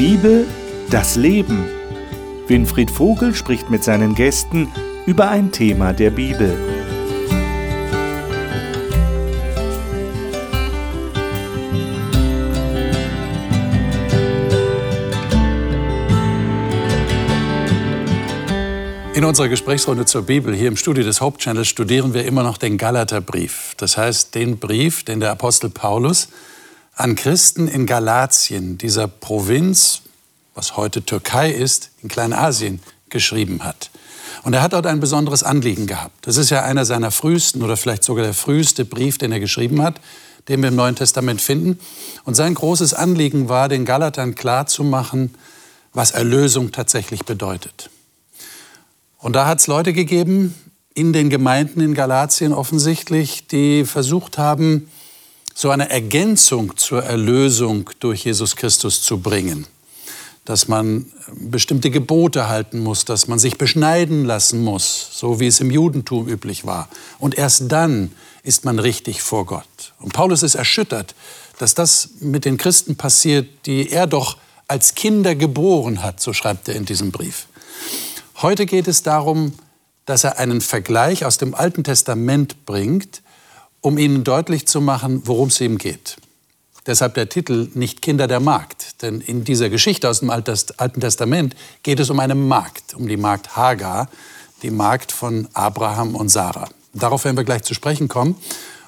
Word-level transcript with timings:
Bibel, 0.00 0.46
das 0.88 1.16
Leben. 1.16 1.68
Winfried 2.46 2.90
Vogel 2.90 3.34
spricht 3.34 3.68
mit 3.68 3.84
seinen 3.84 4.14
Gästen 4.14 4.72
über 5.04 5.28
ein 5.28 5.52
Thema 5.52 5.92
der 5.92 6.08
Bibel. 6.08 6.58
In 19.12 19.26
unserer 19.26 19.48
Gesprächsrunde 19.50 20.06
zur 20.06 20.22
Bibel 20.22 20.54
hier 20.54 20.68
im 20.68 20.78
Studio 20.78 21.04
des 21.04 21.20
Hauptchannels 21.20 21.68
studieren 21.68 22.14
wir 22.14 22.24
immer 22.24 22.42
noch 22.42 22.56
den 22.56 22.78
Galaterbrief. 22.78 23.74
Das 23.76 23.98
heißt, 23.98 24.34
den 24.34 24.56
Brief, 24.56 25.04
den 25.04 25.20
der 25.20 25.30
Apostel 25.30 25.68
Paulus 25.68 26.28
an 27.00 27.16
Christen 27.16 27.66
in 27.66 27.86
Galatien, 27.86 28.76
dieser 28.78 29.08
Provinz, 29.08 30.02
was 30.54 30.76
heute 30.76 31.02
Türkei 31.02 31.50
ist, 31.50 31.90
in 32.02 32.08
Kleinasien, 32.08 32.80
geschrieben 33.08 33.64
hat. 33.64 33.90
Und 34.42 34.52
er 34.52 34.62
hat 34.62 34.74
dort 34.74 34.86
ein 34.86 35.00
besonderes 35.00 35.42
Anliegen 35.42 35.86
gehabt. 35.86 36.26
Das 36.26 36.36
ist 36.36 36.50
ja 36.50 36.62
einer 36.62 36.84
seiner 36.84 37.10
frühesten 37.10 37.62
oder 37.62 37.76
vielleicht 37.76 38.04
sogar 38.04 38.24
der 38.24 38.34
früheste 38.34 38.84
Brief, 38.84 39.18
den 39.18 39.32
er 39.32 39.40
geschrieben 39.40 39.82
hat, 39.82 40.00
den 40.48 40.62
wir 40.62 40.68
im 40.68 40.76
Neuen 40.76 40.94
Testament 40.94 41.40
finden. 41.40 41.78
Und 42.24 42.34
sein 42.34 42.54
großes 42.54 42.94
Anliegen 42.94 43.48
war, 43.48 43.68
den 43.68 43.84
Galatern 43.84 44.34
klarzumachen, 44.34 45.34
was 45.92 46.12
Erlösung 46.12 46.70
tatsächlich 46.70 47.24
bedeutet. 47.24 47.90
Und 49.18 49.34
da 49.34 49.46
hat 49.46 49.60
es 49.60 49.66
Leute 49.66 49.92
gegeben, 49.92 50.54
in 50.94 51.12
den 51.12 51.30
Gemeinden 51.30 51.80
in 51.80 51.94
Galatien 51.94 52.52
offensichtlich, 52.52 53.46
die 53.46 53.84
versucht 53.84 54.38
haben, 54.38 54.90
so 55.60 55.68
eine 55.68 55.90
Ergänzung 55.90 56.74
zur 56.78 57.04
Erlösung 57.04 57.90
durch 58.00 58.24
Jesus 58.24 58.56
Christus 58.56 59.02
zu 59.02 59.18
bringen. 59.18 59.66
Dass 60.46 60.68
man 60.68 61.12
bestimmte 61.34 61.90
Gebote 61.90 62.48
halten 62.48 62.80
muss, 62.80 63.04
dass 63.04 63.28
man 63.28 63.38
sich 63.38 63.58
beschneiden 63.58 64.24
lassen 64.24 64.64
muss, 64.64 65.10
so 65.12 65.38
wie 65.38 65.46
es 65.46 65.60
im 65.60 65.70
Judentum 65.70 66.28
üblich 66.28 66.64
war. 66.64 66.88
Und 67.18 67.36
erst 67.36 67.70
dann 67.70 68.10
ist 68.42 68.64
man 68.64 68.78
richtig 68.78 69.20
vor 69.20 69.44
Gott. 69.44 69.92
Und 69.98 70.14
Paulus 70.14 70.42
ist 70.42 70.54
erschüttert, 70.54 71.14
dass 71.58 71.74
das 71.74 72.08
mit 72.20 72.46
den 72.46 72.56
Christen 72.56 72.96
passiert, 72.96 73.46
die 73.66 73.90
er 73.90 74.06
doch 74.06 74.38
als 74.66 74.94
Kinder 74.94 75.34
geboren 75.34 76.02
hat, 76.02 76.22
so 76.22 76.32
schreibt 76.32 76.68
er 76.70 76.74
in 76.74 76.86
diesem 76.86 77.10
Brief. 77.10 77.48
Heute 78.40 78.64
geht 78.64 78.88
es 78.88 79.02
darum, 79.02 79.52
dass 80.06 80.24
er 80.24 80.38
einen 80.38 80.62
Vergleich 80.62 81.26
aus 81.26 81.36
dem 81.36 81.54
Alten 81.54 81.84
Testament 81.84 82.64
bringt, 82.64 83.20
um 83.80 83.98
ihnen 83.98 84.24
deutlich 84.24 84.66
zu 84.66 84.80
machen, 84.80 85.22
worum 85.24 85.48
es 85.48 85.60
ihm 85.60 85.78
geht. 85.78 86.16
Deshalb 86.86 87.14
der 87.14 87.28
Titel 87.28 87.68
Nicht 87.74 88.02
Kinder 88.02 88.26
der 88.26 88.40
Magd. 88.40 89.02
Denn 89.02 89.20
in 89.20 89.44
dieser 89.44 89.68
Geschichte 89.68 90.08
aus 90.08 90.20
dem 90.20 90.30
Alten 90.30 91.00
Testament 91.00 91.54
geht 91.82 92.00
es 92.00 92.10
um 92.10 92.20
eine 92.20 92.34
Magd, 92.34 92.94
um 92.94 93.06
die 93.06 93.16
Magd 93.16 93.56
Hagar, 93.56 94.08
die 94.62 94.70
Magd 94.70 95.12
von 95.12 95.48
Abraham 95.52 96.14
und 96.14 96.30
Sarah. 96.30 96.68
Darauf 96.92 97.24
werden 97.24 97.36
wir 97.36 97.44
gleich 97.44 97.62
zu 97.62 97.74
sprechen 97.74 98.08
kommen. 98.08 98.36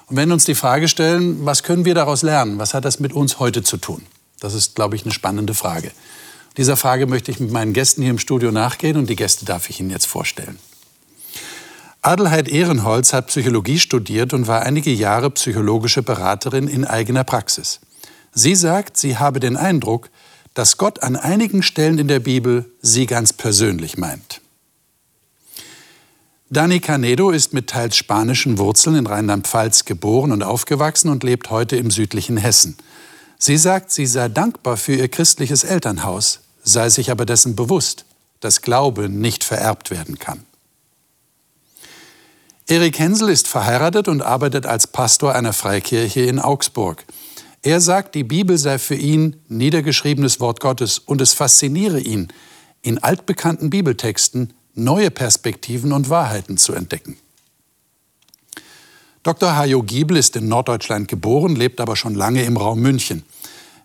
Und 0.07 0.17
wenn 0.17 0.31
uns 0.31 0.45
die 0.45 0.55
Frage 0.55 0.87
stellen, 0.87 1.45
was 1.45 1.63
können 1.63 1.85
wir 1.85 1.95
daraus 1.95 2.21
lernen? 2.21 2.59
Was 2.59 2.73
hat 2.73 2.85
das 2.85 2.99
mit 2.99 3.13
uns 3.13 3.39
heute 3.39 3.63
zu 3.63 3.77
tun? 3.77 4.03
Das 4.39 4.53
ist, 4.53 4.75
glaube 4.75 4.95
ich, 4.95 5.03
eine 5.03 5.13
spannende 5.13 5.53
Frage. 5.53 5.91
Dieser 6.57 6.75
Frage 6.75 7.07
möchte 7.07 7.31
ich 7.31 7.39
mit 7.39 7.51
meinen 7.51 7.73
Gästen 7.73 8.01
hier 8.01 8.11
im 8.11 8.19
Studio 8.19 8.51
nachgehen 8.51 8.97
und 8.97 9.09
die 9.09 9.15
Gäste 9.15 9.45
darf 9.45 9.69
ich 9.69 9.79
Ihnen 9.79 9.89
jetzt 9.89 10.05
vorstellen. 10.05 10.59
Adelheid 12.05 12.49
Ehrenholz 12.49 13.13
hat 13.13 13.27
Psychologie 13.27 13.79
studiert 13.79 14.33
und 14.33 14.45
war 14.45 14.63
einige 14.63 14.91
Jahre 14.91 15.31
psychologische 15.31 16.03
Beraterin 16.03 16.67
in 16.67 16.83
eigener 16.83 17.23
Praxis. 17.23 17.79
Sie 18.33 18.55
sagt, 18.55 18.97
sie 18.97 19.17
habe 19.17 19.39
den 19.39 19.55
Eindruck, 19.55 20.09
dass 20.53 20.77
Gott 20.77 21.01
an 21.01 21.15
einigen 21.15 21.63
Stellen 21.63 21.97
in 21.97 22.09
der 22.09 22.19
Bibel 22.19 22.69
sie 22.81 23.05
ganz 23.05 23.31
persönlich 23.31 23.97
meint. 23.97 24.41
Dani 26.49 26.81
Canedo 26.81 27.31
ist 27.31 27.53
mit 27.53 27.69
teils 27.69 27.95
spanischen 27.95 28.57
Wurzeln 28.57 28.97
in 28.97 29.07
Rheinland-Pfalz 29.07 29.85
geboren 29.85 30.33
und 30.33 30.43
aufgewachsen 30.43 31.09
und 31.09 31.23
lebt 31.23 31.51
heute 31.51 31.77
im 31.77 31.89
südlichen 31.89 32.35
Hessen. 32.35 32.75
Sie 33.39 33.57
sagt, 33.57 33.91
sie 33.91 34.07
sei 34.07 34.27
dankbar 34.27 34.75
für 34.75 34.93
ihr 34.93 35.07
christliches 35.07 35.63
Elternhaus, 35.63 36.41
sei 36.65 36.89
sich 36.89 37.11
aber 37.11 37.25
dessen 37.25 37.55
bewusst, 37.55 38.03
dass 38.41 38.61
Glaube 38.61 39.07
nicht 39.07 39.45
vererbt 39.45 39.89
werden 39.89 40.19
kann. 40.19 40.45
Erik 42.67 42.97
Hensel 42.97 43.29
ist 43.29 43.47
verheiratet 43.47 44.07
und 44.07 44.21
arbeitet 44.21 44.65
als 44.65 44.87
Pastor 44.87 45.35
einer 45.35 45.51
Freikirche 45.51 46.21
in 46.21 46.39
Augsburg. 46.39 47.03
Er 47.61 47.81
sagt, 47.81 48.15
die 48.15 48.23
Bibel 48.23 48.57
sei 48.57 48.79
für 48.79 48.95
ihn 48.95 49.37
niedergeschriebenes 49.49 50.39
Wort 50.39 50.61
Gottes 50.61 50.99
und 50.99 51.19
es 51.19 51.33
fasziniere 51.33 51.99
ihn, 51.99 52.29
in 52.81 52.99
altbekannten 52.99 53.69
Bibeltexten 53.69 54.53
neue 54.75 55.11
Perspektiven 55.11 55.91
und 55.91 56.09
Wahrheiten 56.09 56.57
zu 56.57 56.73
entdecken. 56.73 57.17
Dr. 59.23 59.55
Hajo 59.55 59.83
Giebel 59.83 60.17
ist 60.17 60.35
in 60.35 60.47
Norddeutschland 60.47 61.07
geboren, 61.07 61.55
lebt 61.55 61.79
aber 61.79 61.95
schon 61.95 62.15
lange 62.15 62.43
im 62.43 62.57
Raum 62.57 62.81
München. 62.81 63.23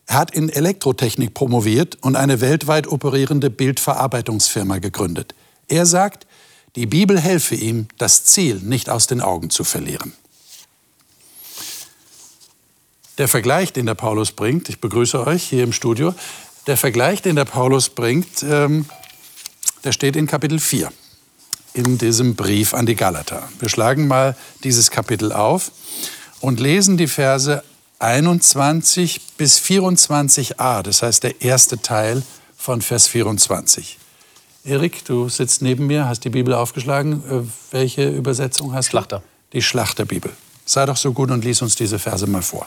Er 0.07 0.19
hat 0.19 0.35
in 0.35 0.49
Elektrotechnik 0.49 1.35
promoviert 1.35 1.99
und 2.01 2.17
eine 2.17 2.41
weltweit 2.41 2.87
operierende 2.89 3.51
Bildverarbeitungsfirma 3.51 4.79
gegründet. 4.79 5.35
Er 5.69 5.87
sagt, 5.87 6.27
die 6.77 6.87
Bibel 6.87 7.19
helfe 7.19 7.55
ihm, 7.55 7.89
das 7.99 8.25
Ziel 8.25 8.57
nicht 8.57 8.89
aus 8.91 9.07
den 9.07 9.21
Augen 9.21 9.51
zu 9.51 9.65
verlieren. 9.65 10.13
Der 13.19 13.27
Vergleich, 13.27 13.73
den 13.73 13.87
der 13.87 13.95
Paulus 13.95 14.31
bringt, 14.31 14.69
ich 14.69 14.81
begrüße 14.81 15.27
euch 15.27 15.43
hier 15.43 15.65
im 15.65 15.73
Studio, 15.73 16.15
der 16.69 16.77
Vergleich, 16.77 17.23
den 17.23 17.35
der 17.35 17.47
Paulus 17.47 17.89
bringt, 17.89 18.43
ähm, 18.43 18.87
der 19.83 19.93
steht 19.93 20.17
in 20.17 20.27
Kapitel 20.27 20.59
4 20.59 20.93
in 21.75 21.99
diesem 21.99 22.35
Brief 22.35 22.75
an 22.75 22.87
die 22.87 22.95
Galater. 22.95 23.49
Wir 23.59 23.69
schlagen 23.69 24.07
mal 24.07 24.37
dieses 24.65 24.91
Kapitel 24.91 25.33
auf 25.33 25.71
und 26.41 26.61
lesen 26.61 26.97
die 26.97 27.09
Verse 27.09 27.63
21 27.99 29.21
bis 29.37 29.59
24a, 29.59 30.83
das 30.83 31.03
heißt 31.03 31.25
der 31.25 31.41
erste 31.41 31.81
Teil 31.81 32.23
von 32.57 32.83
Vers 32.83 33.09
24. 33.09 33.99
Erik, 34.65 35.05
du 35.05 35.29
sitzt 35.29 35.63
neben 35.63 35.87
mir, 35.87 36.07
hast 36.07 36.25
die 36.25 36.31
Bibel 36.31 36.53
aufgeschlagen. 36.55 37.23
Äh, 37.31 37.73
welche 37.73 38.09
Übersetzung 38.09 38.75
hast 38.75 38.87
Schlachter. 38.87 39.19
du? 39.19 39.23
Schlachter. 39.23 39.39
Die 39.53 39.63
Schlachterbibel. 39.63 40.33
Sei 40.67 40.85
doch 40.85 40.97
so 40.97 41.13
gut 41.13 41.31
und 41.31 41.45
lies 41.45 41.63
uns 41.63 41.77
diese 41.77 41.99
Verse 41.99 42.27
mal 42.27 42.43
vor. 42.43 42.67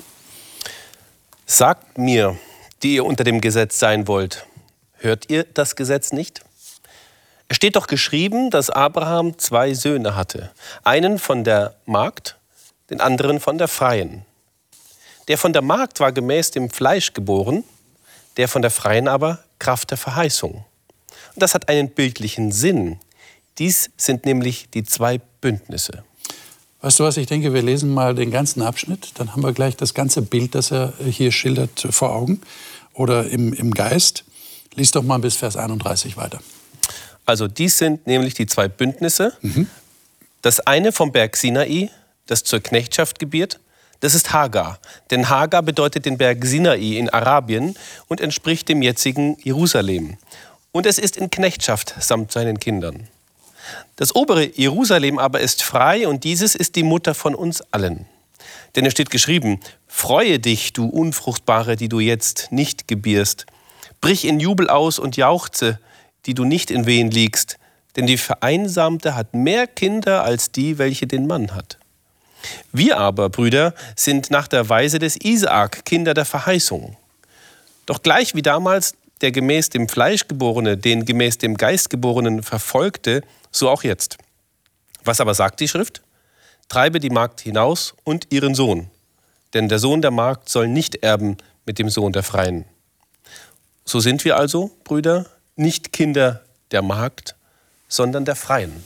Sagt 1.45 1.97
mir, 1.97 2.37
die 2.81 2.95
ihr 2.95 3.05
unter 3.05 3.23
dem 3.23 3.41
Gesetz 3.41 3.77
sein 3.77 4.07
wollt, 4.07 4.47
hört 4.97 5.29
ihr 5.29 5.43
das 5.43 5.75
Gesetz 5.75 6.11
nicht? 6.11 6.41
Es 7.47 7.57
steht 7.57 7.75
doch 7.75 7.87
geschrieben, 7.87 8.49
dass 8.49 8.69
Abraham 8.69 9.37
zwei 9.37 9.73
Söhne 9.73 10.15
hatte. 10.15 10.51
Einen 10.83 11.19
von 11.19 11.43
der 11.43 11.75
Magd, 11.85 12.37
den 12.89 13.01
anderen 13.01 13.39
von 13.39 13.57
der 13.57 13.67
Freien. 13.67 14.25
Der 15.27 15.37
von 15.37 15.53
der 15.53 15.61
Magd 15.61 15.99
war 15.99 16.11
gemäß 16.11 16.51
dem 16.51 16.69
Fleisch 16.69 17.13
geboren, 17.13 17.63
der 18.37 18.47
von 18.47 18.61
der 18.61 18.71
Freien 18.71 19.07
aber 19.07 19.43
Kraft 19.59 19.91
der 19.91 19.97
Verheißung. 19.97 20.65
Und 21.41 21.45
das 21.45 21.55
hat 21.55 21.69
einen 21.69 21.89
bildlichen 21.89 22.51
Sinn. 22.51 22.99
Dies 23.57 23.89
sind 23.97 24.27
nämlich 24.27 24.69
die 24.75 24.83
zwei 24.83 25.17
Bündnisse. 25.17 26.03
Weißt 26.81 26.99
du 26.99 27.03
was, 27.03 27.17
ich 27.17 27.25
denke, 27.25 27.51
wir 27.51 27.63
lesen 27.63 27.91
mal 27.91 28.13
den 28.13 28.29
ganzen 28.29 28.61
Abschnitt, 28.61 29.13
dann 29.15 29.31
haben 29.31 29.41
wir 29.41 29.51
gleich 29.51 29.75
das 29.75 29.95
ganze 29.95 30.21
Bild, 30.21 30.53
das 30.53 30.69
er 30.69 30.93
hier 31.03 31.31
schildert, 31.31 31.87
vor 31.89 32.13
Augen 32.13 32.41
oder 32.93 33.25
im, 33.25 33.53
im 33.53 33.73
Geist. 33.73 34.23
Lies 34.75 34.91
doch 34.91 35.01
mal 35.01 35.17
bis 35.17 35.35
Vers 35.35 35.57
31 35.57 36.15
weiter. 36.15 36.41
Also 37.25 37.47
dies 37.47 37.79
sind 37.79 38.05
nämlich 38.05 38.35
die 38.35 38.45
zwei 38.45 38.67
Bündnisse. 38.67 39.33
Mhm. 39.41 39.65
Das 40.43 40.59
eine 40.59 40.91
vom 40.91 41.11
Berg 41.11 41.35
Sinai, 41.35 41.89
das 42.27 42.43
zur 42.43 42.59
Knechtschaft 42.59 43.17
gebiert, 43.17 43.59
das 44.01 44.13
ist 44.13 44.31
Hagar. 44.31 44.77
Denn 45.09 45.27
Hagar 45.27 45.63
bedeutet 45.63 46.05
den 46.05 46.19
Berg 46.19 46.45
Sinai 46.45 46.97
in 46.97 47.09
Arabien 47.09 47.75
und 48.09 48.21
entspricht 48.21 48.69
dem 48.69 48.83
jetzigen 48.83 49.37
Jerusalem 49.41 50.17
und 50.71 50.85
es 50.85 50.97
ist 50.97 51.17
in 51.17 51.29
Knechtschaft 51.29 51.95
samt 51.99 52.31
seinen 52.31 52.59
Kindern. 52.59 53.07
Das 53.95 54.15
obere 54.15 54.45
Jerusalem 54.45 55.19
aber 55.19 55.39
ist 55.39 55.63
frei 55.63 56.07
und 56.07 56.23
dieses 56.23 56.55
ist 56.55 56.75
die 56.75 56.83
Mutter 56.83 57.13
von 57.13 57.35
uns 57.35 57.61
allen. 57.71 58.05
Denn 58.75 58.85
es 58.85 58.93
steht 58.93 59.09
geschrieben, 59.09 59.59
Freue 59.93 60.39
dich, 60.39 60.73
du 60.73 60.87
Unfruchtbare, 60.87 61.75
die 61.75 61.89
du 61.89 61.99
jetzt 61.99 62.51
nicht 62.51 62.87
gebierst. 62.87 63.45
Brich 63.99 64.25
in 64.25 64.39
Jubel 64.39 64.69
aus 64.69 64.97
und 64.97 65.17
jauchze, 65.17 65.79
die 66.25 66.33
du 66.33 66.45
nicht 66.45 66.71
in 66.71 66.85
Wehen 66.85 67.11
liegst. 67.11 67.59
Denn 67.95 68.07
die 68.07 68.17
Vereinsamte 68.17 69.15
hat 69.15 69.33
mehr 69.33 69.67
Kinder 69.67 70.23
als 70.23 70.51
die, 70.51 70.77
welche 70.77 71.07
den 71.07 71.27
Mann 71.27 71.53
hat. 71.53 71.77
Wir 72.71 72.97
aber, 72.97 73.29
Brüder, 73.29 73.75
sind 73.95 74.31
nach 74.31 74.47
der 74.47 74.69
Weise 74.69 74.97
des 74.97 75.17
Isaak 75.17 75.83
Kinder 75.85 76.13
der 76.13 76.25
Verheißung. 76.25 76.95
Doch 77.85 78.01
gleich 78.01 78.33
wie 78.33 78.41
damals 78.41 78.95
der 79.21 79.31
gemäß 79.31 79.69
dem 79.69 79.87
Fleisch 79.87 80.27
geborene 80.27 80.77
den 80.77 81.05
gemäß 81.05 81.37
dem 81.37 81.57
Geist 81.57 81.89
geborenen 81.89 82.43
verfolgte, 82.43 83.23
so 83.51 83.69
auch 83.69 83.83
jetzt. 83.83 84.17
Was 85.03 85.21
aber 85.21 85.33
sagt 85.33 85.59
die 85.59 85.67
Schrift? 85.67 86.01
Treibe 86.69 86.99
die 86.99 87.09
Magd 87.09 87.41
hinaus 87.41 87.95
und 88.03 88.27
ihren 88.31 88.55
Sohn, 88.55 88.89
denn 89.53 89.67
der 89.67 89.79
Sohn 89.79 90.01
der 90.01 90.11
Magd 90.11 90.49
soll 90.49 90.67
nicht 90.67 90.95
erben 91.03 91.37
mit 91.65 91.79
dem 91.79 91.89
Sohn 91.89 92.13
der 92.13 92.23
Freien. 92.23 92.65
So 93.85 93.99
sind 93.99 94.23
wir 94.23 94.37
also, 94.37 94.71
Brüder, 94.83 95.25
nicht 95.55 95.91
Kinder 95.91 96.43
der 96.71 96.81
Magd, 96.81 97.35
sondern 97.87 98.25
der 98.25 98.35
Freien. 98.35 98.83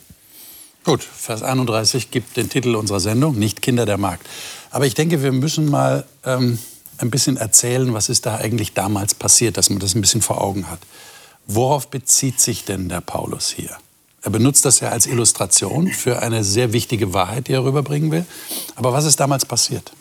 Gut, 0.83 1.03
Vers 1.03 1.41
31 1.43 2.11
gibt 2.11 2.37
den 2.37 2.49
Titel 2.49 2.75
unserer 2.75 2.99
Sendung, 2.99 3.37
nicht 3.37 3.61
Kinder 3.61 3.85
der 3.85 3.97
Magd. 3.97 4.25
Aber 4.71 4.85
ich 4.85 4.93
denke, 4.93 5.23
wir 5.23 5.31
müssen 5.31 5.69
mal 5.69 6.05
ähm, 6.23 6.59
ein 6.97 7.12
bisschen 7.12 7.38
erzählen, 7.38 7.94
was 7.94 8.09
ist 8.09 8.25
da 8.25 8.38
eigentlich 8.38 8.74
damals 8.74 9.13
passiert, 9.13 9.57
dass 9.57 9.69
man 9.69 9.80
das 9.80 9.95
ein 9.95 10.01
bisschen 10.01 10.21
vor 10.21 10.42
Augen 10.42 10.69
hat. 10.69 10.80
Worauf 11.47 11.89
bezieht 11.89 12.39
sich 12.39 12.65
denn 12.65 12.89
der 12.89 13.01
Paulus 13.01 13.50
hier? 13.50 13.77
Er 14.21 14.31
benutzt 14.31 14.65
das 14.65 14.80
ja 14.80 14.89
als 14.89 15.06
Illustration 15.06 15.88
für 15.89 16.21
eine 16.21 16.44
sehr 16.44 16.74
wichtige 16.74 17.13
Wahrheit, 17.13 17.47
die 17.47 17.53
er 17.53 17.63
rüberbringen 17.63 18.12
will. 18.12 18.25
Aber 18.75 18.92
was 18.92 19.06
ist 19.06 19.19
damals 19.19 19.45
passiert? 19.45 19.92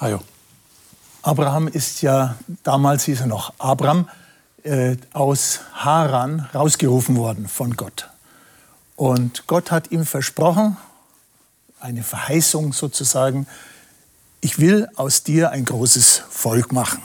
Hajo. 0.00 0.20
Abraham 1.22 1.68
ist 1.68 2.02
ja, 2.02 2.36
damals 2.64 3.04
hieß 3.04 3.20
er 3.20 3.26
noch 3.26 3.52
Abram, 3.58 4.08
äh, 4.64 4.96
aus 5.12 5.60
Haran 5.74 6.48
rausgerufen 6.54 7.16
worden 7.16 7.48
von 7.48 7.76
Gott. 7.76 8.08
Und 8.96 9.46
Gott 9.46 9.70
hat 9.70 9.92
ihm 9.92 10.04
versprochen, 10.04 10.76
eine 11.80 12.02
Verheißung 12.02 12.72
sozusagen, 12.72 13.46
ich 14.46 14.60
will 14.60 14.86
aus 14.94 15.24
dir 15.24 15.50
ein 15.50 15.64
großes 15.64 16.22
Volk 16.30 16.70
machen. 16.70 17.02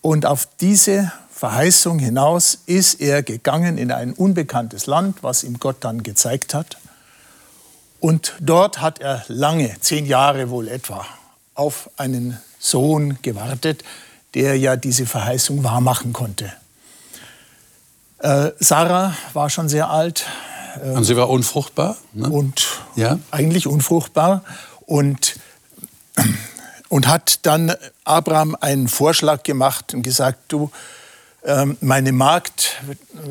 Und 0.00 0.26
auf 0.26 0.46
diese 0.60 1.10
Verheißung 1.32 1.98
hinaus 1.98 2.58
ist 2.66 3.00
er 3.00 3.24
gegangen 3.24 3.78
in 3.78 3.90
ein 3.90 4.12
unbekanntes 4.12 4.86
Land, 4.86 5.24
was 5.24 5.42
ihm 5.42 5.58
Gott 5.58 5.78
dann 5.80 6.04
gezeigt 6.04 6.54
hat. 6.54 6.76
Und 7.98 8.34
dort 8.38 8.80
hat 8.80 9.00
er 9.00 9.24
lange, 9.26 9.74
zehn 9.80 10.06
Jahre 10.06 10.50
wohl 10.50 10.68
etwa, 10.68 11.04
auf 11.56 11.90
einen 11.96 12.38
Sohn 12.60 13.18
gewartet, 13.22 13.82
der 14.34 14.56
ja 14.56 14.76
diese 14.76 15.06
Verheißung 15.06 15.64
wahrmachen 15.64 16.12
konnte. 16.12 16.52
Äh, 18.20 18.52
Sarah 18.60 19.16
war 19.32 19.50
schon 19.50 19.68
sehr 19.68 19.90
alt. 19.90 20.26
Äh, 20.80 20.90
und 20.90 21.02
sie 21.02 21.16
war 21.16 21.28
unfruchtbar? 21.28 21.96
Ne? 22.12 22.30
Und 22.30 22.68
ja? 22.94 23.18
eigentlich 23.32 23.66
unfruchtbar. 23.66 24.44
Und 24.86 25.34
und 26.88 27.08
hat 27.08 27.46
dann 27.46 27.72
Abraham 28.04 28.56
einen 28.60 28.88
Vorschlag 28.88 29.42
gemacht 29.42 29.94
und 29.94 30.02
gesagt, 30.02 30.38
du, 30.48 30.70
ähm, 31.44 31.76
meine 31.80 32.12
Magd 32.12 32.82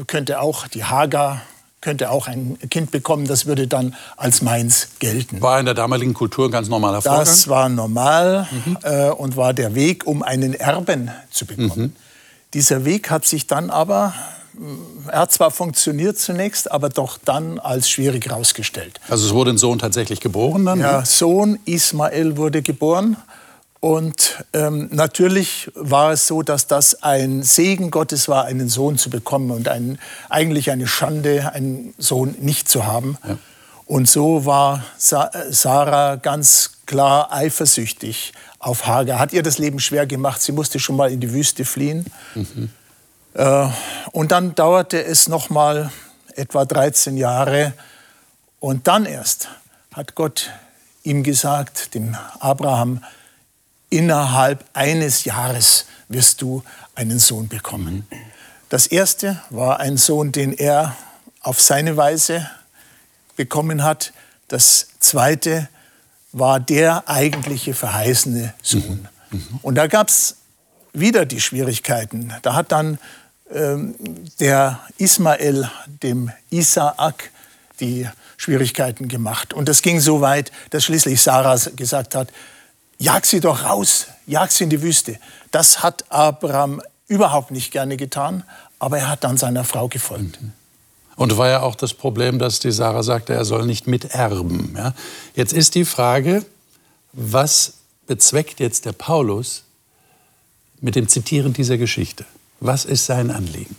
könnte 0.07 0.39
auch, 0.41 0.67
die 0.67 0.85
Hagar, 0.85 1.41
könnte 1.81 2.11
auch 2.11 2.27
ein 2.27 2.57
Kind 2.69 2.91
bekommen, 2.91 3.27
das 3.27 3.45
würde 3.45 3.67
dann 3.67 3.95
als 4.17 4.41
meins 4.41 4.89
gelten. 4.99 5.41
War 5.41 5.59
in 5.59 5.65
der 5.65 5.75
damaligen 5.75 6.13
Kultur 6.13 6.49
ein 6.49 6.51
ganz 6.51 6.67
normaler 6.67 7.01
Vorgang? 7.01 7.21
Das 7.21 7.47
war 7.47 7.69
normal 7.69 8.47
mhm. 8.51 8.77
äh, 8.83 9.09
und 9.09 9.37
war 9.37 9.53
der 9.53 9.75
Weg, 9.75 10.05
um 10.05 10.23
einen 10.23 10.53
Erben 10.53 11.11
zu 11.31 11.45
bekommen. 11.45 11.71
Mhm. 11.75 11.95
Dieser 12.53 12.83
Weg 12.83 13.09
hat 13.09 13.25
sich 13.25 13.47
dann 13.47 13.69
aber 13.69 14.13
er 15.07 15.19
hat 15.19 15.31
zwar 15.31 15.51
funktioniert 15.51 16.17
zunächst, 16.17 16.71
aber 16.71 16.89
doch 16.89 17.17
dann 17.23 17.59
als 17.59 17.89
schwierig 17.89 18.25
herausgestellt. 18.25 19.00
Also 19.09 19.27
es 19.27 19.33
wurde 19.33 19.51
ein 19.51 19.57
Sohn 19.57 19.79
tatsächlich 19.79 20.19
geboren 20.19 20.65
dann? 20.65 20.79
Ja, 20.79 21.00
ne? 21.00 21.06
Sohn 21.06 21.59
Ismael 21.65 22.38
wurde 22.38 22.61
geboren. 22.61 23.17
Und 23.81 24.44
ähm, 24.51 24.89
natürlich 24.91 25.71
war 25.73 26.11
es 26.11 26.27
so, 26.27 26.41
dass 26.41 26.67
das 26.67 27.01
ein 27.01 27.44
Segen 27.44 27.91
Gottes 27.91 28.27
war, 28.27 28.44
einen 28.45 28.67
Sohn 28.67 28.97
zu 28.97 29.09
bekommen 29.09 29.51
und 29.51 29.69
ein, 29.69 30.00
eigentlich 30.27 30.69
eine 30.69 30.85
Schande, 30.85 31.53
einen 31.53 31.94
Sohn 31.97 32.35
nicht 32.39 32.67
zu 32.67 32.85
haben. 32.85 33.17
Ja. 33.25 33.38
Und 33.85 34.09
so 34.09 34.45
war 34.45 34.83
Sa 34.97 35.31
Sarah 35.50 36.17
ganz 36.17 36.71
klar 36.85 37.31
eifersüchtig 37.31 38.33
auf 38.59 38.85
Hagar. 38.85 39.17
Hat 39.17 39.31
ihr 39.31 39.44
das 39.44 39.57
Leben 39.57 39.79
schwer 39.79 40.06
gemacht. 40.06 40.41
Sie 40.41 40.51
musste 40.51 40.79
schon 40.79 40.97
mal 40.97 41.11
in 41.11 41.21
die 41.21 41.31
Wüste 41.31 41.63
fliehen. 41.63 42.06
Mhm. 42.35 42.69
Äh, 43.33 43.67
und 44.11 44.31
dann 44.31 44.55
dauerte 44.55 45.03
es 45.03 45.27
noch 45.27 45.49
mal 45.49 45.91
etwa 46.35 46.65
13 46.65 47.17
Jahre. 47.17 47.73
Und 48.59 48.87
dann 48.87 49.05
erst 49.05 49.49
hat 49.93 50.15
Gott 50.15 50.51
ihm 51.03 51.23
gesagt, 51.23 51.93
dem 51.93 52.15
Abraham, 52.39 53.03
innerhalb 53.89 54.63
eines 54.73 55.23
Jahres 55.25 55.85
wirst 56.07 56.41
du 56.41 56.63
einen 56.95 57.19
Sohn 57.19 57.47
bekommen. 57.47 58.07
Das 58.69 58.87
erste 58.87 59.41
war 59.49 59.79
ein 59.79 59.97
Sohn, 59.97 60.31
den 60.31 60.53
er 60.53 60.95
auf 61.41 61.61
seine 61.61 61.97
Weise 61.97 62.49
bekommen 63.35 63.83
hat. 63.83 64.13
Das 64.47 64.87
zweite 64.99 65.69
war 66.31 66.59
der 66.59 67.07
eigentliche 67.07 67.73
verheißene 67.73 68.53
Sohn. 68.61 69.07
Und 69.61 69.75
da 69.75 69.87
gab 69.87 70.09
es 70.09 70.35
wieder 70.99 71.25
die 71.25 71.41
Schwierigkeiten. 71.41 72.33
Da 72.41 72.53
hat 72.55 72.71
dann 72.71 72.99
ähm, 73.53 73.95
der 74.39 74.79
Ismael 74.97 75.69
dem 76.03 76.31
Isaak 76.49 77.31
die 77.79 78.07
Schwierigkeiten 78.37 79.07
gemacht. 79.07 79.53
Und 79.53 79.67
das 79.67 79.81
ging 79.81 79.99
so 79.99 80.21
weit, 80.21 80.51
dass 80.69 80.83
schließlich 80.85 81.21
Sarah 81.21 81.57
gesagt 81.75 82.15
hat, 82.15 82.29
jag 82.97 83.25
sie 83.25 83.39
doch 83.39 83.63
raus, 83.63 84.07
jag 84.27 84.51
sie 84.51 84.65
in 84.65 84.69
die 84.69 84.81
Wüste. 84.81 85.17
Das 85.51 85.81
hat 85.81 86.05
Abraham 86.09 86.81
überhaupt 87.07 87.51
nicht 87.51 87.71
gerne 87.71 87.97
getan, 87.97 88.43
aber 88.77 88.99
er 88.99 89.09
hat 89.09 89.23
dann 89.23 89.37
seiner 89.37 89.63
Frau 89.63 89.87
gefolgt. 89.87 90.41
Mhm. 90.41 90.53
Und 91.15 91.35
war 91.37 91.49
ja 91.49 91.61
auch 91.63 91.75
das 91.75 91.93
Problem, 91.93 92.39
dass 92.39 92.59
die 92.59 92.71
Sarah 92.71 93.03
sagte, 93.03 93.33
er 93.33 93.43
soll 93.43 93.65
nicht 93.65 93.87
miterben. 93.87 94.73
Ja? 94.77 94.93
Jetzt 95.35 95.51
ist 95.51 95.75
die 95.75 95.83
Frage, 95.83 96.45
was 97.11 97.73
bezweckt 98.07 98.61
jetzt 98.61 98.85
der 98.85 98.93
Paulus 98.93 99.63
mit 100.81 100.95
dem 100.95 101.07
Zitieren 101.07 101.53
dieser 101.53 101.77
Geschichte? 101.77 102.25
Was 102.59 102.85
ist 102.85 103.05
sein 103.05 103.31
Anliegen? 103.31 103.75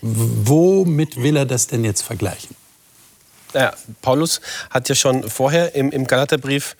Womit 0.00 1.22
will 1.22 1.36
er 1.36 1.46
das 1.46 1.68
denn 1.68 1.84
jetzt 1.84 2.02
vergleichen? 2.02 2.56
Ja, 3.54 3.72
Paulus 4.00 4.40
hat 4.70 4.88
ja 4.88 4.94
schon 4.94 5.28
vorher 5.28 5.74
im, 5.74 5.90
im 5.90 6.06
Galaterbrief 6.06 6.76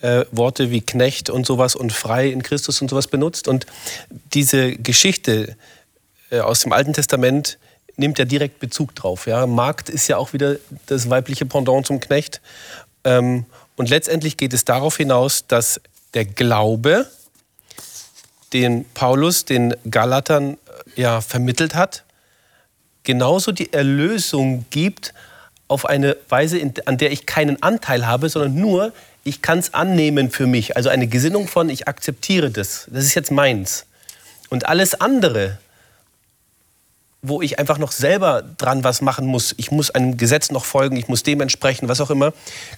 äh, 0.00 0.24
Worte 0.30 0.70
wie 0.70 0.80
Knecht 0.80 1.30
und 1.30 1.46
sowas 1.46 1.74
und 1.74 1.92
frei 1.92 2.28
in 2.28 2.42
Christus 2.42 2.80
und 2.80 2.88
sowas 2.88 3.08
benutzt. 3.08 3.48
Und 3.48 3.66
diese 4.32 4.72
Geschichte 4.76 5.56
äh, 6.30 6.40
aus 6.40 6.60
dem 6.60 6.72
Alten 6.72 6.92
Testament 6.92 7.58
nimmt 7.96 8.18
ja 8.18 8.24
direkt 8.24 8.58
Bezug 8.58 8.94
drauf. 8.94 9.26
Ja? 9.26 9.46
Magd 9.46 9.88
ist 9.88 10.08
ja 10.08 10.16
auch 10.16 10.32
wieder 10.32 10.56
das 10.86 11.10
weibliche 11.10 11.46
Pendant 11.46 11.86
zum 11.86 12.00
Knecht. 12.00 12.40
Ähm, 13.04 13.46
und 13.76 13.90
letztendlich 13.90 14.36
geht 14.36 14.52
es 14.52 14.64
darauf 14.64 14.96
hinaus, 14.96 15.46
dass 15.46 15.80
der 16.14 16.24
Glaube, 16.24 17.10
den 18.52 18.84
Paulus 18.94 19.44
den 19.44 19.74
Galatern 19.90 20.54
äh, 20.96 21.00
ja, 21.00 21.20
vermittelt 21.20 21.74
hat, 21.74 22.04
genauso 23.04 23.52
die 23.52 23.72
Erlösung 23.72 24.66
gibt 24.70 25.14
auf 25.68 25.86
eine 25.86 26.16
Weise, 26.28 26.60
an 26.84 26.98
der 26.98 27.12
ich 27.12 27.26
keinen 27.26 27.62
Anteil 27.62 28.06
habe, 28.06 28.28
sondern 28.28 28.54
nur 28.54 28.92
ich 29.24 29.40
kann 29.40 29.58
es 29.58 29.72
annehmen 29.72 30.30
für 30.30 30.46
mich. 30.46 30.76
Also 30.76 30.88
eine 30.88 31.06
Gesinnung 31.06 31.46
von, 31.48 31.70
ich 31.70 31.88
akzeptiere 31.88 32.50
das. 32.50 32.88
Das 32.90 33.04
ist 33.04 33.14
jetzt 33.14 33.30
meins. 33.30 33.86
Und 34.50 34.66
alles 34.66 35.00
andere, 35.00 35.58
wo 37.22 37.40
ich 37.40 37.58
einfach 37.58 37.78
noch 37.78 37.92
selber 37.92 38.42
dran 38.58 38.82
was 38.82 39.00
machen 39.00 39.26
muss, 39.26 39.54
ich 39.56 39.70
muss 39.70 39.90
einem 39.90 40.16
Gesetz 40.16 40.50
noch 40.50 40.64
folgen, 40.64 40.96
ich 40.96 41.08
muss 41.08 41.22
dementsprechend, 41.22 41.88
was 41.88 42.00
auch 42.00 42.10
immer, 42.10 42.32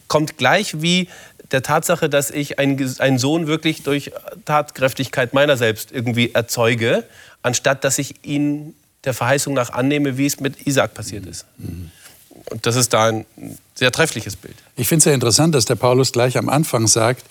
kommt 0.07 0.37
gleich 0.37 0.83
wie 0.83 1.09
der 1.51 1.63
Tatsache, 1.63 2.09
dass 2.09 2.31
ich 2.31 2.59
einen, 2.59 3.19
Sohn 3.19 3.47
wirklich 3.47 3.83
durch 3.83 4.13
Tatkräftigkeit 4.45 5.35
meiner 5.35 5.57
selbst 5.57 5.93
irgendwie 5.93 6.33
erzeuge, 6.33 7.05
anstatt 7.43 7.85
dass 7.85 7.99
ich 7.99 8.15
ihn 8.23 8.75
der 9.05 9.15
Verheißung 9.15 9.55
nach 9.55 9.71
annehme, 9.71 10.17
wie 10.17 10.27
es 10.27 10.41
mit 10.41 10.67
Isaac 10.67 10.95
passiert 10.95 11.27
ist. 11.27 11.45
Mhm. 11.59 11.91
Und 12.51 12.67
das 12.67 12.77
ist 12.77 12.93
da 12.93 13.09
ein 13.09 13.27
sehr 13.75 13.93
treffliches 13.93 14.37
Bild. 14.37 14.57
Ich 14.77 14.89
finde 14.89 14.99
es 14.99 15.05
sehr 15.05 15.15
interessant, 15.15 15.55
dass 15.55 15.65
der 15.65 15.77
Paulus 15.77 16.13
gleich 16.13 16.37
am 16.37 16.49
Anfang 16.49 16.87
sagt, 16.87 17.25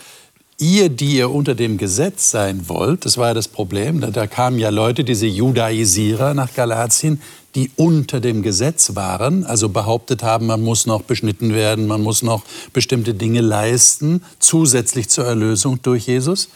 ihr, 0.60 0.90
die 0.90 1.18
ihr 1.18 1.30
unter 1.30 1.56
dem 1.56 1.78
Gesetz 1.78 2.32
sein 2.32 2.68
wollt, 2.70 3.06
das 3.06 3.18
war 3.18 3.30
ja 3.30 3.34
das 3.34 3.48
Problem, 3.48 4.02
da, 4.02 4.12
da 4.12 4.28
kamen 4.28 4.60
ja 4.60 4.70
Leute, 4.70 5.04
diese 5.04 5.26
Judaisierer 5.26 6.34
nach 6.34 6.54
Galatien, 6.54 7.22
die 7.56 7.72
unter 7.76 8.20
dem 8.20 8.42
Gesetz 8.42 8.96
waren, 8.96 9.46
also 9.46 9.70
behauptet 9.70 10.24
haben, 10.24 10.48
man 10.48 10.62
muss 10.62 10.86
noch 10.86 11.04
beschnitten 11.04 11.54
werden, 11.54 11.88
man 11.88 12.02
muss 12.02 12.24
noch 12.24 12.44
bestimmte 12.74 13.14
Dinge 13.14 13.42
leisten, 13.42 14.24
zusätzlich 14.40 15.10
zur 15.10 15.26
Erlösung 15.26 15.82
durch 15.82 16.08
Jesus. 16.08 16.50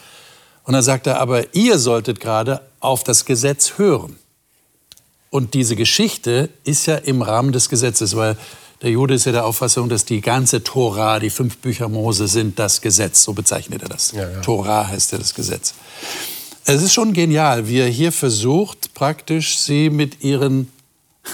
Und 0.63 0.73
dann 0.73 0.83
sagt 0.83 1.07
er, 1.07 1.19
aber 1.19 1.53
ihr 1.55 1.77
solltet 1.77 2.19
gerade 2.19 2.61
auf 2.79 3.03
das 3.03 3.25
Gesetz 3.25 3.73
hören. 3.77 4.17
Und 5.29 5.53
diese 5.53 5.75
Geschichte 5.75 6.49
ist 6.63 6.85
ja 6.87 6.95
im 6.95 7.21
Rahmen 7.21 7.51
des 7.51 7.69
Gesetzes, 7.69 8.15
weil 8.15 8.37
der 8.81 8.91
Jude 8.91 9.15
ist 9.15 9.25
ja 9.25 9.31
der 9.31 9.45
Auffassung, 9.45 9.89
dass 9.89 10.05
die 10.05 10.21
ganze 10.21 10.63
Tora, 10.63 11.19
die 11.19 11.29
fünf 11.29 11.57
Bücher 11.57 11.89
Mose, 11.89 12.27
sind 12.27 12.59
das 12.59 12.81
Gesetz. 12.81 13.23
So 13.23 13.33
bezeichnet 13.33 13.81
er 13.81 13.89
das. 13.89 14.11
Ja, 14.11 14.29
ja. 14.29 14.41
Tora 14.41 14.87
heißt 14.87 15.11
ja 15.11 15.17
das 15.17 15.33
Gesetz. 15.33 15.73
Es 16.65 16.83
ist 16.83 16.93
schon 16.93 17.13
genial, 17.13 17.67
wie 17.67 17.79
er 17.79 17.87
hier 17.87 18.11
versucht, 18.11 18.93
praktisch 18.93 19.57
sie 19.57 19.89
mit 19.89 20.23
ihren, 20.23 20.69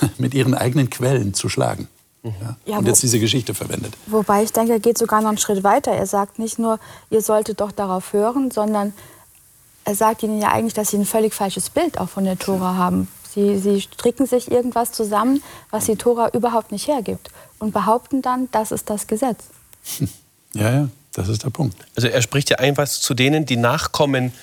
mit 0.17 0.33
ihren 0.33 0.53
eigenen 0.53 0.89
Quellen 0.89 1.33
zu 1.33 1.50
schlagen. 1.50 1.88
Ja, 2.23 2.31
ja, 2.65 2.77
und 2.77 2.88
jetzt 2.88 3.03
diese 3.03 3.19
Geschichte 3.19 3.53
verwendet. 3.53 3.95
Wobei 4.07 4.43
ich 4.43 4.53
denke, 4.53 4.71
er 4.71 4.79
geht 4.79 4.97
sogar 4.97 5.21
noch 5.21 5.29
einen 5.29 5.38
Schritt 5.38 5.63
weiter. 5.63 5.91
Er 5.91 6.05
sagt 6.05 6.39
nicht 6.39 6.57
nur, 6.57 6.79
ihr 7.09 7.21
solltet 7.21 7.59
doch 7.59 7.73
darauf 7.73 8.13
hören, 8.13 8.50
sondern 8.50 8.93
er 9.83 9.95
sagt 9.95 10.23
ihnen 10.23 10.41
ja 10.41 10.50
eigentlich, 10.50 10.73
dass 10.73 10.91
sie 10.91 10.97
ein 10.97 11.05
völlig 11.05 11.33
falsches 11.33 11.69
Bild 11.69 11.97
auch 11.97 12.07
von 12.07 12.23
der 12.23 12.39
Tora 12.39 12.75
haben. 12.75 13.09
Sie, 13.33 13.57
sie 13.57 13.81
stricken 13.81 14.25
sich 14.25 14.50
irgendwas 14.50 14.93
zusammen, 14.93 15.43
was 15.69 15.85
die 15.85 15.97
Tora 15.97 16.29
überhaupt 16.29 16.71
nicht 16.71 16.88
hergibt 16.88 17.29
und 17.59 17.73
behaupten 17.73 18.21
dann, 18.21 18.47
das 18.51 18.71
ist 18.71 18.89
das 18.89 19.07
Gesetz. 19.07 19.45
Ja, 20.55 20.71
ja, 20.71 20.88
das 21.13 21.29
ist 21.29 21.43
der 21.43 21.50
Punkt. 21.50 21.75
Also 21.95 22.09
er 22.09 22.21
spricht 22.21 22.51
ja 22.51 22.59
einfach 22.59 22.88
zu 22.88 23.15
denen, 23.15 23.47
die 23.47 23.57
Nachkommen 23.57 24.33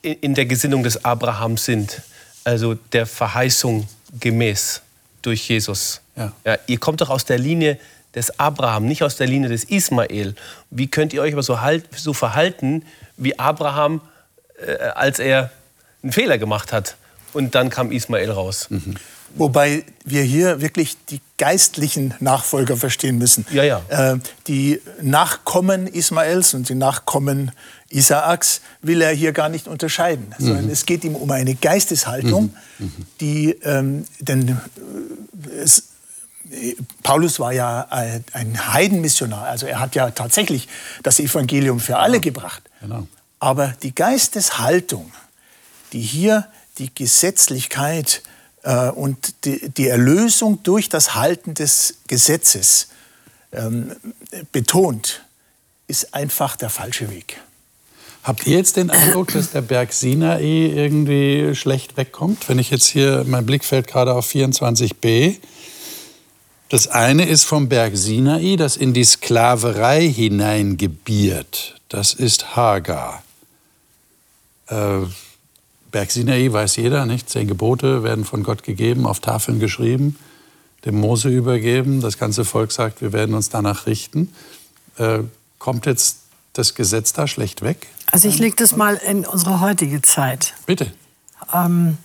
in 0.00 0.34
der 0.34 0.46
Gesinnung 0.46 0.82
des 0.82 1.04
Abraham 1.04 1.58
sind, 1.58 2.00
also 2.42 2.72
der 2.72 3.04
Verheißung 3.04 3.86
gemäß 4.20 4.82
durch 5.22 5.48
Jesus. 5.48 6.00
Ja. 6.16 6.32
Ja, 6.44 6.58
ihr 6.66 6.78
kommt 6.78 7.00
doch 7.00 7.10
aus 7.10 7.24
der 7.24 7.38
Linie 7.38 7.78
des 8.14 8.38
Abraham, 8.38 8.86
nicht 8.86 9.02
aus 9.02 9.16
der 9.16 9.26
Linie 9.26 9.48
des 9.48 9.64
Ismael. 9.64 10.34
Wie 10.70 10.86
könnt 10.86 11.12
ihr 11.12 11.22
euch 11.22 11.32
aber 11.32 11.42
so, 11.42 11.60
halt, 11.60 11.84
so 11.96 12.12
verhalten 12.12 12.84
wie 13.16 13.38
Abraham, 13.38 14.00
äh, 14.64 14.76
als 14.94 15.18
er 15.18 15.50
einen 16.02 16.12
Fehler 16.12 16.38
gemacht 16.38 16.72
hat? 16.72 16.96
Und 17.32 17.54
dann 17.56 17.70
kam 17.70 17.90
Ismael 17.90 18.30
raus. 18.30 18.68
Mhm. 18.70 18.94
Wobei 19.36 19.84
wir 20.04 20.22
hier 20.22 20.60
wirklich 20.60 20.96
die 21.10 21.20
geistlichen 21.38 22.14
Nachfolger 22.20 22.76
verstehen 22.76 23.18
müssen. 23.18 23.44
Ja, 23.50 23.64
ja. 23.64 23.82
Äh, 23.88 24.18
die 24.46 24.80
Nachkommen 25.02 25.88
Ismaels 25.88 26.54
und 26.54 26.68
die 26.68 26.76
Nachkommen 26.76 27.50
Isaaks 27.90 28.60
will 28.82 29.00
er 29.02 29.12
hier 29.12 29.32
gar 29.32 29.48
nicht 29.48 29.68
unterscheiden, 29.68 30.34
mhm. 30.38 30.44
sondern 30.44 30.70
es 30.70 30.86
geht 30.86 31.04
ihm 31.04 31.14
um 31.14 31.30
eine 31.30 31.54
Geisteshaltung, 31.54 32.54
mhm. 32.78 32.86
mhm. 32.86 33.06
die, 33.20 33.50
ähm, 33.62 34.04
denn 34.20 34.48
äh, 34.48 35.54
es, 35.54 35.84
Paulus 37.02 37.40
war 37.40 37.52
ja 37.52 37.88
ein 37.90 38.72
Heidenmissionar, 38.72 39.44
also 39.44 39.66
er 39.66 39.80
hat 39.80 39.94
ja 39.94 40.10
tatsächlich 40.10 40.68
das 41.02 41.18
Evangelium 41.18 41.80
für 41.80 41.98
alle 41.98 42.16
ja, 42.16 42.20
gebracht. 42.20 42.62
Genau. 42.80 43.08
Aber 43.38 43.74
die 43.82 43.94
Geisteshaltung, 43.94 45.12
die 45.92 46.00
hier 46.00 46.46
die 46.78 46.94
Gesetzlichkeit 46.94 48.22
äh, 48.62 48.88
und 48.88 49.44
die, 49.44 49.68
die, 49.68 49.88
Erlösung 49.88 50.62
durch 50.62 50.88
das 50.88 51.14
Halten 51.14 51.54
des 51.54 51.98
Gesetzes 52.08 52.88
ähm, 53.52 53.94
betont, 54.52 55.24
ist 55.86 56.14
einfach 56.14 56.56
der 56.56 56.70
falsche 56.70 57.10
Weg. 57.10 57.40
Habt 58.24 58.46
ihr 58.46 58.56
jetzt 58.56 58.78
den 58.78 58.88
Eindruck, 58.88 59.34
dass 59.34 59.50
der 59.50 59.60
Berg 59.60 59.92
Sinai 59.92 60.72
irgendwie 60.74 61.54
schlecht 61.54 61.98
wegkommt? 61.98 62.48
Wenn 62.48 62.58
ich 62.58 62.70
jetzt 62.70 62.86
hier, 62.86 63.22
mein 63.26 63.44
Blick 63.44 63.66
fällt 63.66 63.86
gerade 63.86 64.14
auf 64.14 64.26
24b. 64.26 65.36
Das 66.70 66.88
eine 66.88 67.28
ist 67.28 67.44
vom 67.44 67.68
Berg 67.68 67.98
Sinai, 67.98 68.56
das 68.56 68.78
in 68.78 68.94
die 68.94 69.04
Sklaverei 69.04 70.08
hineingebiert. 70.08 71.78
Das 71.90 72.14
ist 72.14 72.56
Hagar. 72.56 73.22
Äh, 74.68 75.00
Berg 75.90 76.10
Sinai 76.10 76.50
weiß 76.50 76.76
jeder, 76.76 77.04
nicht? 77.04 77.28
Zehn 77.28 77.46
Gebote 77.46 78.04
werden 78.04 78.24
von 78.24 78.42
Gott 78.42 78.62
gegeben, 78.62 79.04
auf 79.04 79.20
Tafeln 79.20 79.60
geschrieben, 79.60 80.18
dem 80.86 80.98
Mose 80.98 81.28
übergeben. 81.28 82.00
Das 82.00 82.16
ganze 82.16 82.46
Volk 82.46 82.72
sagt, 82.72 83.02
wir 83.02 83.12
werden 83.12 83.34
uns 83.34 83.50
danach 83.50 83.86
richten. 83.86 84.32
Äh, 84.96 85.18
kommt 85.58 85.84
jetzt 85.84 86.23
das 86.54 86.74
Gesetz 86.74 87.12
da 87.12 87.26
schlecht 87.26 87.62
weg? 87.62 87.88
Also 88.10 88.28
ich 88.28 88.38
lege 88.38 88.56
das 88.56 88.76
mal 88.76 88.96
in 88.96 89.26
unsere 89.26 89.60
heutige 89.60 90.00
Zeit. 90.00 90.54
Bitte. 90.66 90.92
Ähm, 91.52 91.98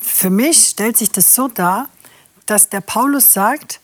für 0.00 0.30
mich 0.30 0.68
stellt 0.68 0.96
sich 0.96 1.10
das 1.10 1.34
so 1.34 1.48
dar, 1.48 1.88
dass 2.46 2.68
der 2.68 2.80
Paulus 2.80 3.32
sagt, 3.32 3.80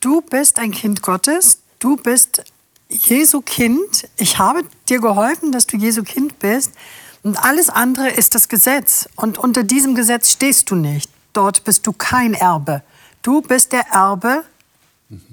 du 0.00 0.20
bist 0.22 0.58
ein 0.58 0.70
Kind 0.70 1.02
Gottes, 1.02 1.58
du 1.78 1.96
bist 1.96 2.44
Jesu 2.88 3.40
Kind, 3.40 4.08
ich 4.16 4.38
habe 4.38 4.62
dir 4.88 5.00
geholfen, 5.00 5.52
dass 5.52 5.66
du 5.66 5.76
Jesu 5.76 6.02
Kind 6.02 6.38
bist. 6.38 6.72
Und 7.22 7.36
alles 7.36 7.68
andere 7.68 8.08
ist 8.10 8.36
das 8.36 8.48
Gesetz. 8.48 9.08
Und 9.16 9.38
unter 9.38 9.64
diesem 9.64 9.96
Gesetz 9.96 10.30
stehst 10.30 10.70
du 10.70 10.76
nicht. 10.76 11.10
Dort 11.32 11.64
bist 11.64 11.86
du 11.86 11.92
kein 11.92 12.34
Erbe. 12.34 12.82
Du 13.22 13.42
bist 13.42 13.72
der 13.72 13.88
Erbe 13.88 14.44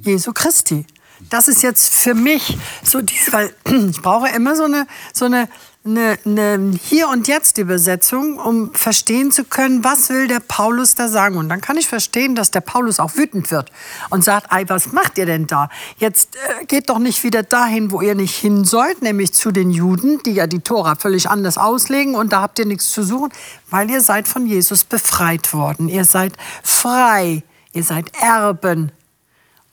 Jesu 0.01 0.33
Christi. 0.33 0.87
Das 1.33 1.47
ist 1.47 1.63
jetzt 1.63 1.95
für 1.95 2.13
mich 2.13 2.59
so, 2.83 2.99
weil 3.31 3.55
ich 3.89 3.99
brauche 4.03 4.29
immer 4.29 4.55
so 4.55 4.65
eine, 4.65 4.85
so 5.13 5.25
eine 5.25 5.49
eine, 5.83 6.17
eine 6.25 6.77
Hier- 6.81 7.09
und 7.09 7.27
Jetzt-Übersetzung, 7.27 8.37
um 8.37 8.71
verstehen 8.73 9.31
zu 9.31 9.43
können, 9.43 9.83
was 9.83 10.09
will 10.09 10.27
der 10.27 10.39
Paulus 10.39 10.93
da 10.93 11.09
sagen. 11.09 11.37
Und 11.37 11.49
dann 11.49 11.59
kann 11.59 11.75
ich 11.75 11.87
verstehen, 11.87 12.35
dass 12.35 12.51
der 12.51 12.61
Paulus 12.61 12.99
auch 12.99 13.15
wütend 13.15 13.49
wird 13.49 13.71
und 14.11 14.23
sagt, 14.23 14.51
Ei, 14.51 14.63
was 14.67 14.91
macht 14.93 15.17
ihr 15.17 15.25
denn 15.25 15.47
da? 15.47 15.69
Jetzt 15.97 16.35
äh, 16.35 16.65
geht 16.65 16.89
doch 16.89 16.99
nicht 16.99 17.23
wieder 17.23 17.41
dahin, 17.41 17.89
wo 17.89 18.01
ihr 18.01 18.13
nicht 18.13 18.35
hin 18.35 18.63
sollt, 18.63 19.01
nämlich 19.01 19.33
zu 19.33 19.51
den 19.51 19.71
Juden, 19.71 20.21
die 20.23 20.33
ja 20.33 20.45
die 20.45 20.61
Tora 20.61 20.95
völlig 20.95 21.29
anders 21.29 21.57
auslegen 21.57 22.13
und 22.13 22.31
da 22.31 22.41
habt 22.41 22.59
ihr 22.59 22.65
nichts 22.67 22.91
zu 22.91 23.03
suchen, 23.03 23.31
weil 23.71 23.89
ihr 23.89 24.01
seid 24.01 24.27
von 24.27 24.45
Jesus 24.45 24.83
befreit 24.83 25.51
worden. 25.51 25.89
Ihr 25.89 26.05
seid 26.05 26.33
frei, 26.61 27.43
ihr 27.73 27.83
seid 27.83 28.11
Erben 28.21 28.91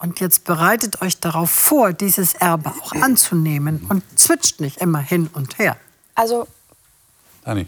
und 0.00 0.18
jetzt 0.18 0.44
bereitet 0.44 1.02
euch 1.02 1.20
darauf 1.20 1.50
vor, 1.50 1.92
dieses 1.92 2.34
Erbe 2.34 2.72
auch 2.82 2.92
anzunehmen 2.92 3.86
und 3.90 4.02
zwitscht 4.18 4.60
nicht 4.60 4.78
immer 4.78 4.98
hin 4.98 5.28
und 5.34 5.58
her. 5.58 5.76
Also, 6.14 6.46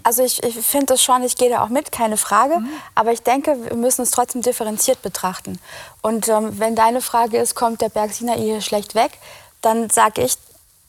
also 0.03 0.23
ich, 0.23 0.43
ich 0.43 0.55
finde 0.55 0.87
das 0.87 1.03
schon, 1.03 1.23
ich 1.23 1.37
gehe 1.37 1.51
da 1.51 1.63
auch 1.63 1.69
mit, 1.69 1.93
keine 1.93 2.17
Frage. 2.17 2.59
Mhm. 2.59 2.69
Aber 2.95 3.13
ich 3.13 3.23
denke, 3.23 3.57
wir 3.69 3.77
müssen 3.77 4.03
es 4.03 4.11
trotzdem 4.13 4.41
differenziert 4.41 5.03
betrachten. 5.03 5.59
Und 6.01 6.29
ähm, 6.29 6.59
wenn 6.59 6.75
deine 6.75 7.03
Frage 7.03 7.39
ist, 7.39 7.55
kommt 7.55 7.83
der 7.83 7.91
Berg 7.91 8.13
Sinai 8.13 8.39
hier 8.39 8.61
schlecht 8.63 8.95
weg, 8.95 9.13
dann 9.61 9.91
sage 9.91 10.23
ich, 10.23 10.37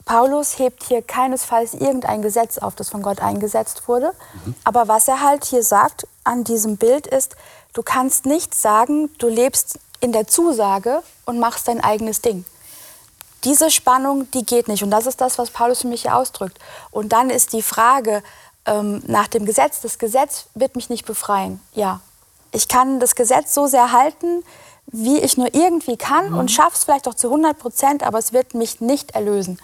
Paulus 0.06 0.58
hebt 0.58 0.82
hier 0.84 1.02
keinesfalls 1.02 1.74
irgendein 1.74 2.22
Gesetz 2.22 2.58
auf, 2.58 2.74
das 2.74 2.88
von 2.88 3.02
Gott 3.02 3.20
eingesetzt 3.20 3.86
wurde. 3.86 4.12
Mhm. 4.44 4.54
Aber 4.64 4.88
was 4.88 5.08
er 5.08 5.22
halt 5.22 5.44
hier 5.44 5.62
sagt 5.62 6.06
an 6.24 6.44
diesem 6.44 6.78
Bild 6.78 7.06
ist, 7.06 7.36
du 7.74 7.82
kannst 7.82 8.24
nicht 8.24 8.54
sagen, 8.54 9.10
du 9.18 9.28
lebst 9.28 9.78
in 10.04 10.12
der 10.12 10.28
Zusage 10.28 11.02
und 11.24 11.40
machst 11.40 11.66
dein 11.66 11.82
eigenes 11.82 12.20
Ding 12.20 12.44
diese 13.44 13.70
Spannung, 13.70 14.30
die 14.32 14.44
geht 14.44 14.68
nicht. 14.68 14.82
Und 14.82 14.90
das 14.90 15.06
ist 15.06 15.20
das, 15.20 15.38
was 15.38 15.50
Paulus 15.50 15.82
für 15.82 15.88
mich 15.88 16.02
hier 16.02 16.16
ausdrückt. 16.16 16.58
Und 16.90 17.12
dann 17.12 17.30
ist 17.30 17.52
die 17.52 17.62
Frage 17.62 18.22
ähm, 18.66 19.02
nach 19.06 19.28
dem 19.28 19.44
Gesetz, 19.44 19.80
das 19.80 19.98
Gesetz 19.98 20.46
wird 20.54 20.76
mich 20.76 20.88
nicht 20.88 21.04
befreien. 21.04 21.60
Ja, 21.74 22.00
ich 22.52 22.68
kann 22.68 23.00
das 23.00 23.14
Gesetz 23.14 23.52
so 23.52 23.66
sehr 23.66 23.92
halten, 23.92 24.42
wie 24.86 25.18
ich 25.18 25.36
nur 25.36 25.54
irgendwie 25.54 25.96
kann 25.96 26.30
mhm. 26.30 26.38
und 26.38 26.50
schaffe 26.50 26.76
es 26.76 26.84
vielleicht 26.84 27.08
auch 27.08 27.14
zu 27.14 27.28
100 27.28 27.58
Prozent, 27.58 28.02
aber 28.02 28.18
es 28.18 28.32
wird 28.32 28.54
mich 28.54 28.80
nicht 28.80 29.12
erlösen. 29.12 29.58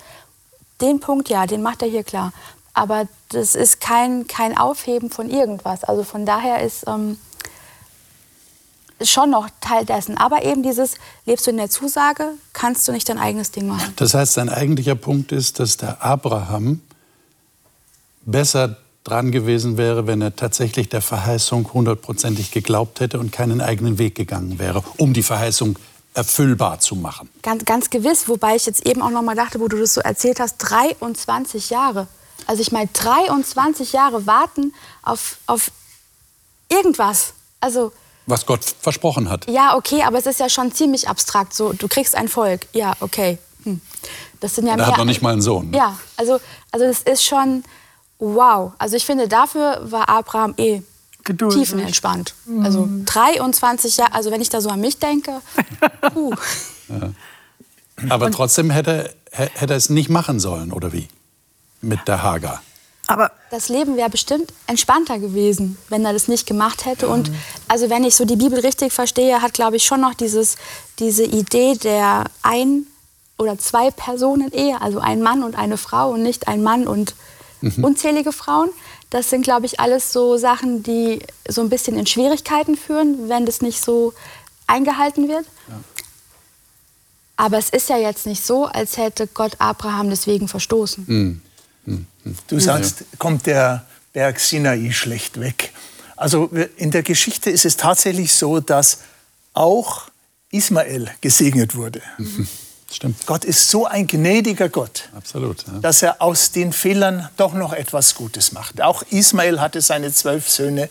Den 0.81 1.01
Punkt, 1.01 1.29
ja, 1.29 1.47
den 1.47 1.63
macht 1.63 1.83
er 1.83 1.89
hier 1.89 2.05
klar. 2.05 2.33
Aber 2.73 3.07
das 3.31 3.55
ist 3.55 3.81
kein, 3.81 4.27
kein 4.27 4.57
Aufheben 4.57 5.11
von 5.11 5.29
irgendwas. 5.31 5.85
Also 5.85 6.05
von 6.05 6.27
daher 6.27 6.63
ist... 6.63 6.87
Ähm, 6.87 7.19
schon 9.03 9.31
noch 9.31 9.49
Teil 9.61 9.85
dessen. 9.85 10.17
Aber 10.17 10.45
eben 10.45 10.63
dieses, 10.63 10.95
lebst 11.27 11.47
du 11.47 11.51
in 11.51 11.57
der 11.57 11.71
Zusage, 11.71 12.33
kannst 12.53 12.87
du 12.87 12.93
nicht 12.93 13.09
dein 13.09 13.19
eigenes 13.19 13.51
Ding 13.51 13.67
machen. 13.69 13.93
Das 13.97 14.15
heißt, 14.15 14.35
sein 14.35 14.49
eigentlicher 14.49 14.95
Punkt 14.95 15.33
ist, 15.33 15.59
dass 15.59 15.77
der 15.77 16.03
Abraham 16.05 16.81
besser 18.25 18.77
dran 19.05 19.33
gewesen 19.33 19.77
wäre, 19.77 20.07
wenn 20.07 20.21
er 20.21 20.37
tatsächlich 20.37 20.89
der 20.89 21.01
Verheißung 21.01 21.73
hundertprozentig 21.73 22.51
geglaubt 22.51 23.01
hätte 23.01 23.19
und 23.19 23.33
keinen 23.33 23.61
eigenen 23.61 23.99
Weg 23.99 24.15
gegangen 24.15 24.59
wäre, 24.59 24.85
um 24.99 25.15
die 25.15 25.23
Verheißung 25.23 25.79
erfüllbar 26.13 26.81
zu 26.81 26.97
machen. 26.97 27.31
Ganz, 27.43 27.65
ganz 27.65 27.89
gewiss, 27.89 28.29
wobei 28.29 28.57
ich 28.57 28.67
jetzt 28.67 28.87
eben 28.87 29.01
auch 29.01 29.11
noch 29.11 29.23
mal 29.23 29.37
dachte, 29.37 29.61
wo 29.61 29.69
du 29.69 29.79
das 29.79 29.95
so 29.95 30.01
erzählt 30.01 30.41
hast, 30.41 30.59
23 30.59 31.71
Jahre. 31.71 32.09
Also 32.47 32.63
ich 32.63 32.73
meine, 32.73 32.89
23 32.93 33.93
Jahre 33.93 34.27
warten 34.27 34.75
auf, 35.03 35.39
auf 35.47 35.71
irgendwas. 36.69 37.35
Also 37.61 37.93
was 38.27 38.47
Gott 38.47 38.65
versprochen 38.81 39.29
hat. 39.29 39.49
Ja, 39.51 39.77
okay, 39.77 40.03
aber 40.03 40.19
es 40.19 40.27
ist 40.27 40.41
ja 40.41 40.49
schon 40.49 40.73
ziemlich 40.73 41.09
abstrakt. 41.09 41.55
So, 41.55 41.73
du 41.73 41.89
kriegst 41.89 42.15
ein 42.15 42.29
Volk. 42.29 42.67
Ja, 42.73 42.93
okay. 43.01 43.39
Hm. 43.65 43.81
Das 44.41 44.55
sind 44.55 44.67
ja 44.67 44.77
Der 44.77 44.87
hat 44.87 44.99
noch 44.99 45.05
nicht 45.05 45.23
mal 45.23 45.33
einen 45.33 45.43
Sohn. 45.43 45.71
Ne? 45.71 45.77
Ja, 45.77 45.99
also, 46.17 46.41
also 46.73 46.87
das 46.87 47.03
ist 47.03 47.25
schon 47.25 47.65
wow. 48.19 48.73
Also 48.79 48.97
ich 48.97 49.05
finde, 49.05 49.29
dafür 49.29 49.81
war 49.83 50.09
Abraham 50.09 50.55
eh 50.57 50.83
Geduld, 51.25 51.53
tiefenentspannt. 51.53 52.35
Mhm. 52.47 52.65
Also 52.65 52.89
23 53.07 53.97
Jahre, 53.99 54.15
also 54.15 54.31
wenn 54.31 54.41
ich 54.41 54.49
da 54.49 54.61
so 54.61 54.71
an 54.71 54.81
mich 54.81 54.99
denke, 54.99 55.41
puh. 56.15 56.33
Ja. 56.89 57.11
Aber 58.09 58.27
Und 58.27 58.33
trotzdem 58.33 58.71
hätte, 58.71 59.15
hätte 59.31 59.75
er 59.75 59.77
es 59.77 59.91
nicht 59.91 60.09
machen 60.09 60.41
sollen, 60.41 60.73
oder 60.73 60.93
wie? 60.93 61.09
Mit 61.83 62.09
der 62.09 62.23
Hagar. 62.23 62.63
Aber 63.11 63.33
das 63.51 63.69
Leben 63.69 63.97
wäre 63.97 64.09
bestimmt 64.09 64.53
entspannter 64.69 65.19
gewesen, 65.19 65.77
wenn 65.89 66.05
er 66.05 66.13
das 66.13 66.29
nicht 66.29 66.47
gemacht 66.47 66.87
hätte. 66.87 67.07
Mhm. 67.07 67.13
Und 67.13 67.33
also 67.67 67.91
wenn 67.91 68.05
ich 68.05 68.15
so 68.15 68.25
die 68.25 68.37
Bibel 68.37 68.61
richtig 68.61 68.93
verstehe, 68.93 69.43
hat 69.43 69.53
glaube 69.53 69.75
ich 69.75 69.85
schon 69.85 70.01
noch 70.01 70.15
dieses, 70.15 70.55
diese 71.01 71.25
Idee 71.25 71.75
der 71.75 72.27
ein 72.43 72.87
oder 73.37 73.59
zwei 73.59 73.91
Personen 73.91 74.53
Ehe, 74.53 74.81
also 74.81 75.01
ein 75.01 75.23
Mann 75.23 75.43
und 75.43 75.57
eine 75.57 75.77
Frau 75.77 76.13
und 76.13 76.23
nicht 76.23 76.47
ein 76.47 76.63
Mann 76.63 76.87
und 76.87 77.17
mhm. 77.63 77.83
unzählige 77.83 78.31
Frauen. 78.31 78.71
Das 79.11 79.29
sind 79.29 79.43
glaube 79.43 79.67
ich 79.67 79.81
alles 79.81 80.13
so 80.13 80.37
Sachen, 80.37 80.85
die 80.85 81.19
so 81.49 81.63
ein 81.63 81.69
bisschen 81.69 81.99
in 81.99 82.07
Schwierigkeiten 82.07 82.77
führen, 82.77 83.29
wenn 83.29 83.45
das 83.45 83.61
nicht 83.61 83.83
so 83.83 84.13
eingehalten 84.69 85.27
wird. 85.27 85.47
Ja. 85.67 85.75
Aber 87.37 87.59
es 87.59 87.71
ist 87.71 87.89
ja 87.89 87.97
jetzt 87.97 88.25
nicht 88.27 88.47
so, 88.47 88.67
als 88.67 88.99
hätte 88.99 89.27
Gott 89.27 89.57
Abraham 89.59 90.11
deswegen 90.11 90.47
verstoßen. 90.47 91.05
Mhm. 91.09 91.43
Du 92.49 92.59
sagst, 92.59 93.05
kommt 93.19 93.47
der 93.47 93.87
Berg 94.13 94.41
Sinai 94.41 94.91
schlecht 94.93 95.41
weg. 95.41 95.73
Also 96.17 96.51
in 96.77 96.91
der 96.91 97.03
Geschichte 97.03 97.51
ist 97.51 97.65
es 97.65 97.77
tatsächlich 97.77 98.35
so, 98.35 98.61
dass 98.61 98.99
auch 99.55 100.11
Ismael 100.51 101.11
gesegnet 101.21 101.75
wurde. 101.75 102.03
Mhm. 102.19 102.47
Stimmt. 102.93 103.25
Gott 103.25 103.45
ist 103.45 103.71
so 103.71 103.87
ein 103.87 104.09
gnädiger 104.09 104.69
Gott, 104.69 105.09
Absolut, 105.15 105.65
ja. 105.67 105.79
dass 105.79 106.03
er 106.03 106.21
aus 106.21 106.51
den 106.51 106.73
Fehlern 106.73 107.29
doch 107.37 107.55
noch 107.55 107.73
etwas 107.73 108.17
Gutes 108.17 108.51
macht. 108.51 108.81
Auch 108.83 109.05
Ismael 109.11 109.61
hatte 109.61 109.81
seine 109.81 110.13
zwölf 110.13 110.49
Söhne 110.49 110.89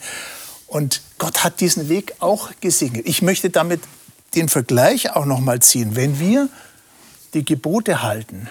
und 0.66 1.02
Gott 1.18 1.44
hat 1.44 1.60
diesen 1.60 1.90
Weg 1.90 2.14
auch 2.20 2.52
gesegnet. 2.62 3.06
Ich 3.06 3.20
möchte 3.20 3.50
damit 3.50 3.82
den 4.34 4.48
Vergleich 4.48 5.10
auch 5.10 5.26
noch 5.26 5.40
mal 5.40 5.60
ziehen. 5.60 5.94
Wenn 5.94 6.18
wir 6.18 6.48
die 7.34 7.44
Gebote 7.44 8.02
halten, 8.02 8.48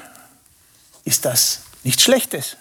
ist 1.04 1.26
das 1.26 1.62
nichts 1.84 2.04
Schlechtes. 2.04 2.58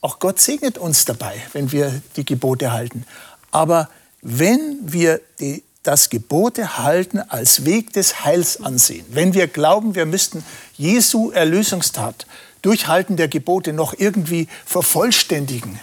Auch 0.00 0.18
Gott 0.18 0.40
segnet 0.40 0.78
uns 0.78 1.04
dabei, 1.04 1.40
wenn 1.52 1.72
wir 1.72 2.02
die 2.16 2.24
Gebote 2.24 2.72
halten. 2.72 3.04
Aber 3.50 3.88
wenn 4.20 4.78
wir 4.82 5.20
die 5.38 5.62
das 5.82 6.10
Gebote 6.10 6.78
halten 6.78 7.18
als 7.18 7.64
Weg 7.64 7.92
des 7.92 8.24
Heils 8.24 8.60
ansehen. 8.60 9.04
Wenn 9.10 9.34
wir 9.34 9.48
glauben, 9.48 9.94
wir 9.94 10.06
müssten 10.06 10.44
Jesu 10.76 11.30
Erlösungstat 11.30 12.26
durch 12.62 12.86
Halten 12.86 13.16
der 13.16 13.28
Gebote 13.28 13.72
noch 13.72 13.94
irgendwie 13.98 14.48
vervollständigen, 14.64 15.80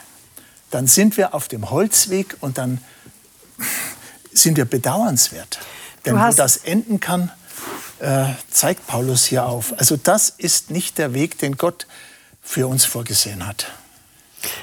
dann 0.71 0.87
sind 0.87 1.17
wir 1.17 1.33
auf 1.33 1.47
dem 1.47 1.69
Holzweg 1.69 2.37
und 2.39 2.57
dann 2.57 2.79
sind 4.31 4.55
wir 4.55 4.65
bedauernswert. 4.65 5.59
Denn 6.05 6.15
wo 6.15 6.31
das 6.31 6.57
enden 6.57 7.01
kann, 7.01 7.31
äh, 7.99 8.25
zeigt 8.49 8.87
Paulus 8.87 9.25
hier 9.25 9.45
auf. 9.45 9.73
Also 9.77 9.97
das 9.97 10.29
ist 10.29 10.71
nicht 10.71 10.97
der 10.97 11.13
Weg, 11.13 11.37
den 11.37 11.57
Gott 11.57 11.87
für 12.41 12.67
uns 12.67 12.85
vorgesehen 12.85 13.45
hat. 13.45 13.67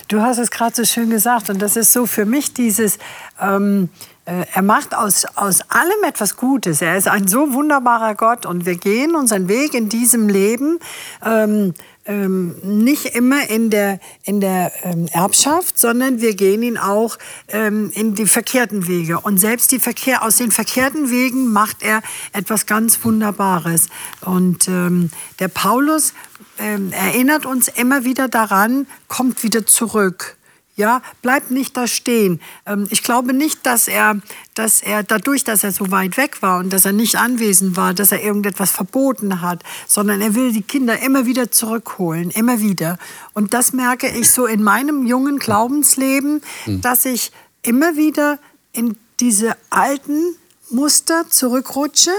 Du 0.09 0.23
hast 0.23 0.39
es 0.39 0.51
gerade 0.51 0.75
so 0.75 0.85
schön 0.85 1.11
gesagt 1.11 1.51
und 1.51 1.61
das 1.61 1.77
ist 1.77 1.93
so 1.93 2.07
für 2.07 2.25
mich 2.25 2.55
dieses, 2.55 2.99
ähm, 3.41 3.91
äh, 4.25 4.45
er 4.53 4.63
macht 4.63 4.95
aus, 4.95 5.27
aus 5.37 5.61
allem 5.69 6.05
etwas 6.07 6.37
Gutes. 6.37 6.81
Er 6.81 6.97
ist 6.97 7.09
ein 7.09 7.29
so 7.29 7.53
wunderbarer 7.53 8.15
Gott 8.15 8.47
und 8.47 8.65
wir 8.65 8.77
gehen 8.77 9.15
unseren 9.15 9.49
Weg 9.49 9.75
in 9.75 9.89
diesem 9.89 10.29
Leben. 10.29 10.79
Ähm, 11.25 11.75
ähm, 12.07 12.57
nicht 12.63 13.07
immer 13.17 13.49
in 13.49 13.71
der, 13.71 14.01
in 14.25 14.41
der 14.41 14.73
ähm, 14.85 15.07
Erbschaft, 15.13 15.79
sondern 15.79 16.21
wir 16.21 16.35
gehen 16.35 16.63
ihn 16.63 16.79
auch 16.79 17.19
ähm, 17.49 17.91
in 17.95 18.15
die 18.15 18.27
verkehrten 18.27 18.87
Wege. 18.87 19.21
Und 19.21 19.39
selbst 19.39 19.73
die 19.73 19.79
Verkehr, 19.79 20.23
aus 20.23 20.37
den 20.37 20.51
verkehrten 20.51 21.11
Wegen 21.11 21.53
macht 21.53 21.83
er 21.83 22.03
etwas 22.33 22.67
ganz 22.67 23.05
Wunderbares. 23.05 23.89
Und 24.21 24.69
ähm, 24.69 25.11
der 25.39 25.49
Paulus 25.49 26.15
ähm, 26.59 26.93
erinnert 26.93 27.47
uns 27.47 27.69
immer 27.69 28.05
wieder 28.05 28.29
daran, 28.29 28.87
kommt 29.09 29.43
wieder 29.43 29.67
zurück. 29.67 30.37
Ja, 30.77 31.01
bleibt 31.23 31.51
nicht 31.51 31.75
da 31.75 31.87
stehen. 31.87 32.41
Ähm, 32.67 32.87
ich 32.91 33.03
glaube 33.03 33.33
nicht, 33.33 33.65
dass 33.65 33.89
er, 33.89 34.21
dass 34.55 34.83
er 34.83 35.03
dadurch, 35.03 35.43
dass 35.43 35.65
er 35.65 35.73
so 35.73 35.91
weit 35.91 36.19
weg 36.19 36.43
war 36.43 36.59
und 36.59 36.71
dass 36.71 36.85
er 36.85 36.93
nicht 36.93 37.17
anwesend 37.17 37.77
war, 37.77 37.95
dass 37.95 38.13
er 38.13 38.23
irgendetwas 38.23 38.73
verboten 38.73 39.41
hat, 39.41 39.63
sondern 39.87 40.21
er 40.21 40.35
will 40.35 40.53
die 40.53 40.63
Kinder 40.63 41.01
immer 41.01 41.25
wieder 41.25 41.51
zurückholen, 41.51 42.31
immer 42.31 42.61
wieder. 42.61 42.99
Und 43.33 43.55
das 43.55 43.73
merke 43.73 44.09
ich 44.09 44.31
so 44.31 44.45
in 44.45 44.63
meinem 44.63 45.07
jungen 45.07 45.39
Glaubensleben, 45.39 46.43
hm. 46.65 46.83
dass 46.83 47.07
ich 47.07 47.33
immer 47.63 47.97
wieder 47.97 48.39
in 48.73 48.99
diese 49.19 49.57
alten 49.71 50.37
Muster 50.69 51.29
zurückrutsche 51.31 52.13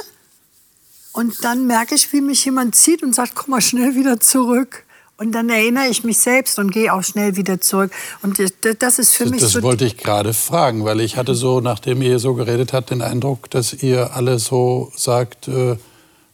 und 1.18 1.44
dann 1.44 1.66
merke 1.68 1.96
ich, 1.96 2.12
wie 2.14 2.22
mich 2.22 2.46
jemand 2.46 2.76
zieht 2.76 3.02
und 3.02 3.14
sagt, 3.14 3.34
komm 3.36 3.52
mal 3.52 3.62
schnell 3.62 3.96
wieder 3.96 4.20
zurück. 4.20 4.84
Und 5.20 5.32
dann 5.32 5.50
erinnere 5.50 5.88
ich 5.88 6.04
mich 6.04 6.20
selbst 6.20 6.60
und 6.60 6.72
gehe 6.72 6.94
auch 6.94 7.04
schnell 7.04 7.36
wieder 7.36 7.60
zurück. 7.60 7.92
Und 8.22 8.38
das 8.80 9.00
ist 9.00 9.16
für 9.16 9.24
das, 9.24 9.32
mich 9.32 9.42
das 9.42 9.52
so. 9.52 9.60
Das 9.60 9.64
wollte 9.64 9.86
ich 9.86 9.98
gerade 9.98 10.32
fragen, 10.32 10.86
weil 10.86 11.02
ich 11.02 11.18
hatte 11.18 11.34
so, 11.34 11.60
nachdem 11.60 12.04
ihr 12.04 12.20
so 12.20 12.36
geredet 12.36 12.72
habt, 12.72 12.92
den 12.92 13.02
Eindruck, 13.02 13.50
dass 13.50 13.74
ihr 13.74 14.14
alle 14.16 14.38
so 14.38 14.92
sagt, 14.96 15.48
äh, 15.48 15.78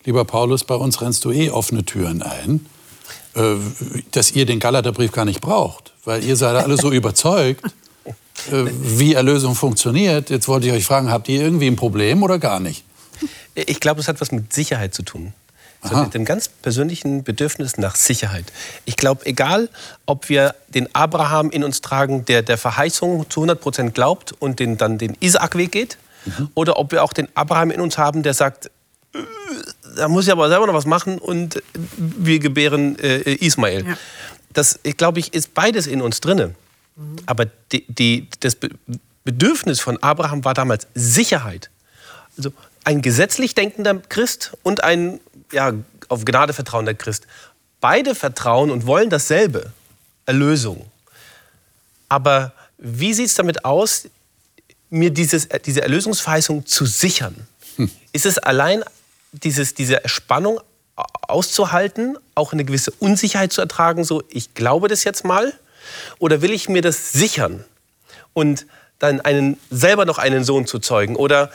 lieber 0.03 0.25
Paulus, 0.25 0.65
bei 0.65 0.75
uns 0.75 1.01
rennst 1.01 1.23
du 1.23 1.31
eh 1.31 1.49
offene 1.49 1.85
Türen 1.85 2.21
ein, 2.21 2.65
äh, 3.35 3.55
dass 4.11 4.31
ihr 4.33 4.45
den 4.45 4.59
Galaterbrief 4.59 5.13
gar 5.13 5.23
nicht 5.23 5.39
braucht, 5.39 5.93
weil 6.03 6.21
ihr 6.21 6.35
seid 6.35 6.57
alle 6.57 6.75
so 6.75 6.91
überzeugt, 6.91 7.63
äh, 8.51 8.65
wie 8.81 9.13
Erlösung 9.13 9.55
funktioniert. 9.55 10.29
Jetzt 10.29 10.49
wollte 10.49 10.67
ich 10.67 10.73
euch 10.73 10.85
fragen, 10.85 11.09
habt 11.09 11.29
ihr 11.29 11.41
irgendwie 11.41 11.67
ein 11.67 11.77
Problem 11.77 12.21
oder 12.21 12.37
gar 12.37 12.59
nicht? 12.59 12.83
Ich 13.55 13.79
glaube, 13.79 14.01
es 14.01 14.09
hat 14.09 14.19
was 14.19 14.33
mit 14.33 14.51
Sicherheit 14.51 14.93
zu 14.93 15.03
tun 15.03 15.31
so 15.83 15.95
mit 15.97 16.13
dem 16.13 16.25
ganz 16.25 16.47
persönlichen 16.47 17.23
Bedürfnis 17.23 17.77
nach 17.77 17.95
Sicherheit. 17.95 18.45
Ich 18.85 18.95
glaube, 18.95 19.25
egal, 19.25 19.69
ob 20.05 20.29
wir 20.29 20.55
den 20.69 20.93
Abraham 20.95 21.49
in 21.49 21.63
uns 21.63 21.81
tragen, 21.81 22.25
der 22.25 22.41
der 22.41 22.57
Verheißung 22.57 23.29
zu 23.29 23.41
100 23.41 23.59
Prozent 23.59 23.93
glaubt 23.93 24.33
und 24.39 24.59
den, 24.59 24.77
dann 24.77 24.97
den 24.97 25.17
Isaak-Weg 25.19 25.71
geht, 25.71 25.97
mhm. 26.25 26.49
oder 26.53 26.77
ob 26.77 26.91
wir 26.91 27.03
auch 27.03 27.13
den 27.13 27.27
Abraham 27.35 27.71
in 27.71 27.81
uns 27.81 27.97
haben, 27.97 28.23
der 28.23 28.33
sagt, 28.33 28.67
äh, 29.13 29.19
da 29.97 30.07
muss 30.07 30.25
ich 30.25 30.31
aber 30.31 30.49
selber 30.49 30.67
noch 30.67 30.73
was 30.73 30.85
machen 30.85 31.17
und 31.19 31.61
wir 31.97 32.39
gebären 32.39 32.97
äh, 32.99 33.33
Ismael. 33.33 33.85
Ja. 33.85 33.97
Das, 34.53 34.79
glaube 34.97 35.19
ich, 35.19 35.33
ist 35.33 35.53
beides 35.53 35.87
in 35.87 36.01
uns 36.01 36.21
drinne. 36.21 36.55
Mhm. 36.95 37.15
Aber 37.25 37.45
die, 37.71 37.85
die, 37.87 38.27
das 38.39 38.57
Bedürfnis 39.23 39.79
von 39.79 39.97
Abraham 40.01 40.43
war 40.45 40.53
damals 40.53 40.87
Sicherheit. 40.93 41.69
Also 42.37 42.51
ein 42.83 43.01
gesetzlich 43.01 43.55
denkender 43.55 43.95
Christ 44.09 44.57
und 44.63 44.83
ein 44.83 45.19
ja, 45.51 45.73
auf 46.09 46.25
Gnade 46.25 46.53
vertrauender 46.53 46.93
Christ. 46.93 47.27
Beide 47.81 48.15
vertrauen 48.15 48.71
und 48.71 48.85
wollen 48.85 49.09
dasselbe, 49.09 49.71
Erlösung. 50.25 50.85
Aber 52.09 52.53
wie 52.77 53.13
sieht 53.13 53.27
es 53.27 53.35
damit 53.35 53.65
aus, 53.65 54.07
mir 54.89 55.11
dieses, 55.11 55.47
diese 55.65 55.81
Erlösungsverheißung 55.81 56.65
zu 56.65 56.85
sichern? 56.85 57.47
Hm. 57.77 57.89
Ist 58.11 58.25
es 58.25 58.37
allein 58.37 58.83
dieses, 59.31 59.73
diese 59.73 60.01
Spannung 60.05 60.59
auszuhalten, 60.95 62.17
auch 62.35 62.53
eine 62.53 62.63
gewisse 62.63 62.91
Unsicherheit 62.99 63.51
zu 63.51 63.61
ertragen, 63.61 64.03
so 64.03 64.23
ich 64.29 64.53
glaube 64.53 64.87
das 64.87 65.03
jetzt 65.03 65.25
mal? 65.25 65.53
Oder 66.19 66.41
will 66.41 66.51
ich 66.51 66.69
mir 66.69 66.81
das 66.81 67.11
sichern 67.11 67.65
und 68.33 68.65
dann 68.99 69.19
einen, 69.21 69.57
selber 69.69 70.05
noch 70.05 70.17
einen 70.17 70.43
Sohn 70.43 70.67
zu 70.67 70.79
zeugen? 70.79 71.15
Oder 71.15 71.51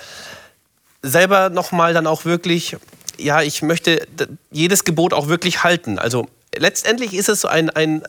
selber 1.03 1.51
noch 1.51 1.73
mal 1.73 1.95
dann 1.95 2.07
auch 2.07 2.25
wirklich 2.25 2.77
ja, 3.19 3.43
ich 3.43 3.63
möchte 3.63 4.07
jedes 4.51 4.85
Gebot 4.85 5.13
auch 5.13 5.29
wirklich 5.29 5.65
halten. 5.65 5.99
Also 5.99 6.29
letztendlich 6.55 7.15
ist 7.15 7.29
es 7.29 7.43
so 7.43 7.49
ein, 7.49 7.69
ein 7.71 8.03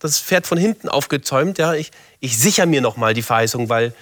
das 0.00 0.18
Pferd 0.18 0.46
von 0.46 0.58
hinten 0.58 0.88
aufgezäumt. 0.88 1.58
Ja, 1.58 1.74
ich, 1.74 1.92
ich 2.20 2.38
sichere 2.38 2.66
mir 2.66 2.80
noch 2.80 2.96
mal 2.96 3.14
die 3.14 3.22
Verheißung, 3.22 3.68
weil 3.68 3.94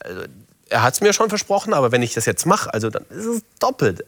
also, 0.00 0.22
er 0.68 0.82
hat 0.82 0.94
es 0.94 1.00
mir 1.00 1.12
schon 1.12 1.28
versprochen, 1.28 1.74
aber 1.74 1.90
wenn 1.90 2.02
ich 2.02 2.14
das 2.14 2.26
jetzt 2.26 2.46
mache, 2.46 2.72
also 2.72 2.90
dann 2.90 3.04
ist 3.10 3.26
es 3.26 3.42
doppelt. 3.58 4.04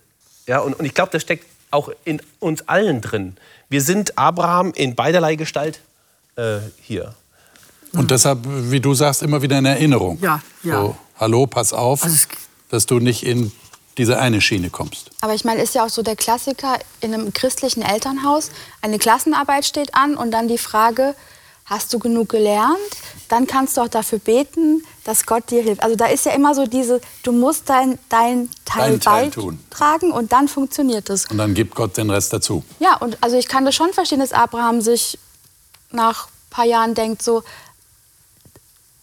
Ja, 0.47 0.61
und, 0.61 0.75
und 0.75 0.85
ich 0.85 0.95
glaube, 0.95 1.11
das 1.11 1.23
steckt 1.23 1.47
auch 1.71 1.91
in 2.05 2.21
uns 2.39 2.69
allen 2.69 3.01
drin. 3.01 3.37
Wir 3.69 3.81
sind 3.81 4.19
Abraham 4.19 4.73
in 4.75 4.95
beiderlei 4.95 5.37
Gestalt 5.37 5.81
äh, 6.37 6.59
hier. 6.81 7.15
Und 7.95 8.11
deshalb, 8.11 8.41
wie 8.45 8.81
du 8.81 8.95
sagst, 8.95 9.23
immer 9.23 9.43
wieder 9.43 9.59
in 9.59 9.67
Erinnerung. 9.67 10.19
Ja, 10.21 10.41
ja. 10.63 10.81
So, 10.81 10.97
hallo, 11.19 11.47
pass 11.47 11.73
auf, 11.73 12.05
also 12.05 12.27
dass 12.73 12.87
du 12.87 12.99
nicht 12.99 13.25
in 13.25 13.53
diese 13.99 14.19
eine 14.19 14.41
Schiene 14.41 14.71
kommst. 14.71 15.11
Aber 15.21 15.35
ich 15.35 15.45
meine, 15.45 15.63
ist 15.63 15.75
ja 15.75 15.85
auch 15.85 15.91
so 15.91 16.03
der 16.03 16.17
Klassiker 16.17 16.79
in 17.03 17.13
einem 17.13 17.35
christlichen 17.35 17.83
Elternhaus, 17.83 18.51
eine 18.81 18.99
Klassenarbeit 18.99 19.67
steht 19.67 19.95
an 19.95 20.17
und 20.17 20.31
dann 20.31 20.49
die 20.49 20.57
Frage, 20.57 21.15
hast 21.67 21.93
du 21.93 21.99
genug 21.99 22.31
gelernt? 22.31 22.79
Dann 23.29 23.47
kannst 23.47 23.77
du 23.77 23.83
auch 23.83 23.89
dafür 23.89 24.19
beten, 24.19 24.83
dass 25.05 25.27
Gott 25.27 25.51
dir 25.51 25.63
hilft. 25.63 25.83
Also 25.83 25.97
da 25.97 26.07
ist 26.07 26.25
ja 26.25 26.33
immer 26.33 26.55
so 26.55 26.67
diese, 26.67 27.03
du 27.23 27.33
musst 27.33 27.69
dein, 27.69 27.99
dein 28.09 28.49
Teil, 28.65 28.99
Teil 28.99 29.25
beitragen 29.27 30.11
tun. 30.11 30.13
und 30.13 30.33
dann 30.33 30.49
funktioniert 30.49 31.11
es. 31.11 31.27
Und 31.27 31.37
dann 31.37 31.53
gibt 31.53 31.75
Gott 31.75 31.99
den 31.99 32.09
Rest 32.09 32.33
dazu. 32.33 32.65
Ja, 32.79 32.97
und 32.97 33.19
also 33.23 33.37
ich 33.37 33.49
kann 33.49 33.67
das 33.67 33.75
schon 33.75 33.93
verstehen, 33.93 34.21
dass 34.21 34.33
Abraham 34.33 34.81
sich 34.81 35.19
nach 35.91 36.27
ein 36.27 36.51
paar 36.51 36.65
Jahren 36.65 36.95
denkt, 36.95 37.23
so, 37.23 37.43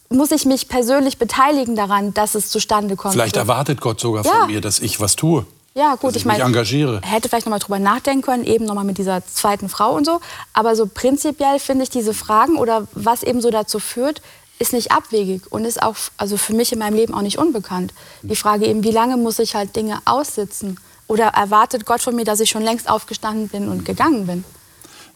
muss 0.09 0.31
ich 0.31 0.45
mich 0.45 0.67
persönlich 0.67 1.17
beteiligen 1.17 1.75
daran, 1.75 2.13
dass 2.13 2.35
es 2.35 2.49
zustande 2.49 2.95
kommt. 2.95 3.13
Vielleicht 3.13 3.37
erwartet 3.37 3.79
Gott 3.79 3.99
sogar 3.99 4.25
ja. 4.25 4.31
von 4.31 4.47
mir, 4.47 4.61
dass 4.61 4.79
ich 4.79 4.99
was 4.99 5.15
tue. 5.15 5.45
Ja, 5.75 5.95
gut, 5.95 6.11
ich, 6.11 6.17
ich 6.17 6.25
meine, 6.25 6.43
engagiere. 6.43 6.99
hätte 7.03 7.29
vielleicht 7.29 7.45
noch 7.45 7.51
mal 7.51 7.59
drüber 7.59 7.79
nachdenken 7.79 8.23
können, 8.23 8.43
eben 8.43 8.65
noch 8.65 8.73
mal 8.73 8.83
mit 8.83 8.97
dieser 8.97 9.25
zweiten 9.25 9.69
Frau 9.69 9.95
und 9.95 10.05
so. 10.05 10.19
Aber 10.51 10.75
so 10.75 10.87
prinzipiell 10.87 11.59
finde 11.59 11.83
ich 11.83 11.89
diese 11.89 12.13
Fragen 12.13 12.57
oder 12.57 12.87
was 12.93 13.23
eben 13.23 13.39
so 13.39 13.51
dazu 13.51 13.79
führt, 13.79 14.21
ist 14.57 14.73
nicht 14.73 14.91
abwegig 14.91 15.43
und 15.51 15.63
ist 15.63 15.81
auch, 15.81 15.95
also 16.17 16.37
für 16.37 16.53
mich 16.53 16.73
in 16.73 16.79
meinem 16.79 16.95
Leben 16.95 17.13
auch 17.13 17.21
nicht 17.21 17.37
unbekannt. 17.37 17.93
Die 18.23 18.35
Frage 18.35 18.65
eben, 18.65 18.83
wie 18.83 18.91
lange 18.91 19.15
muss 19.15 19.39
ich 19.39 19.55
halt 19.55 19.75
Dinge 19.75 19.99
aussitzen? 20.05 20.79
Oder 21.07 21.27
erwartet 21.27 21.85
Gott 21.85 22.01
von 22.01 22.15
mir, 22.15 22.25
dass 22.25 22.39
ich 22.39 22.49
schon 22.49 22.61
längst 22.61 22.89
aufgestanden 22.89 23.47
bin 23.47 23.69
und 23.69 23.85
gegangen 23.85 24.27
bin? 24.27 24.43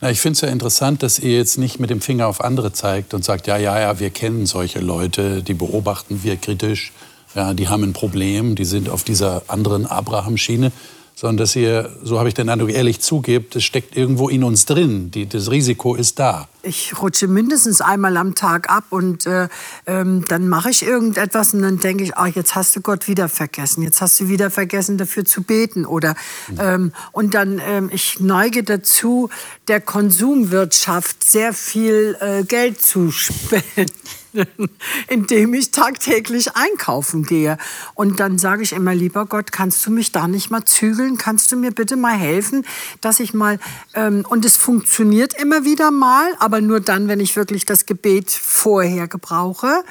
Na, 0.04 0.12
ich 0.12 0.20
finde 0.20 0.34
es 0.34 0.42
ja 0.42 0.50
interessant, 0.50 1.02
dass 1.02 1.18
ihr 1.18 1.38
jetzt 1.38 1.58
nicht 1.58 1.80
mit 1.80 1.90
dem 1.90 2.02
Finger 2.02 2.28
auf 2.28 2.44
andere 2.44 2.74
zeigt 2.74 3.14
und 3.14 3.24
sagt, 3.24 3.48
ja, 3.48 3.56
ja, 3.56 3.80
ja, 3.80 4.02
wir 4.02 4.10
kennen 4.10 4.46
solche 4.46 4.82
Leute, 4.82 5.42
die 5.42 5.54
beobachten 5.54 6.24
wir 6.24 6.36
kritisch, 6.36 6.92
ja, 7.36 7.54
die 7.54 7.70
haben 7.70 7.84
ein 7.84 7.94
Problem, 7.94 8.56
die 8.56 8.66
sind 8.66 8.90
auf 8.90 9.06
dieser 9.06 9.44
anderen 9.48 9.86
Abraham-Schiene, 9.86 10.74
sondern 11.16 11.38
dass 11.38 11.56
ihr, 11.56 11.90
so 12.04 12.20
habe 12.20 12.28
ich 12.28 12.36
den 12.36 12.50
Eindruck, 12.50 12.72
ehrlich 12.72 13.00
zugebt, 13.00 13.56
es 13.56 13.64
steckt 13.64 13.96
irgendwo 13.96 14.28
in 14.28 14.44
uns 14.44 14.66
drin. 14.66 15.10
Die, 15.10 15.26
das 15.26 15.50
Risiko 15.50 15.96
ist 15.96 16.20
da. 16.20 16.50
Ich 16.66 17.00
rutsche 17.02 17.28
mindestens 17.28 17.82
einmal 17.82 18.16
am 18.16 18.36
Tag 18.36 18.70
ab 18.70 18.86
und 18.90 19.26
äh, 19.26 19.50
ähm, 19.86 20.24
dann 20.30 20.48
mache 20.48 20.70
ich 20.70 20.84
irgendetwas 20.84 21.54
und 21.54 21.62
dann 21.62 21.80
denke 21.80 22.06
ich, 22.06 22.16
ach, 22.16 22.28
jetzt 22.28 22.56
hast 22.56 22.76
du 22.76 22.82
Gott 22.82 23.08
wieder 23.10 23.28
vergessen. 23.28 23.84
Jetzt 23.84 24.00
hast 24.00 24.20
du 24.22 24.30
wieder 24.30 24.50
vergessen, 24.50 24.98
dafür 24.98 25.26
zu 25.26 25.44
beten. 25.44 25.86
Oder, 25.86 26.16
ähm, 26.58 26.94
und 27.12 27.34
dann, 27.34 27.60
ähm, 27.60 27.90
ich 27.92 28.22
neige 28.22 28.64
dazu, 28.64 29.30
der 29.68 29.82
Konsumwirtschaft 29.82 31.24
sehr 31.24 31.54
viel 31.54 32.16
äh, 32.22 32.44
Geld 32.44 32.82
zu 32.82 33.12
spenden. 33.12 33.92
indem 35.10 35.54
ich 35.54 35.72
tagtäglich 35.72 36.56
einkaufen 36.56 37.24
gehe. 37.24 37.58
Und 37.94 38.20
dann 38.20 38.38
sage 38.38 38.64
ich 38.64 38.74
immer, 38.74 38.94
lieber 38.94 39.26
Gott, 39.26 39.52
kannst 39.52 39.86
du 39.86 39.92
mich 39.92 40.12
da 40.12 40.28
nicht 40.28 40.50
mal 40.50 40.64
zügeln? 40.66 41.18
Kannst 41.18 41.52
du 41.52 41.56
mir 41.56 41.72
bitte 41.72 41.96
mal 41.96 42.16
helfen, 42.16 42.66
dass 43.02 43.20
ich 43.20 43.34
mal, 43.34 43.60
ähm, 43.94 44.26
und 44.28 44.46
es 44.46 44.58
funktioniert 44.58 45.34
immer 45.40 45.66
wieder 45.66 45.92
mal, 45.92 46.34
aber 46.40 46.53
nur 46.62 46.80
dann, 46.80 47.08
wenn 47.08 47.20
ich 47.20 47.36
wirklich 47.36 47.66
das 47.66 47.86
Gebet 47.86 48.32
vorher 48.32 49.08
gebrauche. 49.08 49.84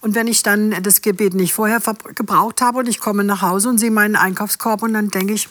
Und 0.00 0.14
wenn 0.14 0.26
ich 0.26 0.42
dann 0.42 0.82
das 0.82 1.00
Gebet 1.00 1.34
nicht 1.34 1.54
vorher 1.54 1.80
gebraucht 2.14 2.60
habe 2.60 2.80
und 2.80 2.88
ich 2.88 3.00
komme 3.00 3.24
nach 3.24 3.42
Hause 3.42 3.70
und 3.70 3.78
sehe 3.78 3.90
meinen 3.90 4.16
Einkaufskorb 4.16 4.82
und 4.82 4.92
dann 4.92 5.08
denke 5.08 5.32
ich, 5.32 5.48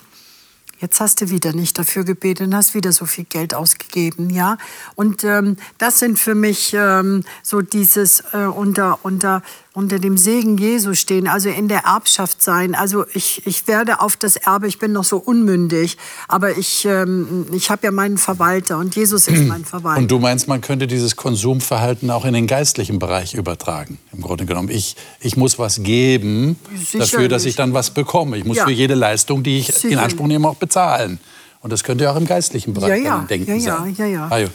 Jetzt 0.84 1.00
hast 1.00 1.22
du 1.22 1.30
wieder 1.30 1.54
nicht 1.54 1.80
dafür 1.80 2.04
gebetet 2.04 2.48
und 2.48 2.56
hast 2.56 2.74
wieder 2.74 2.92
so 2.92 3.06
viel 3.06 3.24
Geld 3.24 3.54
ausgegeben, 3.54 4.30
ja. 4.30 4.58
Und 4.96 5.24
ähm, 5.24 5.56
das 5.78 6.00
sind 6.00 6.20
für 6.20 6.36
mich 6.36 6.74
ähm, 6.78 7.24
so 7.42 7.62
dieses 7.62 8.22
äh, 8.34 8.40
unter 8.40 9.00
unter 9.04 9.44
unter 9.76 9.98
dem 9.98 10.18
Segen 10.18 10.58
Jesu 10.60 10.94
stehen, 10.94 11.28
also 11.28 11.50
in 11.50 11.68
der 11.68 11.86
Erbschaft 11.86 12.44
sein. 12.44 12.76
Also 12.76 13.06
ich, 13.16 13.42
ich 13.48 13.68
werde 13.68 14.02
auf 14.02 14.16
das 14.18 14.36
Erbe, 14.36 14.68
ich 14.68 14.78
bin 14.78 14.92
noch 14.92 15.04
so 15.04 15.18
unmündig, 15.18 15.98
aber 16.28 16.56
ich, 16.58 16.86
ähm, 16.86 17.48
ich 17.52 17.72
habe 17.72 17.88
ja 17.88 17.92
meinen 17.92 18.20
Verwalter 18.20 18.78
und 18.78 18.96
Jesus 18.96 19.28
ist 19.28 19.48
mein 19.48 19.66
Verwalter. 19.66 20.00
Und 20.00 20.12
du 20.12 20.20
meinst, 20.20 20.48
man 20.48 20.62
könnte 20.62 20.86
dieses 20.86 21.16
Konsumverhalten 21.16 22.12
auch 22.12 22.24
in 22.26 22.36
den 22.36 22.46
geistlichen 22.46 23.00
Bereich 23.00 23.34
übertragen, 23.34 23.98
im 24.12 24.22
Grunde 24.22 24.46
genommen. 24.46 24.70
Ich, 24.70 24.96
ich 25.20 25.38
muss 25.38 25.58
was 25.58 25.82
geben 25.82 26.56
Sicherlich. 26.70 27.12
dafür, 27.12 27.28
dass 27.28 27.46
ich 27.46 27.56
dann 27.56 27.74
was 27.74 27.90
bekomme. 27.90 28.38
Ich 28.38 28.46
muss 28.46 28.58
ja. 28.58 28.66
für 28.66 28.72
jede 28.72 28.94
Leistung, 28.94 29.42
die 29.42 29.58
ich 29.58 29.68
Sicherlich. 29.68 29.94
in 29.94 29.98
Anspruch 29.98 30.28
nehme, 30.28 30.50
auch 30.50 30.56
bezahlen. 30.56 31.20
Und 31.62 31.74
das 31.74 31.84
könnte 31.84 32.04
ja 32.04 32.12
auch 32.12 32.18
im 32.18 32.28
geistlichen 32.28 32.76
Bereich 32.76 33.04
ja, 33.04 33.18
ja. 33.18 33.26
denken 33.28 33.60
ja, 33.60 33.78
sein. 33.78 33.96
Ja, 33.98 34.06
ja, 34.06 34.28
ja. 34.38 34.50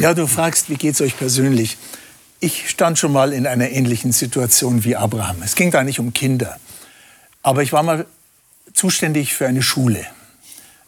Ja, 0.00 0.14
du 0.14 0.26
fragst, 0.26 0.70
wie 0.70 0.76
geht 0.76 0.94
es 0.94 1.00
euch 1.00 1.16
persönlich? 1.18 1.76
Ich 2.44 2.68
stand 2.68 2.98
schon 2.98 3.12
mal 3.12 3.32
in 3.32 3.46
einer 3.46 3.70
ähnlichen 3.70 4.10
Situation 4.10 4.82
wie 4.82 4.96
Abraham. 4.96 5.42
Es 5.44 5.54
ging 5.54 5.70
da 5.70 5.84
nicht 5.84 6.00
um 6.00 6.12
Kinder. 6.12 6.58
Aber 7.40 7.62
ich 7.62 7.72
war 7.72 7.84
mal 7.84 8.04
zuständig 8.74 9.32
für 9.32 9.46
eine 9.46 9.62
Schule, 9.62 10.04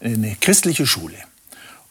eine 0.00 0.34
christliche 0.40 0.84
Schule. 0.84 1.14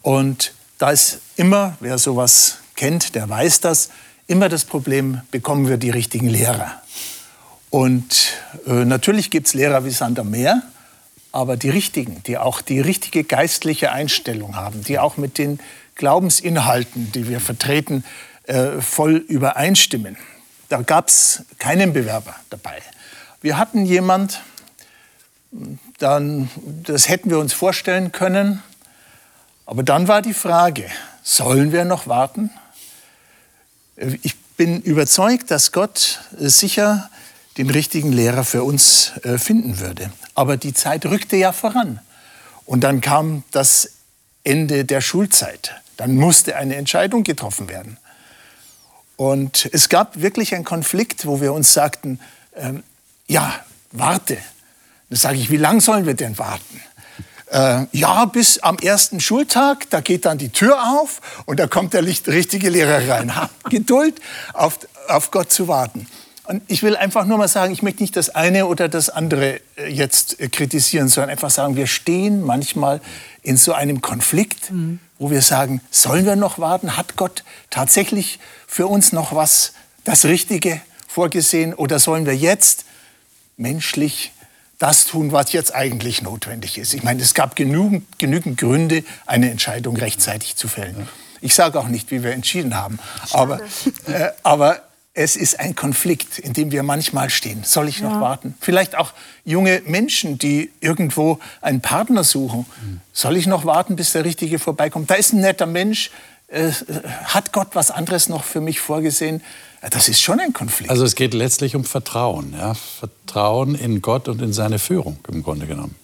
Und 0.02 0.54
da 0.80 0.92
ist 0.92 1.20
immer, 1.38 1.78
wer 1.80 1.98
sowas 1.98 2.58
kennt, 2.76 3.16
der 3.16 3.30
weiß 3.30 3.62
das, 3.62 3.90
immer 4.28 4.50
das 4.50 4.66
Problem, 4.66 5.22
bekommen 5.32 5.70
wir 5.70 5.78
die 5.78 5.92
richtigen 5.92 6.28
Lehrer. 6.28 6.82
Und 7.70 8.34
äh, 8.68 8.84
natürlich 8.84 9.32
gibt 9.32 9.48
es 9.48 9.54
Lehrer 9.54 9.86
wie 9.86 9.92
Sand 9.92 10.20
am 10.20 10.30
Meer, 10.30 10.62
aber 11.32 11.56
die 11.56 11.70
richtigen, 11.70 12.22
die 12.24 12.38
auch 12.38 12.62
die 12.62 12.82
richtige 12.82 13.24
geistliche 13.24 13.94
Einstellung 13.94 14.58
haben, 14.58 14.84
die 14.84 15.00
auch 15.00 15.16
mit 15.16 15.38
den 15.38 15.62
Glaubensinhalten, 15.96 17.14
die 17.14 17.30
wir 17.30 17.40
vertreten, 17.40 18.04
äh, 18.44 18.82
voll 18.82 19.16
übereinstimmen. 19.16 20.18
Da 20.70 20.82
gab 20.82 21.08
es 21.08 21.44
keinen 21.60 21.94
Bewerber 21.94 22.36
dabei. 22.50 22.82
Wir 23.42 23.58
hatten 23.58 23.86
jemand, 23.86 24.42
dann, 26.00 26.50
das 26.84 27.10
hätten 27.10 27.30
wir 27.30 27.40
uns 27.40 27.54
vorstellen 27.54 28.12
können, 28.12 28.64
aber 29.66 29.84
dann 29.84 30.08
war 30.08 30.22
die 30.22 30.34
Frage, 30.34 30.86
sollen 31.24 31.72
wir 31.72 31.86
noch 31.86 32.08
warten? 32.08 32.50
Ich 34.24 34.36
bin 34.58 34.82
überzeugt, 34.82 35.52
dass 35.52 35.72
Gott 35.72 36.22
sicher 36.38 37.10
den 37.58 37.70
richtigen 37.70 38.12
Lehrer 38.12 38.44
für 38.44 38.64
uns 38.64 39.12
äh, 39.24 39.38
finden 39.38 39.80
würde. 39.80 40.12
Aber 40.36 40.58
die 40.58 40.74
Zeit 40.74 41.06
rückte 41.06 41.36
ja 41.36 41.52
voran. 41.52 42.00
Und 42.66 42.82
dann 42.82 43.02
kam 43.02 43.44
das 43.52 43.92
Ende 44.44 44.86
der 44.86 45.02
Schulzeit. 45.02 45.76
Dann 45.98 46.16
musste 46.16 46.56
eine 46.56 46.76
Entscheidung 46.76 47.24
getroffen 47.24 47.70
werden. 47.70 47.98
Und 49.24 49.70
es 49.72 49.88
gab 49.88 50.22
wirklich 50.22 50.54
einen 50.54 50.66
Konflikt, 50.66 51.26
wo 51.26 51.40
wir 51.40 51.54
uns 51.54 51.72
sagten, 51.72 52.20
ähm, 52.58 52.84
ja, 53.26 53.54
warte. 53.94 54.38
Dann 55.10 55.18
sage 55.18 55.38
ich, 55.38 55.50
wie 55.50 55.56
lange 55.56 55.80
sollen 55.80 56.06
wir 56.06 56.14
denn 56.14 56.38
warten? 56.38 56.82
Äh, 57.50 57.86
ja, 57.94 58.26
bis 58.26 58.60
am 58.60 58.78
ersten 58.80 59.22
Schultag, 59.22 59.90
da 59.92 60.02
geht 60.02 60.26
dann 60.26 60.40
die 60.40 60.50
Tür 60.50 60.78
auf 61.00 61.22
und 61.46 61.58
da 61.62 61.68
kommt 61.68 61.94
der 61.94 62.04
richtige 62.04 62.70
Lehrer 62.70 63.08
rein. 63.08 63.34
Habt 63.34 63.64
Geduld, 63.70 64.20
auf, 64.52 64.80
auf 65.08 65.32
Gott 65.32 65.54
zu 65.54 65.70
warten. 65.70 66.06
Und 66.46 66.62
ich 66.68 66.84
will 66.84 66.98
einfach 66.98 67.24
nur 67.26 67.38
mal 67.38 67.48
sagen, 67.48 67.72
ich 67.72 67.82
möchte 67.82 68.04
nicht 68.04 68.18
das 68.18 68.30
eine 68.30 68.66
oder 68.66 68.90
das 68.90 69.10
andere 69.10 69.62
äh, 69.78 69.88
jetzt 69.88 70.42
äh, 70.42 70.50
kritisieren, 70.50 71.08
sondern 71.08 71.30
einfach 71.30 71.50
sagen, 71.50 71.78
wir 71.78 71.88
stehen 71.88 72.42
manchmal 72.42 73.00
in 73.42 73.56
so 73.56 73.72
einem 73.72 74.02
Konflikt, 74.02 74.70
mhm. 74.70 75.00
wo 75.18 75.32
wir 75.32 75.42
sagen, 75.42 75.80
sollen 75.92 76.26
wir 76.26 76.36
noch 76.36 76.60
warten? 76.60 76.98
Hat 76.98 77.16
Gott 77.16 77.46
tatsächlich 77.70 78.40
für 78.74 78.88
uns 78.88 79.12
noch 79.12 79.36
was, 79.36 79.74
das 80.04 80.26
Richtige 80.26 80.82
vorgesehen? 81.08 81.76
Oder 81.76 82.00
sollen 82.00 82.26
wir 82.26 82.36
jetzt 82.36 82.86
menschlich 83.56 84.32
das 84.80 85.06
tun, 85.06 85.32
was 85.32 85.52
jetzt 85.52 85.76
eigentlich 85.76 86.24
notwendig 86.24 86.80
ist? 86.80 86.96
Ich 86.96 87.04
meine, 87.04 87.22
es 87.22 87.36
gab 87.36 87.56
genügend, 87.56 88.18
genügend 88.18 88.58
Gründe, 88.60 89.04
eine 89.28 89.52
Entscheidung 89.52 89.96
rechtzeitig 89.96 90.56
zu 90.56 90.68
fällen. 90.68 91.08
Ich 91.40 91.54
sage 91.54 91.80
auch 91.80 91.88
nicht, 91.88 92.10
wie 92.10 92.24
wir 92.24 92.32
entschieden 92.32 92.76
haben, 92.76 92.98
aber, 93.30 93.60
äh, 94.08 94.30
aber 94.42 94.82
es 95.14 95.36
ist 95.36 95.60
ein 95.60 95.76
Konflikt, 95.76 96.40
in 96.40 96.54
dem 96.54 96.72
wir 96.72 96.82
manchmal 96.82 97.30
stehen. 97.30 97.64
Soll 97.64 97.88
ich 97.88 98.02
noch 98.02 98.14
ja. 98.14 98.22
warten? 98.22 98.56
Vielleicht 98.60 98.96
auch 98.96 99.14
junge 99.46 99.84
Menschen, 99.86 100.40
die 100.40 100.72
irgendwo 100.80 101.38
einen 101.62 101.82
Partner 101.82 102.24
suchen. 102.24 102.66
Soll 103.12 103.38
ich 103.38 103.46
noch 103.46 103.66
warten, 103.66 103.96
bis 103.96 104.14
der 104.14 104.26
Richtige 104.26 104.58
vorbeikommt? 104.58 105.12
Da 105.12 105.14
ist 105.14 105.34
ein 105.34 105.42
netter 105.42 105.68
Mensch. 105.68 106.10
Äh, 106.54 106.72
hat 107.26 107.52
Gott 107.52 107.70
was 107.74 107.92
anderes 107.92 108.30
noch 108.30 108.44
für 108.44 108.62
mich 108.62 108.80
vorgesehen? 108.80 109.42
Das 109.90 110.08
ist 110.08 110.22
schon 110.22 110.40
ein 110.40 110.54
Konflikt. 110.54 110.90
Also 110.90 111.04
es 111.04 111.16
geht 111.16 111.34
letztlich 111.34 111.76
um 111.76 111.84
Vertrauen. 111.84 112.54
Ja? 112.58 112.74
Vertrauen 112.74 113.76
in 113.76 114.02
Gott 114.02 114.28
und 114.28 114.42
in 114.42 114.54
seine 114.54 114.80
Führung 114.80 115.20
im 115.28 115.44
Grunde 115.44 115.68
genommen. 115.68 115.96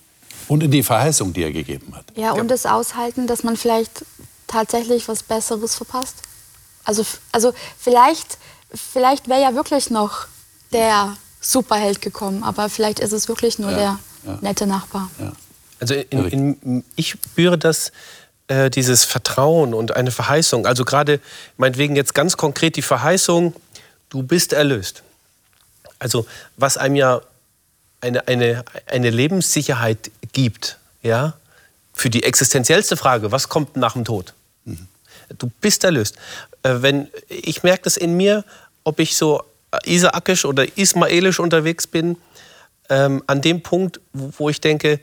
Und 0.48 0.64
in 0.64 0.72
die 0.72 0.84
Verheißung, 0.84 1.32
die 1.32 1.44
er 1.44 1.52
gegeben 1.52 1.94
hat. 1.96 2.06
Ja, 2.16 2.32
und 2.32 2.38
ja. 2.38 2.44
das 2.46 2.66
Aushalten, 2.66 3.28
dass 3.28 3.44
man 3.44 3.56
vielleicht 3.56 4.04
tatsächlich 4.48 5.08
was 5.08 5.24
Besseres 5.24 5.76
verpasst. 5.76 6.16
Also, 6.84 7.06
also 7.32 7.54
vielleicht 7.78 8.40
vielleicht 8.74 9.28
wäre 9.28 9.42
ja 9.42 9.56
wirklich 9.56 9.90
noch 9.90 10.28
der 10.72 11.16
Superheld 11.42 12.02
gekommen, 12.02 12.44
aber 12.44 12.70
vielleicht 12.70 13.00
ist 13.00 13.12
es 13.12 13.28
wirklich 13.28 13.60
nur 13.60 13.72
ja, 13.72 13.78
der 13.78 14.00
ja. 14.26 14.40
nette 14.42 14.68
Nachbar. 14.68 15.10
Ja. 15.20 15.32
Also 15.80 15.94
in, 15.94 16.58
in, 16.62 16.84
ich 16.96 17.12
spüre 17.12 17.58
das, 17.58 17.94
äh, 18.50 18.70
dieses 18.70 19.06
Vertrauen 19.06 19.74
und 19.74 19.96
eine 19.96 20.12
Verheißung. 20.12 20.66
Also 20.66 20.84
gerade 20.84 21.20
meinetwegen 21.58 21.96
jetzt 21.96 22.14
ganz 22.14 22.36
konkret 22.36 22.76
die 22.76 22.82
Verheißung, 22.82 23.56
du 24.10 24.24
bist 24.24 24.54
erlöst. 24.54 25.04
Also 26.00 26.26
was 26.58 26.78
einem 26.78 26.96
ja 26.96 27.22
eine, 28.02 28.28
eine, 28.28 28.66
eine 28.88 29.10
Lebenssicherheit 29.10 30.12
gibt, 30.34 30.78
ja, 31.04 31.34
für 31.94 32.10
die 32.10 32.24
existenziellste 32.24 32.98
Frage, 32.98 33.32
was 33.32 33.50
kommt 33.50 33.76
nach 33.76 33.94
dem 33.94 34.06
Tod? 34.06 34.34
Mhm. 34.66 34.88
Du 35.38 35.52
bist 35.62 35.84
erlöst. 35.84 36.16
Äh, 36.64 36.76
wenn, 36.80 37.08
ich 37.28 37.64
merke 37.64 37.84
das 37.84 37.98
in 37.98 38.18
mir, 38.18 38.44
ob 38.84 39.00
ich 39.00 39.16
so 39.16 39.44
isaakisch 39.86 40.46
oder 40.46 40.66
ismaelisch 40.78 41.40
unterwegs 41.40 41.86
bin, 41.86 42.18
ähm, 42.90 43.22
an 43.28 43.42
dem 43.42 43.62
Punkt, 43.62 44.00
wo 44.14 44.50
ich 44.50 44.60
denke, 44.60 45.00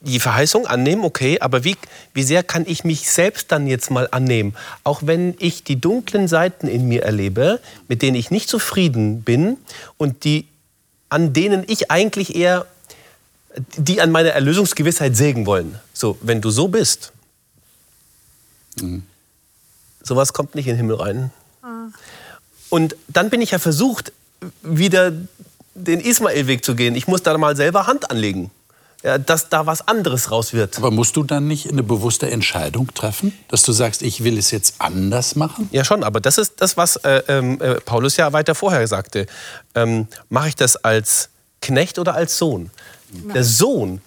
die 0.00 0.20
Verheißung 0.20 0.66
annehmen, 0.66 1.04
okay, 1.04 1.38
aber 1.40 1.64
wie, 1.64 1.76
wie 2.14 2.22
sehr 2.22 2.42
kann 2.42 2.64
ich 2.66 2.84
mich 2.84 3.10
selbst 3.10 3.52
dann 3.52 3.66
jetzt 3.66 3.90
mal 3.90 4.08
annehmen? 4.10 4.54
Auch 4.84 5.02
wenn 5.04 5.34
ich 5.38 5.64
die 5.64 5.80
dunklen 5.80 6.28
Seiten 6.28 6.66
in 6.68 6.88
mir 6.88 7.02
erlebe, 7.02 7.60
mit 7.88 8.02
denen 8.02 8.16
ich 8.16 8.30
nicht 8.30 8.48
zufrieden 8.48 9.22
bin 9.22 9.58
und 9.98 10.24
die, 10.24 10.46
an 11.08 11.32
denen 11.32 11.64
ich 11.66 11.90
eigentlich 11.90 12.34
eher, 12.34 12.66
die 13.76 14.00
an 14.00 14.10
meiner 14.10 14.30
Erlösungsgewissheit 14.30 15.16
sägen 15.16 15.44
wollen. 15.46 15.78
So, 15.92 16.16
wenn 16.22 16.40
du 16.40 16.50
so 16.50 16.68
bist, 16.68 17.12
mhm. 18.80 19.02
sowas 20.02 20.32
kommt 20.32 20.54
nicht 20.54 20.66
in 20.66 20.74
den 20.74 20.78
Himmel 20.78 20.96
rein. 20.96 21.30
Mhm. 21.62 21.94
Und 22.70 22.96
dann 23.08 23.28
bin 23.28 23.42
ich 23.42 23.50
ja 23.50 23.58
versucht, 23.58 24.12
wieder 24.62 25.12
den 25.74 26.00
Ismael-Weg 26.00 26.64
zu 26.64 26.74
gehen. 26.74 26.94
Ich 26.94 27.06
muss 27.06 27.22
da 27.22 27.36
mal 27.36 27.56
selber 27.56 27.86
Hand 27.86 28.10
anlegen. 28.10 28.50
Ja, 29.02 29.16
dass 29.16 29.48
da 29.48 29.64
was 29.64 29.88
anderes 29.88 30.30
raus 30.30 30.52
wird. 30.52 30.76
Aber 30.76 30.90
musst 30.90 31.16
du 31.16 31.22
dann 31.22 31.46
nicht 31.46 31.70
eine 31.70 31.82
bewusste 31.82 32.30
Entscheidung 32.30 32.92
treffen, 32.92 33.32
dass 33.48 33.62
du 33.62 33.72
sagst, 33.72 34.02
ich 34.02 34.24
will 34.24 34.36
es 34.36 34.50
jetzt 34.50 34.74
anders 34.78 35.36
machen? 35.36 35.70
Ja, 35.72 35.84
schon, 35.84 36.04
aber 36.04 36.20
das 36.20 36.36
ist 36.36 36.60
das, 36.60 36.76
was 36.76 36.96
äh, 36.96 37.22
ähm, 37.28 37.58
äh, 37.62 37.76
Paulus 37.76 38.18
ja 38.18 38.32
weiter 38.34 38.54
vorher 38.54 38.86
sagte. 38.86 39.26
Ähm, 39.74 40.06
Mache 40.28 40.48
ich 40.48 40.56
das 40.56 40.76
als 40.76 41.30
Knecht 41.62 41.98
oder 41.98 42.14
als 42.14 42.36
Sohn? 42.36 42.70
Der 43.34 43.42
Sohn 43.42 44.00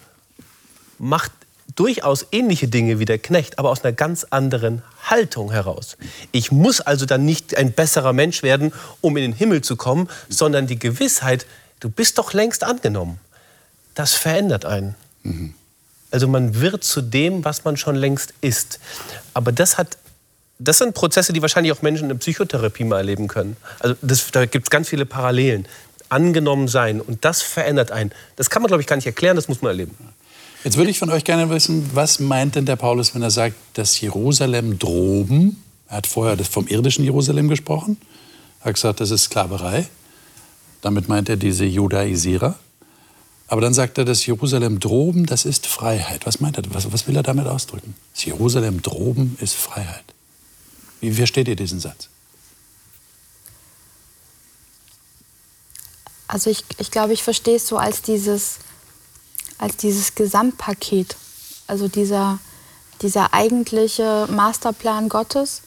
macht 0.98 1.32
durchaus 1.76 2.26
ähnliche 2.30 2.68
Dinge 2.68 2.98
wie 2.98 3.04
der 3.04 3.18
Knecht, 3.18 3.58
aber 3.58 3.70
aus 3.70 3.84
einer 3.84 3.92
ganz 3.92 4.24
anderen 4.30 4.82
Haltung 5.02 5.50
heraus. 5.50 5.96
Ich 6.32 6.52
muss 6.52 6.80
also 6.80 7.04
dann 7.04 7.24
nicht 7.24 7.56
ein 7.56 7.72
besserer 7.72 8.12
Mensch 8.12 8.42
werden, 8.42 8.72
um 9.00 9.16
in 9.16 9.22
den 9.22 9.32
Himmel 9.32 9.62
zu 9.62 9.76
kommen, 9.76 10.08
sondern 10.28 10.66
die 10.66 10.78
Gewissheit, 10.78 11.46
du 11.80 11.90
bist 11.90 12.18
doch 12.18 12.32
längst 12.32 12.64
angenommen. 12.64 13.18
Das 13.94 14.14
verändert 14.14 14.64
einen. 14.64 14.94
Mhm. 15.22 15.54
Also 16.10 16.28
man 16.28 16.60
wird 16.60 16.84
zu 16.84 17.00
dem, 17.00 17.44
was 17.44 17.64
man 17.64 17.76
schon 17.76 17.96
längst 17.96 18.34
ist. 18.40 18.78
Aber 19.32 19.50
das 19.52 19.78
hat 19.78 19.96
das 20.58 20.78
sind 20.78 20.94
Prozesse, 20.94 21.32
die 21.32 21.42
wahrscheinlich 21.42 21.72
auch 21.72 21.82
Menschen 21.82 22.04
in 22.04 22.08
der 22.10 22.16
Psychotherapie 22.16 22.84
mal 22.84 22.98
erleben 22.98 23.28
können. 23.28 23.56
Also 23.80 23.96
das, 24.02 24.30
da 24.30 24.46
gibt 24.46 24.66
es 24.66 24.70
ganz 24.70 24.88
viele 24.88 25.06
Parallelen. 25.06 25.66
Angenommen 26.08 26.68
sein 26.68 27.00
und 27.00 27.24
das 27.24 27.42
verändert 27.42 27.90
einen. 27.90 28.12
Das 28.36 28.50
kann 28.50 28.62
man, 28.62 28.68
glaube 28.68 28.80
ich, 28.80 28.86
gar 28.86 28.96
nicht 28.96 29.06
erklären, 29.06 29.36
das 29.36 29.48
muss 29.48 29.62
man 29.62 29.70
erleben. 29.70 29.96
Jetzt 30.62 30.76
würde 30.76 30.90
ich 30.90 30.98
von 30.98 31.10
euch 31.10 31.24
gerne 31.24 31.50
wissen, 31.50 31.90
was 31.92 32.20
meint 32.20 32.54
denn 32.54 32.66
der 32.66 32.76
Paulus, 32.76 33.14
wenn 33.14 33.22
er 33.22 33.30
sagt, 33.30 33.56
dass 33.74 34.00
Jerusalem 34.00 34.78
droben, 34.78 35.62
er 35.88 35.98
hat 35.98 36.06
vorher 36.06 36.36
vom 36.44 36.68
irdischen 36.68 37.04
Jerusalem 37.04 37.48
gesprochen, 37.48 37.96
er 38.60 38.66
hat 38.66 38.74
gesagt, 38.74 39.00
das 39.00 39.10
ist 39.10 39.24
Sklaverei. 39.24 39.86
Damit 40.80 41.08
meint 41.08 41.28
er 41.28 41.36
diese 41.36 41.64
Judaisierer. 41.64 42.58
Aber 43.46 43.60
dann 43.60 43.74
sagt 43.74 43.98
er, 43.98 44.04
das 44.04 44.24
Jerusalem 44.24 44.80
droben, 44.80 45.26
das 45.26 45.44
ist 45.44 45.66
Freiheit. 45.66 46.26
Was 46.26 46.40
meint 46.40 46.56
er? 46.56 46.62
Was, 46.72 46.90
was 46.92 47.06
will 47.06 47.16
er 47.16 47.22
damit 47.22 47.46
ausdrücken? 47.46 47.94
Das 48.14 48.24
Jerusalem 48.24 48.80
droben 48.80 49.36
ist 49.40 49.54
Freiheit. 49.54 50.04
Wie 51.00 51.12
versteht 51.12 51.48
ihr 51.48 51.56
diesen 51.56 51.80
Satz? 51.80 52.08
Also 56.26 56.50
ich, 56.50 56.64
ich 56.78 56.90
glaube, 56.90 57.12
ich 57.12 57.22
verstehe 57.22 57.56
es 57.56 57.68
so 57.68 57.76
als 57.76 58.00
dieses, 58.00 58.56
als 59.58 59.76
dieses 59.76 60.14
Gesamtpaket. 60.14 61.16
Also 61.66 61.88
dieser, 61.88 62.38
dieser 63.02 63.34
eigentliche 63.34 64.26
Masterplan 64.30 65.10
Gottes, 65.10 65.62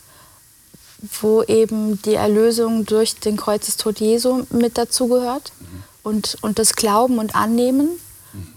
wo 1.22 1.44
eben 1.44 2.02
die 2.02 2.16
Erlösung 2.16 2.86
durch 2.88 3.16
den 3.16 3.38
Kreuzestod 3.38 4.00
Jesu 4.00 4.46
mit 4.50 4.80
dazugehört 4.80 5.52
mhm. 5.60 5.84
Und, 6.08 6.38
und 6.42 6.58
das 6.58 6.74
Glauben 6.74 7.20
und 7.20 7.36
Annehmen. 7.36 7.90
Mhm. 8.34 8.54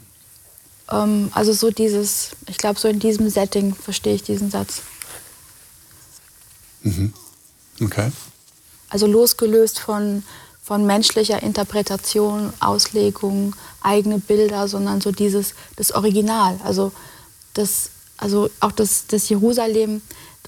Ähm, 0.90 1.30
also 1.34 1.52
so 1.52 1.70
dieses, 1.70 2.30
ich 2.46 2.58
glaube, 2.58 2.78
so 2.78 2.86
in 2.88 3.00
diesem 3.00 3.28
Setting 3.28 3.74
verstehe 3.74 4.14
ich 4.14 4.22
diesen 4.22 4.50
Satz. 4.50 4.82
Mhm. 6.82 7.12
Okay. 7.82 8.12
Also 8.88 9.06
losgelöst 9.06 9.80
von, 9.80 10.22
von 10.62 10.86
menschlicher 10.86 11.42
Interpretation, 11.42 12.52
Auslegung, 12.60 13.56
eigene 13.82 14.18
Bilder, 14.18 14.68
sondern 14.68 15.00
so 15.00 15.10
dieses 15.10 15.54
das 15.76 15.92
Original. 15.92 16.60
Also, 16.62 16.92
das, 17.54 17.90
also 18.16 18.48
auch 18.60 18.72
das, 18.72 19.06
das 19.08 19.28
Jerusalem 19.28 20.02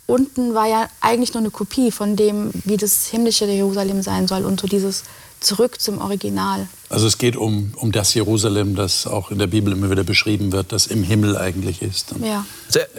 unten 0.07 0.55
war 0.55 0.67
ja 0.67 0.89
eigentlich 1.01 1.35
nur 1.35 1.41
eine 1.41 1.51
Kopie 1.51 1.91
von 1.91 2.17
dem, 2.17 2.51
wie 2.65 2.77
das 2.77 3.07
himmlische 3.07 3.47
Jerusalem 3.47 4.03
sein 4.03 4.29
soll 4.29 4.45
und 4.45 4.61
so 4.61 4.67
dieses 4.67 5.05
zurück 5.41 5.81
zum 5.81 6.01
Original. 6.01 6.69
Also 6.93 7.07
es 7.07 7.17
geht 7.17 7.37
um, 7.37 7.73
um 7.77 7.91
das 7.91 8.13
Jerusalem, 8.13 8.77
das 8.77 9.07
auch 9.07 9.31
in 9.31 9.39
der 9.39 9.47
Bibel 9.47 9.73
immer 9.73 9.91
wieder 9.91 10.05
beschrieben 10.05 10.53
wird, 10.53 10.73
das 10.73 10.87
im 10.87 11.03
Himmel 11.03 11.39
eigentlich 11.39 11.81
ist. 11.81 12.15
Ja. 12.23 12.45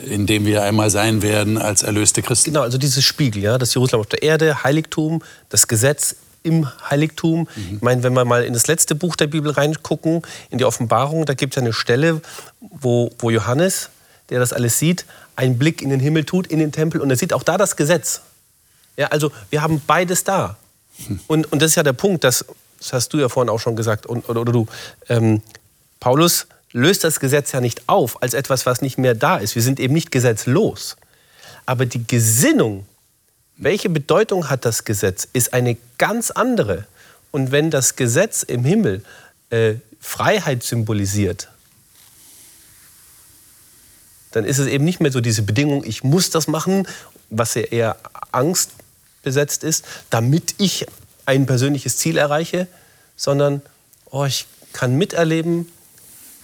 In 0.03 0.25
dem 0.25 0.45
wir 0.45 0.63
einmal 0.63 0.89
sein 0.89 1.21
werden 1.21 1.59
als 1.59 1.83
erlöste 1.83 2.23
Christen. 2.23 2.51
Genau, 2.51 2.61
also 2.61 2.79
dieses 2.79 3.03
Spiegel, 3.03 3.43
ja, 3.43 3.57
das 3.59 3.73
Jerusalem 3.75 4.01
auf 4.01 4.07
der 4.07 4.23
Erde, 4.23 4.63
Heiligtum, 4.63 5.21
das 5.49 5.67
Gesetz 5.67 6.15
im 6.41 6.67
Heiligtum. 6.89 7.47
Mhm. 7.55 7.75
Ich 7.75 7.81
meine, 7.81 8.01
wenn 8.01 8.13
wir 8.13 8.25
mal 8.25 8.43
in 8.43 8.53
das 8.53 8.65
letzte 8.65 8.95
Buch 8.95 9.15
der 9.15 9.27
Bibel 9.27 9.51
reingucken, 9.51 10.23
in 10.49 10.57
die 10.57 10.65
Offenbarung, 10.65 11.25
da 11.25 11.35
gibt 11.35 11.55
es 11.55 11.61
eine 11.61 11.71
Stelle, 11.71 12.21
wo, 12.59 13.11
wo 13.19 13.29
Johannes, 13.29 13.89
der 14.29 14.39
das 14.39 14.53
alles 14.53 14.79
sieht, 14.79 15.05
einen 15.35 15.59
Blick 15.59 15.83
in 15.83 15.89
den 15.89 15.99
Himmel 15.99 16.25
tut, 16.25 16.47
in 16.47 16.57
den 16.57 16.71
Tempel 16.71 16.99
und 16.99 17.11
er 17.11 17.15
sieht 17.15 17.31
auch 17.31 17.43
da 17.43 17.57
das 17.57 17.75
Gesetz. 17.75 18.21
Ja, 18.97 19.07
also 19.07 19.31
wir 19.51 19.61
haben 19.61 19.81
beides 19.85 20.23
da. 20.23 20.57
Und, 21.27 21.51
und 21.51 21.61
das 21.61 21.71
ist 21.71 21.75
ja 21.75 21.83
der 21.83 21.93
Punkt, 21.93 22.23
das, 22.23 22.45
das 22.83 22.93
hast 22.93 23.13
du 23.13 23.19
ja 23.19 23.29
vorhin 23.29 23.49
auch 23.49 23.59
schon 23.59 23.75
gesagt, 23.75 24.05
und, 24.05 24.27
oder, 24.27 24.41
oder 24.41 24.51
du, 24.51 24.67
ähm, 25.07 25.41
Paulus 25.99 26.47
löst 26.73 27.03
das 27.03 27.19
Gesetz 27.19 27.53
ja 27.53 27.61
nicht 27.61 27.83
auf 27.87 28.21
als 28.21 28.33
etwas, 28.33 28.65
was 28.65 28.81
nicht 28.81 28.97
mehr 28.97 29.15
da 29.15 29.37
ist. 29.37 29.55
Wir 29.55 29.61
sind 29.61 29.79
eben 29.79 29.93
nicht 29.93 30.11
gesetzlos. 30.11 30.97
Aber 31.65 31.85
die 31.85 32.05
Gesinnung, 32.05 32.85
welche 33.55 33.89
Bedeutung 33.89 34.49
hat 34.49 34.65
das 34.65 34.83
Gesetz, 34.83 35.27
ist 35.31 35.53
eine 35.53 35.77
ganz 35.97 36.29
andere. 36.31 36.85
Und 37.31 37.51
wenn 37.51 37.71
das 37.71 37.95
Gesetz 37.95 38.43
im 38.43 38.65
Himmel 38.65 39.03
äh, 39.49 39.75
Freiheit 40.01 40.63
symbolisiert, 40.63 41.47
dann 44.31 44.43
ist 44.43 44.57
es 44.57 44.67
eben 44.67 44.83
nicht 44.83 44.99
mehr 44.99 45.11
so 45.11 45.21
diese 45.21 45.43
Bedingung, 45.43 45.85
ich 45.85 46.03
muss 46.03 46.31
das 46.31 46.47
machen, 46.47 46.87
was 47.29 47.53
ja 47.53 47.61
eher 47.61 47.97
Angst 48.31 48.71
besetzt 49.21 49.63
ist, 49.63 49.85
damit 50.09 50.55
ich 50.57 50.85
ein 51.25 51.45
persönliches 51.45 51.97
Ziel 51.97 52.17
erreiche, 52.17 52.67
sondern 53.15 53.61
oh, 54.09 54.25
ich 54.25 54.47
kann 54.73 54.95
miterleben, 54.95 55.71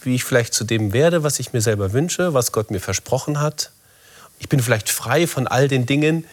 wie 0.02 0.14
ich 0.14 0.24
vielleicht 0.24 0.54
zu 0.54 0.64
dem 0.64 0.92
werde, 0.92 1.22
was 1.22 1.38
ich 1.40 1.52
mir 1.52 1.60
selber 1.60 1.92
wünsche, 1.92 2.32
was 2.32 2.52
Gott 2.52 2.70
mir 2.70 2.80
versprochen 2.80 3.40
hat. 3.40 3.70
Ich 4.38 4.48
bin 4.48 4.60
vielleicht 4.60 4.88
frei 4.88 5.26
von 5.26 5.46
all 5.46 5.68
den 5.68 5.86
Dingen, 5.86 6.24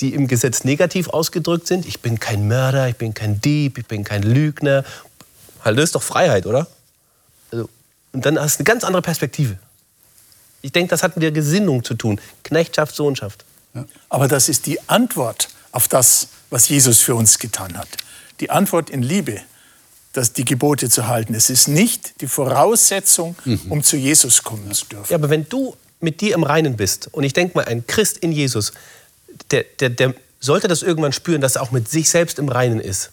die 0.00 0.14
im 0.14 0.26
Gesetz 0.28 0.64
negativ 0.64 1.08
ausgedrückt 1.08 1.66
sind. 1.66 1.86
Ich 1.86 2.00
bin 2.00 2.18
kein 2.18 2.48
Mörder, 2.48 2.88
ich 2.88 2.96
bin 2.96 3.14
kein 3.14 3.40
Dieb, 3.40 3.78
ich 3.78 3.86
bin 3.86 4.04
kein 4.04 4.22
Lügner. 4.22 4.84
Das 5.64 5.76
ist 5.76 5.94
doch 5.94 6.02
Freiheit, 6.02 6.46
oder? 6.46 6.66
Also, 7.50 7.68
und 8.12 8.24
dann 8.24 8.38
hast 8.38 8.58
du 8.58 8.60
eine 8.60 8.64
ganz 8.64 8.84
andere 8.84 9.02
Perspektive. 9.02 9.58
Ich 10.62 10.72
denke, 10.72 10.90
das 10.90 11.02
hat 11.02 11.14
mit 11.14 11.22
der 11.22 11.32
Gesinnung 11.32 11.84
zu 11.84 11.94
tun. 11.94 12.20
Knechtschaft, 12.42 12.94
Sohnschaft. 12.94 13.44
Aber 14.08 14.28
das 14.28 14.48
ist 14.48 14.66
die 14.66 14.80
Antwort 14.88 15.48
auf 15.72 15.88
das, 15.88 16.28
was 16.50 16.68
Jesus 16.68 17.00
für 17.00 17.14
uns 17.14 17.38
getan 17.38 17.76
hat. 17.76 17.88
Die 18.40 18.50
Antwort 18.50 18.90
in 18.90 19.02
Liebe, 19.02 19.40
dass 20.12 20.32
die 20.32 20.44
Gebote 20.44 20.88
zu 20.88 21.06
halten. 21.06 21.34
Es 21.34 21.50
ist 21.50 21.68
nicht 21.68 22.20
die 22.20 22.26
Voraussetzung, 22.26 23.36
mhm. 23.44 23.60
um 23.68 23.82
zu 23.82 23.96
Jesus 23.96 24.42
kommen 24.42 24.72
zu 24.72 24.86
dürfen. 24.86 25.10
Ja, 25.10 25.16
aber 25.16 25.30
wenn 25.30 25.48
du 25.48 25.76
mit 26.00 26.20
dir 26.20 26.34
im 26.34 26.42
Reinen 26.42 26.76
bist, 26.76 27.08
und 27.12 27.24
ich 27.24 27.32
denke 27.32 27.56
mal, 27.56 27.66
ein 27.66 27.86
Christ 27.86 28.18
in 28.18 28.32
Jesus, 28.32 28.72
der, 29.50 29.64
der, 29.80 29.90
der 29.90 30.14
sollte 30.40 30.68
das 30.68 30.82
irgendwann 30.82 31.12
spüren, 31.12 31.40
dass 31.40 31.56
er 31.56 31.62
auch 31.62 31.72
mit 31.72 31.88
sich 31.88 32.08
selbst 32.08 32.38
im 32.38 32.48
Reinen 32.48 32.80
ist. 32.80 33.10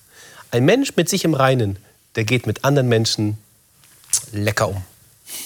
Ein 0.51 0.65
Mensch 0.65 0.95
mit 0.95 1.09
sich 1.09 1.25
im 1.25 1.33
Reinen, 1.33 1.77
der 2.15 2.23
geht 2.23 2.47
mit 2.47 2.63
anderen 2.63 2.87
Menschen 2.87 3.37
lecker 4.31 4.69
um 4.69 4.83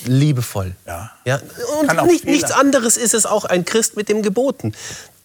liebevoll. 0.06 0.76
Ja. 0.86 1.12
ja? 1.26 1.40
Und 1.80 2.06
nicht, 2.08 2.26
nichts 2.26 2.52
anderes 2.52 2.98
ist 2.98 3.14
es 3.14 3.26
auch 3.26 3.46
ein 3.46 3.66
Christ 3.66 3.96
mit 3.96 4.10
dem 4.10 4.22
Geboten. 4.22 4.74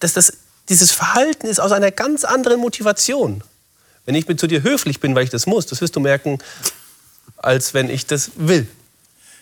Dass 0.01 0.13
das, 0.13 0.33
dieses 0.69 0.93
Verhalten 0.93 1.47
ist 1.47 1.61
aus 1.61 1.73
einer 1.73 1.91
ganz 1.91 2.25
anderen 2.25 2.61
Motivation. 2.61 3.43
Wenn 4.07 4.15
ich 4.15 4.29
mit 4.29 4.39
zu 4.39 4.47
dir 4.47 4.63
höflich 4.63 5.01
bin, 5.01 5.15
weil 5.15 5.25
ich 5.25 5.31
das 5.31 5.47
muss, 5.47 5.67
das 5.67 5.81
wirst 5.81 5.97
du 5.97 6.01
merken, 6.01 6.39
als 7.37 7.75
wenn 7.75 7.91
ich 7.91 8.07
das 8.07 8.33
will. 8.37 8.67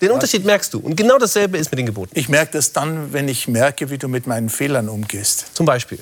Den 0.01 0.11
Unterschied 0.11 0.45
merkst 0.45 0.75
du. 0.75 0.81
Und 0.81 0.97
genau 0.97 1.17
dasselbe 1.19 1.59
ist 1.59 1.71
mit 1.71 1.79
den 1.79 1.87
Geboten. 1.87 2.11
Ich 2.19 2.29
merke 2.29 2.53
das 2.53 2.73
dann, 2.73 3.13
wenn 3.13 3.29
ich 3.29 3.47
merke, 3.47 3.89
wie 3.91 3.99
du 3.99 4.09
mit 4.09 4.27
meinen 4.27 4.51
Fehlern 4.51 4.89
umgehst. 4.89 5.47
Zum 5.55 5.65
Beispiel. 5.65 5.99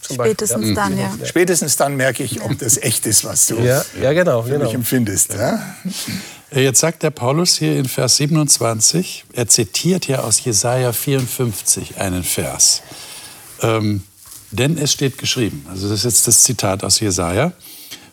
Zum 0.00 0.16
Spätestens 0.16 0.68
ja. 0.68 0.74
dann, 0.74 0.98
ja. 0.98 1.12
Spätestens 1.24 1.76
dann 1.76 1.94
merke 1.94 2.24
ich, 2.24 2.42
ob 2.42 2.58
das 2.58 2.78
echt 2.78 3.06
ist, 3.06 3.24
was 3.24 3.46
du 3.46 3.60
ja, 3.60 3.84
ja, 4.00 4.12
genau, 4.12 4.42
für 4.42 4.50
genau. 4.50 4.64
mich 4.64 4.74
empfindest. 4.74 5.34
Ja? 5.34 5.76
Äh, 6.50 6.64
jetzt 6.64 6.80
sagt 6.80 7.04
der 7.04 7.10
Paulus 7.10 7.56
hier 7.58 7.76
in 7.76 7.86
Vers 7.86 8.16
27, 8.16 9.24
er 9.32 9.46
zitiert 9.46 10.08
ja 10.08 10.20
aus 10.22 10.44
Jesaja 10.44 10.92
54 10.92 11.98
einen 11.98 12.24
Vers. 12.24 12.82
Ähm, 13.62 14.02
denn 14.50 14.78
es 14.78 14.92
steht 14.92 15.18
geschrieben, 15.18 15.64
also 15.70 15.88
das 15.88 16.00
ist 16.00 16.04
jetzt 16.04 16.28
das 16.28 16.42
Zitat 16.42 16.84
aus 16.84 17.00
Jesaja, 17.00 17.52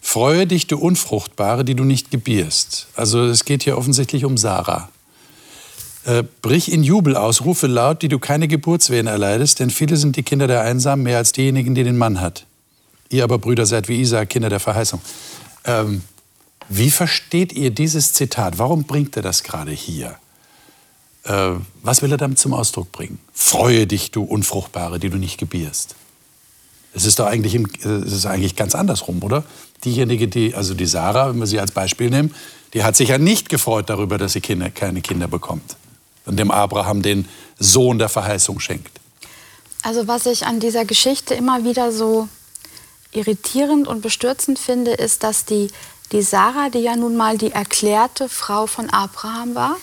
Freue 0.09 0.47
dich, 0.47 0.67
du 0.67 0.77
Unfruchtbare, 0.77 1.65
die 1.65 1.75
du 1.75 1.83
nicht 1.83 2.11
gebierst. 2.11 2.87
Also 2.95 3.25
es 3.25 3.43
geht 3.43 3.63
hier 3.63 3.77
offensichtlich 3.77 4.23
um 4.23 4.37
Sarah. 4.37 4.89
Äh, 6.05 6.23
brich 6.41 6.71
in 6.71 6.81
Jubel 6.81 7.17
aus, 7.17 7.41
rufe 7.41 7.67
laut, 7.67 8.01
die 8.01 8.07
du 8.07 8.17
keine 8.17 8.47
Geburtswehen 8.47 9.07
erleidest, 9.07 9.59
denn 9.59 9.69
viele 9.69 9.97
sind 9.97 10.15
die 10.15 10.23
Kinder 10.23 10.47
der 10.47 10.61
Einsamen 10.61 11.03
mehr 11.03 11.17
als 11.17 11.33
diejenigen, 11.33 11.75
die 11.75 11.83
den 11.83 11.97
Mann 11.97 12.21
hat. 12.21 12.45
Ihr 13.09 13.25
aber 13.25 13.37
Brüder 13.37 13.65
seid 13.65 13.89
wie 13.89 13.99
Isaak, 13.99 14.29
Kinder 14.29 14.47
der 14.47 14.61
Verheißung. 14.61 15.01
Ähm, 15.65 16.01
wie 16.69 16.89
versteht 16.89 17.51
ihr 17.51 17.71
dieses 17.71 18.13
Zitat? 18.13 18.59
Warum 18.59 18.85
bringt 18.85 19.17
er 19.17 19.23
das 19.23 19.43
gerade 19.43 19.71
hier? 19.71 20.15
Äh, 21.25 21.55
was 21.83 22.01
will 22.01 22.13
er 22.13 22.17
damit 22.17 22.39
zum 22.39 22.53
Ausdruck 22.53 22.93
bringen? 22.93 23.19
Freue 23.33 23.87
dich, 23.87 24.11
du 24.11 24.23
Unfruchtbare, 24.23 24.99
die 24.99 25.09
du 25.09 25.17
nicht 25.17 25.37
gebierst. 25.37 25.97
Es 26.97 27.05
ist 27.05 27.19
doch 27.19 27.27
eigentlich, 27.27 27.53
im, 27.53 27.67
es 27.83 28.11
ist 28.11 28.25
eigentlich 28.25 28.55
ganz 28.55 28.73
andersrum, 28.73 29.21
oder? 29.21 29.43
Diejenige, 29.85 30.27
die, 30.27 30.55
also 30.55 30.73
die 30.73 30.87
Sarah, 30.87 31.29
wenn 31.29 31.37
wir 31.37 31.45
sie 31.45 31.59
als 31.59 31.71
Beispiel 31.71 32.09
nehmen, 32.09 32.33
die 32.73 32.83
hat 32.83 32.95
sich 32.95 33.09
ja 33.09 33.19
nicht 33.19 33.49
gefreut 33.49 33.89
darüber, 33.91 34.17
dass 34.17 34.33
sie 34.33 34.41
Kinder, 34.41 34.71
keine 34.71 35.01
Kinder 35.01 35.27
bekommt 35.27 35.75
und 36.25 36.37
dem 36.37 36.49
Abraham 36.49 37.03
den 37.03 37.27
Sohn 37.59 37.99
der 37.99 38.09
Verheißung 38.09 38.59
schenkt. 38.59 38.99
Also 39.83 40.07
was 40.07 40.25
ich 40.25 40.47
an 40.47 40.59
dieser 40.59 40.85
Geschichte 40.85 41.35
immer 41.35 41.63
wieder 41.63 41.91
so 41.91 42.27
irritierend 43.11 43.87
und 43.87 44.01
bestürzend 44.01 44.57
finde, 44.57 44.91
ist, 44.91 45.23
dass 45.23 45.45
die 45.45 45.69
die 46.11 46.23
Sarah, 46.23 46.69
die 46.69 46.79
ja 46.79 46.95
nun 46.95 47.15
mal 47.15 47.37
die 47.37 47.51
erklärte 47.51 48.27
Frau 48.27 48.65
von 48.65 48.89
Abraham 48.89 49.55
war, 49.55 49.75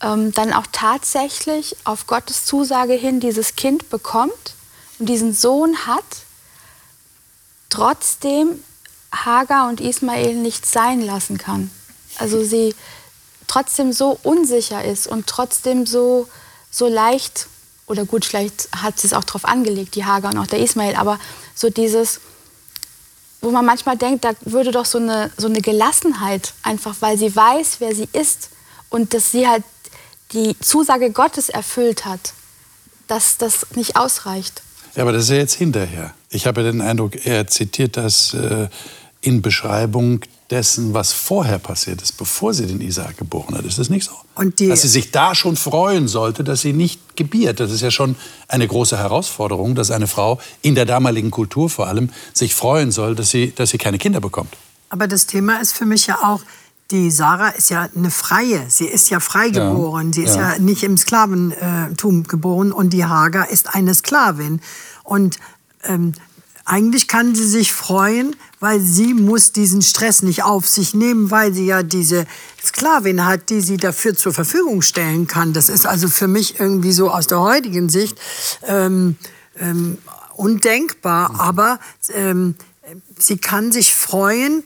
ähm, 0.00 0.32
dann 0.32 0.52
auch 0.52 0.66
tatsächlich 0.72 1.76
auf 1.84 2.08
Gottes 2.08 2.44
Zusage 2.44 2.94
hin 2.94 3.20
dieses 3.20 3.54
Kind 3.54 3.88
bekommt 3.88 4.54
und 4.98 5.08
diesen 5.08 5.34
Sohn 5.34 5.86
hat, 5.86 6.04
trotzdem 7.70 8.62
Hagar 9.12 9.68
und 9.68 9.80
Ismael 9.80 10.34
nicht 10.34 10.66
sein 10.66 11.00
lassen 11.00 11.38
kann. 11.38 11.70
Also 12.18 12.44
sie 12.44 12.74
trotzdem 13.46 13.92
so 13.92 14.18
unsicher 14.22 14.84
ist 14.84 15.06
und 15.06 15.26
trotzdem 15.26 15.86
so, 15.86 16.28
so 16.70 16.88
leicht, 16.88 17.48
oder 17.86 18.04
gut, 18.04 18.24
vielleicht 18.24 18.68
hat 18.74 18.98
sie 18.98 19.08
es 19.08 19.12
auch 19.12 19.24
darauf 19.24 19.44
angelegt, 19.44 19.94
die 19.94 20.04
Hagar 20.04 20.32
und 20.32 20.38
auch 20.38 20.46
der 20.46 20.60
Ismael, 20.60 20.96
aber 20.96 21.18
so 21.54 21.70
dieses, 21.70 22.20
wo 23.40 23.50
man 23.50 23.64
manchmal 23.64 23.96
denkt, 23.96 24.24
da 24.24 24.32
würde 24.42 24.70
doch 24.70 24.86
so 24.86 24.98
eine, 24.98 25.30
so 25.36 25.48
eine 25.48 25.60
Gelassenheit 25.60 26.54
einfach, 26.62 26.96
weil 27.00 27.18
sie 27.18 27.34
weiß, 27.34 27.76
wer 27.80 27.94
sie 27.94 28.08
ist 28.12 28.50
und 28.88 29.12
dass 29.14 29.32
sie 29.32 29.46
halt 29.46 29.64
die 30.32 30.58
Zusage 30.60 31.10
Gottes 31.10 31.48
erfüllt 31.48 32.04
hat, 32.04 32.32
dass 33.06 33.36
das 33.36 33.66
nicht 33.74 33.96
ausreicht. 33.96 34.62
Ja, 34.96 35.02
aber 35.02 35.12
das 35.12 35.24
ist 35.24 35.30
ja 35.30 35.36
jetzt 35.36 35.54
hinterher. 35.54 36.14
Ich 36.30 36.46
habe 36.46 36.62
den 36.62 36.80
Eindruck, 36.80 37.26
er 37.26 37.46
zitiert 37.46 37.96
das 37.96 38.34
äh, 38.34 38.68
in 39.20 39.42
Beschreibung 39.42 40.20
dessen, 40.50 40.94
was 40.94 41.12
vorher 41.12 41.58
passiert 41.58 42.02
ist, 42.02 42.12
bevor 42.12 42.52
sie 42.52 42.66
den 42.66 42.80
Isaak 42.80 43.16
geboren 43.16 43.56
hat. 43.56 43.64
Ist 43.64 43.78
das 43.78 43.88
nicht 43.88 44.04
so? 44.04 44.12
Dass 44.68 44.82
sie 44.82 44.88
sich 44.88 45.10
da 45.10 45.34
schon 45.34 45.56
freuen 45.56 46.06
sollte, 46.06 46.44
dass 46.44 46.60
sie 46.60 46.72
nicht 46.72 47.16
gebiert. 47.16 47.60
Das 47.60 47.72
ist 47.72 47.80
ja 47.80 47.90
schon 47.90 48.16
eine 48.46 48.68
große 48.68 48.98
Herausforderung, 48.98 49.74
dass 49.74 49.90
eine 49.90 50.06
Frau 50.06 50.38
in 50.62 50.74
der 50.74 50.84
damaligen 50.84 51.30
Kultur 51.30 51.70
vor 51.70 51.88
allem 51.88 52.10
sich 52.32 52.54
freuen 52.54 52.92
soll, 52.92 53.14
dass 53.14 53.30
sie, 53.30 53.52
dass 53.56 53.70
sie 53.70 53.78
keine 53.78 53.98
Kinder 53.98 54.20
bekommt. 54.20 54.56
Aber 54.90 55.08
das 55.08 55.26
Thema 55.26 55.60
ist 55.60 55.72
für 55.72 55.86
mich 55.86 56.06
ja 56.06 56.18
auch, 56.22 56.40
die 56.90 57.10
Sarah 57.10 57.48
ist 57.48 57.70
ja 57.70 57.88
eine 57.94 58.10
Freie. 58.10 58.66
Sie 58.68 58.86
ist 58.86 59.08
ja 59.10 59.20
freigeboren. 59.20 60.08
Ja, 60.08 60.12
sie 60.12 60.24
ist 60.24 60.36
ja. 60.36 60.52
ja 60.52 60.58
nicht 60.58 60.82
im 60.82 60.96
Sklaventum 60.96 62.24
geboren. 62.24 62.72
Und 62.72 62.90
die 62.90 63.04
Hagar 63.04 63.48
ist 63.50 63.74
eine 63.74 63.94
Sklavin. 63.94 64.60
Und 65.02 65.38
ähm, 65.84 66.12
eigentlich 66.66 67.08
kann 67.08 67.34
sie 67.34 67.46
sich 67.46 67.72
freuen, 67.72 68.36
weil 68.60 68.80
sie 68.80 69.12
muss 69.12 69.52
diesen 69.52 69.82
Stress 69.82 70.22
nicht 70.22 70.44
auf 70.44 70.66
sich 70.66 70.94
nehmen, 70.94 71.30
weil 71.30 71.52
sie 71.52 71.66
ja 71.66 71.82
diese 71.82 72.26
Sklavin 72.62 73.26
hat, 73.26 73.50
die 73.50 73.60
sie 73.60 73.76
dafür 73.76 74.14
zur 74.14 74.32
Verfügung 74.32 74.80
stellen 74.80 75.26
kann. 75.26 75.52
Das 75.52 75.68
ist 75.68 75.86
also 75.86 76.08
für 76.08 76.28
mich 76.28 76.60
irgendwie 76.60 76.92
so 76.92 77.10
aus 77.10 77.26
der 77.26 77.40
heutigen 77.40 77.88
Sicht 77.88 78.18
ähm, 78.66 79.16
ähm, 79.58 79.98
undenkbar. 80.36 81.38
Aber 81.38 81.80
ähm, 82.14 82.56
sie 83.18 83.38
kann 83.38 83.72
sich 83.72 83.94
freuen, 83.94 84.64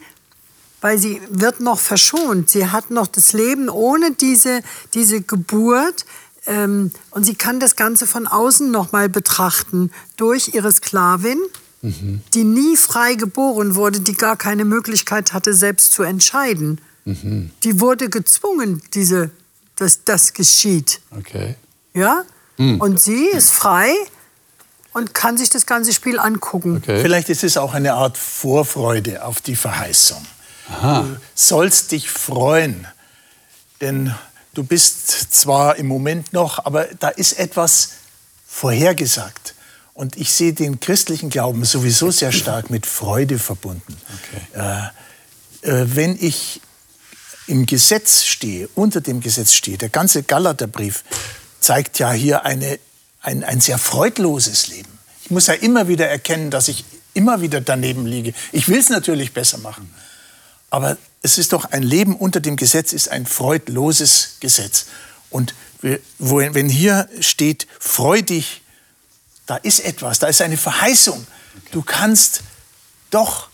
weil 0.80 0.98
sie 0.98 1.20
wird 1.30 1.60
noch 1.60 1.78
verschont. 1.78 2.50
Sie 2.50 2.66
hat 2.66 2.90
noch 2.90 3.06
das 3.06 3.32
Leben 3.32 3.68
ohne 3.68 4.12
diese, 4.12 4.62
diese 4.94 5.20
Geburt. 5.20 6.04
Ähm, 6.46 6.92
und 7.10 7.24
sie 7.24 7.34
kann 7.34 7.60
das 7.60 7.76
Ganze 7.76 8.06
von 8.06 8.26
außen 8.26 8.70
noch 8.70 8.92
mal 8.92 9.08
betrachten 9.08 9.90
durch 10.16 10.54
ihre 10.54 10.72
Sklavin 10.72 11.38
mhm. 11.82 12.20
die 12.34 12.44
nie 12.44 12.76
frei 12.76 13.14
geboren 13.14 13.74
wurde, 13.74 14.00
die 14.00 14.14
gar 14.14 14.36
keine 14.36 14.64
Möglichkeit 14.64 15.32
hatte, 15.32 15.54
selbst 15.54 15.92
zu 15.92 16.02
entscheiden. 16.02 16.80
Mhm. 17.04 17.50
Die 17.62 17.80
wurde 17.80 18.08
gezwungen, 18.08 18.82
diese, 18.94 19.30
dass 19.76 20.04
das 20.04 20.32
geschieht. 20.32 21.00
Okay. 21.16 21.56
Ja? 21.94 22.24
Mhm. 22.56 22.80
Und 22.80 23.00
sie 23.00 23.26
ist 23.26 23.50
frei 23.50 23.92
und 24.92 25.14
kann 25.14 25.36
sich 25.36 25.50
das 25.50 25.66
ganze 25.66 25.92
Spiel 25.92 26.18
angucken. 26.18 26.78
Okay. 26.78 27.00
Vielleicht 27.02 27.28
ist 27.28 27.44
es 27.44 27.56
auch 27.56 27.74
eine 27.74 27.94
Art 27.94 28.18
Vorfreude 28.18 29.24
auf 29.24 29.40
die 29.40 29.56
Verheißung. 29.56 30.24
Aha. 30.68 31.02
Du 31.02 31.16
sollst 31.34 31.92
dich 31.92 32.10
freuen, 32.10 32.86
denn 33.80 34.14
du 34.54 34.64
bist 34.64 35.34
zwar 35.34 35.76
im 35.76 35.86
Moment 35.86 36.32
noch, 36.32 36.64
aber 36.64 36.86
da 36.98 37.08
ist 37.08 37.38
etwas 37.38 37.90
vorhergesagt. 38.46 39.54
Und 39.94 40.16
ich 40.16 40.32
sehe 40.32 40.52
den 40.52 40.78
christlichen 40.78 41.28
Glauben 41.28 41.64
sowieso 41.64 42.10
sehr 42.10 42.30
stark 42.30 42.70
mit 42.70 42.86
Freude 42.86 43.38
verbunden. 43.38 43.96
Okay. 44.54 44.92
Äh, 45.64 45.70
äh, 45.70 45.86
wenn 45.96 46.16
ich 46.20 46.60
im 47.48 47.66
Gesetz 47.66 48.24
stehe, 48.24 48.68
unter 48.74 49.00
dem 49.00 49.20
Gesetz 49.20 49.54
stehe, 49.54 49.78
der 49.78 49.88
ganze 49.88 50.22
Galaterbrief 50.22 51.02
zeigt 51.60 51.98
ja 51.98 52.12
hier 52.12 52.44
eine, 52.44 52.78
ein, 53.22 53.42
ein 53.42 53.60
sehr 53.60 53.78
freudloses 53.78 54.68
Leben. 54.68 54.98
Ich 55.24 55.30
muss 55.30 55.48
ja 55.48 55.54
immer 55.54 55.88
wieder 55.88 56.08
erkennen, 56.08 56.50
dass 56.50 56.68
ich 56.68 56.84
immer 57.14 57.40
wieder 57.40 57.60
daneben 57.60 58.06
liege. 58.06 58.34
Ich 58.52 58.68
will 58.68 58.78
es 58.78 58.90
natürlich 58.90 59.32
besser 59.32 59.58
machen. 59.58 59.92
Aber 60.70 60.96
es 61.22 61.38
ist 61.38 61.52
doch 61.52 61.66
ein 61.66 61.82
Leben 61.82 62.16
unter 62.16 62.40
dem 62.40 62.56
Gesetz, 62.56 62.92
ist 62.92 63.08
ein 63.10 63.26
freudloses 63.26 64.36
Gesetz. 64.40 64.86
Und 65.30 65.54
wenn 66.18 66.68
hier 66.68 67.08
steht, 67.20 67.66
freu 67.78 68.22
dich 68.22 68.62
da 69.48 69.56
ist 69.56 69.80
etwas, 69.80 70.18
da 70.18 70.26
ist 70.26 70.42
eine 70.42 70.58
Verheißung. 70.58 71.26
Du 71.70 71.80
kannst 71.80 72.42
doch 73.10 73.48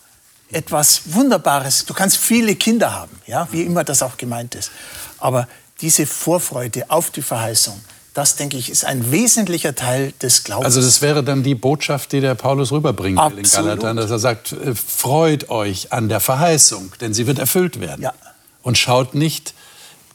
etwas 0.51 1.03
Wunderbares, 1.07 1.85
du 1.85 1.95
kannst 1.95 2.17
viele 2.17 2.57
Kinder 2.57 2.93
haben, 2.93 3.17
ja, 3.27 3.47
wie 3.53 3.63
immer 3.63 3.85
das 3.85 4.03
auch 4.03 4.17
gemeint 4.17 4.57
ist. 4.57 4.73
Aber 5.19 5.49
diese 5.81 6.05
Vorfreude 6.07 6.91
auf 6.91 7.11
die 7.11 7.23
Verheißung, 7.23 7.81
das, 8.15 8.37
denke 8.37 8.57
ich, 8.57 8.71
ist 8.71 8.85
ein 8.85 9.11
wesentlicher 9.11 9.75
Teil 9.75 10.13
des 10.23 10.45
Glaubens. 10.45 10.67
Also 10.67 10.81
das 10.81 11.03
wäre 11.03 11.25
dann 11.25 11.43
die 11.43 11.57
Botschaft, 11.57 12.13
die 12.13 12.21
der 12.21 12.37
Paulus 12.37 12.71
rüberbringen 12.71 13.19
will 13.19 13.39
in 13.39 13.51
Galatern, 13.51 13.97
dass 13.97 14.11
er 14.11 14.21
sagt, 14.21 14.53
äh, 14.53 14.75
freut 14.75 15.51
euch 15.51 15.93
an 15.93 16.09
der 16.09 16.21
Verheißung, 16.21 16.93
denn 17.01 17.13
sie 17.13 17.27
wird 17.27 17.41
erfüllt 17.41 17.81
werden. 17.81 18.03
Ja. 18.03 18.15
Und 18.63 18.79
schaut 18.79 19.15
nicht 19.15 19.53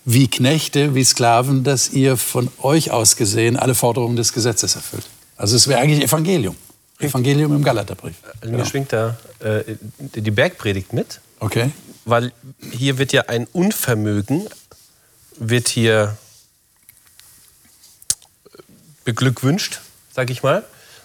wie 0.06 0.30
Knechte, 0.30 0.96
wie 0.96 1.04
Sklaven, 1.04 1.66
dass 1.66 1.90
ihr 1.90 2.16
von 2.16 2.50
euch 2.62 2.92
aus 2.92 3.18
gesehen 3.18 3.58
alle 3.58 3.76
Forderungen 3.76 4.16
des 4.16 4.32
Gesetzes 4.32 4.76
erfüllt. 4.76 5.06
Also 5.36 5.58
es 5.58 5.68
wäre 5.68 5.82
eigentlich 5.82 6.02
Evangelium. 6.02 6.56
Evangelium 7.00 7.54
im 7.54 7.64
Galaterbrief. 7.64 8.16
Also 8.42 8.56
mir 8.56 8.66
schwingt 8.66 8.94
da 8.94 9.18
äh, 9.40 9.64
die 10.00 10.32
Bergpredigt 10.32 10.94
mit. 10.94 11.20
Okay. 11.40 11.72
Weil 12.06 12.32
hier 12.72 12.98
wird 12.98 13.12
ja 13.12 13.24
ein 13.28 13.46
Unvermögen, 13.52 14.48
wird 15.38 15.68
hier 15.68 16.18
beglückwünscht, 19.12 19.82
sag 20.14 20.30
ich 20.30 20.44
mal. 20.44 20.64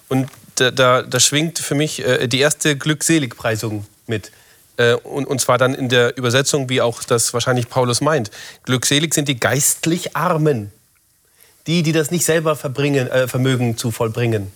Und 0.08 0.28
da, 0.56 0.70
da, 0.70 1.02
da 1.02 1.20
schwingt 1.20 1.58
für 1.58 1.74
mich 1.74 2.04
äh, 2.04 2.26
die 2.28 2.40
erste 2.40 2.76
Glückseligpreisung 2.76 3.86
mit. 4.06 4.30
Äh, 4.76 4.94
und, 4.94 5.26
und 5.26 5.40
zwar 5.40 5.58
dann 5.58 5.74
in 5.74 5.88
der 5.88 6.16
Übersetzung, 6.16 6.68
wie 6.68 6.80
auch 6.80 7.02
das 7.02 7.32
wahrscheinlich 7.32 7.68
Paulus 7.68 8.00
meint. 8.00 8.30
Glückselig 8.64 9.14
sind 9.14 9.28
die 9.28 9.40
geistlich 9.40 10.16
Armen 10.16 10.72
die, 11.66 11.82
die 11.82 11.92
das 11.92 12.10
nicht 12.10 12.24
selber 12.24 12.56
verbringen, 12.56 13.08
äh, 13.08 13.28
vermögen 13.28 13.76
zu 13.76 13.90
vollbringen. 13.90 14.52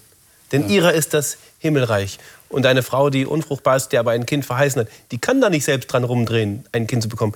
Denn 0.52 0.62
ja. 0.62 0.76
ihrer 0.76 0.92
ist 0.94 1.14
das 1.14 1.38
Himmelreich. 1.58 2.18
Und 2.48 2.66
eine 2.66 2.82
Frau, 2.82 3.10
die 3.10 3.26
unfruchtbar 3.26 3.76
ist, 3.76 3.88
der 3.90 4.00
aber 4.00 4.12
ein 4.12 4.26
Kind 4.26 4.46
verheißen 4.46 4.82
hat, 4.82 4.88
die 5.10 5.18
kann 5.18 5.40
da 5.40 5.50
nicht 5.50 5.64
selbst 5.64 5.92
dran 5.92 6.04
rumdrehen, 6.04 6.64
ein 6.72 6.86
Kind 6.86 7.02
zu 7.02 7.08
bekommen. 7.08 7.34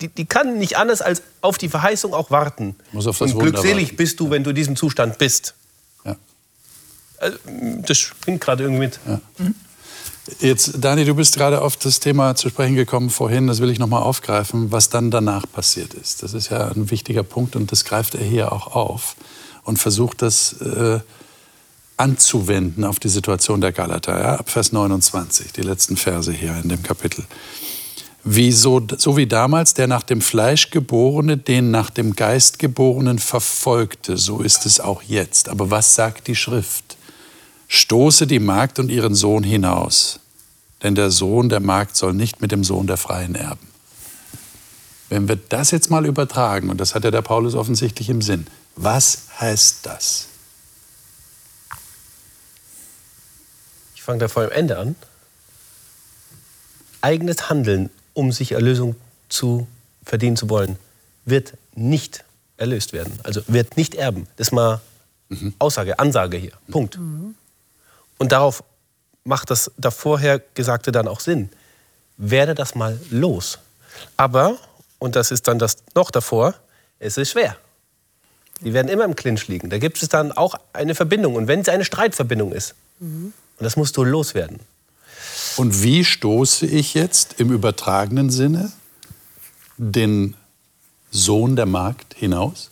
Die, 0.00 0.08
die 0.08 0.26
kann 0.26 0.58
nicht 0.58 0.76
anders 0.76 1.00
als 1.00 1.22
auf 1.40 1.58
die 1.58 1.68
Verheißung 1.68 2.12
auch 2.12 2.30
warten. 2.30 2.76
Muss 2.92 3.06
auf 3.06 3.18
das 3.18 3.32
Und 3.32 3.38
glückselig 3.40 3.84
warten. 3.84 3.96
bist 3.96 4.20
du, 4.20 4.30
wenn 4.30 4.44
du 4.44 4.50
in 4.50 4.56
diesem 4.56 4.76
Zustand 4.76 5.18
bist. 5.18 5.54
Ja. 6.04 6.16
Also, 7.18 7.38
das 7.86 7.98
springt 7.98 8.40
gerade 8.40 8.64
irgendwie 8.64 8.80
mit. 8.80 9.00
Ja. 9.06 9.20
Mhm. 9.38 9.54
Jetzt, 10.40 10.72
Dani, 10.78 11.04
du 11.04 11.14
bist 11.14 11.36
gerade 11.36 11.62
auf 11.62 11.76
das 11.76 12.00
Thema 12.00 12.34
zu 12.34 12.48
sprechen 12.48 12.74
gekommen 12.74 13.10
vorhin, 13.10 13.46
das 13.46 13.60
will 13.60 13.70
ich 13.70 13.78
nochmal 13.78 14.02
aufgreifen, 14.02 14.72
was 14.72 14.90
dann 14.90 15.10
danach 15.10 15.44
passiert 15.50 15.94
ist. 15.94 16.22
Das 16.22 16.34
ist 16.34 16.50
ja 16.50 16.68
ein 16.68 16.90
wichtiger 16.90 17.22
Punkt 17.22 17.54
und 17.54 17.70
das 17.70 17.84
greift 17.84 18.16
er 18.16 18.24
hier 18.24 18.52
auch 18.52 18.74
auf 18.74 19.14
und 19.62 19.78
versucht 19.78 20.22
das 20.22 20.54
äh, 20.60 20.98
anzuwenden 21.96 22.84
auf 22.84 22.98
die 22.98 23.08
Situation 23.08 23.60
der 23.60 23.72
Galater. 23.72 24.18
Ja? 24.18 24.36
Ab 24.36 24.50
Vers 24.50 24.72
29, 24.72 25.52
die 25.52 25.62
letzten 25.62 25.96
Verse 25.96 26.32
hier 26.32 26.56
in 26.62 26.68
dem 26.68 26.82
Kapitel. 26.82 27.24
Wie 28.28 28.50
so, 28.50 28.84
so 28.98 29.16
wie 29.16 29.28
damals 29.28 29.74
der 29.74 29.86
nach 29.86 30.02
dem 30.02 30.20
Fleisch 30.20 30.70
geborene 30.70 31.36
den 31.36 31.70
nach 31.70 31.90
dem 31.90 32.16
Geist 32.16 32.58
geborenen 32.58 33.20
verfolgte, 33.20 34.16
so 34.16 34.40
ist 34.40 34.66
es 34.66 34.80
auch 34.80 35.00
jetzt. 35.02 35.48
Aber 35.48 35.70
was 35.70 35.94
sagt 35.94 36.26
die 36.26 36.34
Schrift? 36.34 36.96
stoße 37.68 38.26
die 38.26 38.40
Magd 38.40 38.80
und 38.80 38.90
ihren 38.90 39.14
Sohn 39.14 39.44
hinaus, 39.44 40.18
denn 40.82 40.96
der 40.96 41.12
Sohn 41.12 41.48
der 41.48 41.60
Magd 41.60 41.96
soll 41.96 42.14
nicht 42.14 42.40
mit 42.40 42.50
dem 42.50 42.64
Sohn 42.64 42.88
der 42.88 42.96
Freien 42.96 43.36
erben. 43.36 43.68
Wenn 45.08 45.28
wir 45.28 45.36
das 45.36 45.70
jetzt 45.70 45.88
mal 45.88 46.04
übertragen, 46.04 46.68
und 46.68 46.80
das 46.80 46.96
hat 46.96 47.04
ja 47.04 47.12
der 47.12 47.22
Paulus 47.22 47.54
offensichtlich 47.54 48.08
im 48.08 48.22
Sinn, 48.22 48.48
was 48.74 49.28
heißt 49.38 49.86
das? 49.86 50.26
Ich 53.94 54.02
fange 54.02 54.18
da 54.18 54.26
vor 54.28 54.42
dem 54.42 54.52
Ende 54.52 54.78
an. 54.78 54.96
Eigenes 57.02 57.48
Handeln, 57.48 57.90
um 58.16 58.32
sich 58.32 58.52
Erlösung 58.52 58.96
zu 59.28 59.66
verdienen 60.04 60.36
zu 60.36 60.48
wollen, 60.48 60.76
wird 61.24 61.54
nicht 61.74 62.24
erlöst 62.56 62.92
werden. 62.92 63.12
Also 63.22 63.42
wird 63.46 63.76
nicht 63.76 63.94
erben. 63.94 64.26
Das 64.36 64.48
ist 64.48 64.52
mal 64.52 64.80
mhm. 65.28 65.54
Aussage, 65.58 65.98
Ansage 65.98 66.38
hier. 66.38 66.52
Punkt. 66.70 66.98
Mhm. 66.98 67.34
Und 68.18 68.32
darauf 68.32 68.64
macht 69.24 69.50
das 69.50 69.70
davorher 69.76 70.40
Gesagte 70.54 70.92
dann 70.92 71.08
auch 71.08 71.20
Sinn. 71.20 71.50
Werde 72.16 72.54
das 72.54 72.74
mal 72.74 72.98
los. 73.10 73.58
Aber, 74.16 74.56
und 74.98 75.16
das 75.16 75.30
ist 75.30 75.46
dann 75.48 75.58
das 75.58 75.76
noch 75.94 76.10
davor, 76.10 76.54
es 76.98 77.18
ist 77.18 77.32
schwer. 77.32 77.56
Die 78.62 78.72
werden 78.72 78.88
immer 78.88 79.04
im 79.04 79.14
Clinch 79.14 79.48
liegen. 79.48 79.68
Da 79.68 79.76
gibt 79.78 80.02
es 80.02 80.08
dann 80.08 80.32
auch 80.32 80.54
eine 80.72 80.94
Verbindung. 80.94 81.34
Und 81.34 81.48
wenn 81.48 81.60
es 81.60 81.68
eine 81.68 81.84
Streitverbindung 81.84 82.52
ist, 82.52 82.74
mhm. 83.00 83.34
und 83.58 83.64
das 83.64 83.76
musst 83.76 83.96
du 83.98 84.04
loswerden. 84.04 84.60
Und 85.56 85.82
wie 85.82 86.04
stoße 86.04 86.66
ich 86.66 86.94
jetzt 86.94 87.40
im 87.40 87.50
übertragenen 87.50 88.30
Sinne 88.30 88.72
den 89.76 90.34
Sohn 91.10 91.56
der 91.56 91.66
Magd 91.66 92.14
hinaus? 92.14 92.70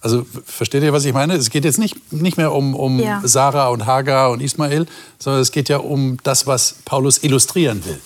Also 0.00 0.24
versteht 0.46 0.82
ihr, 0.82 0.92
was 0.92 1.04
ich 1.04 1.12
meine? 1.12 1.34
Es 1.34 1.50
geht 1.50 1.64
jetzt 1.64 1.78
nicht, 1.78 2.12
nicht 2.12 2.38
mehr 2.38 2.52
um, 2.52 2.74
um 2.74 2.98
ja. 2.98 3.20
Sarah 3.22 3.68
und 3.68 3.84
Hagar 3.84 4.30
und 4.30 4.40
Ismael, 4.40 4.86
sondern 5.18 5.42
es 5.42 5.52
geht 5.52 5.68
ja 5.68 5.76
um 5.76 6.16
das, 6.22 6.46
was 6.46 6.76
Paulus 6.84 7.22
illustrieren 7.22 7.84
will. 7.84 8.00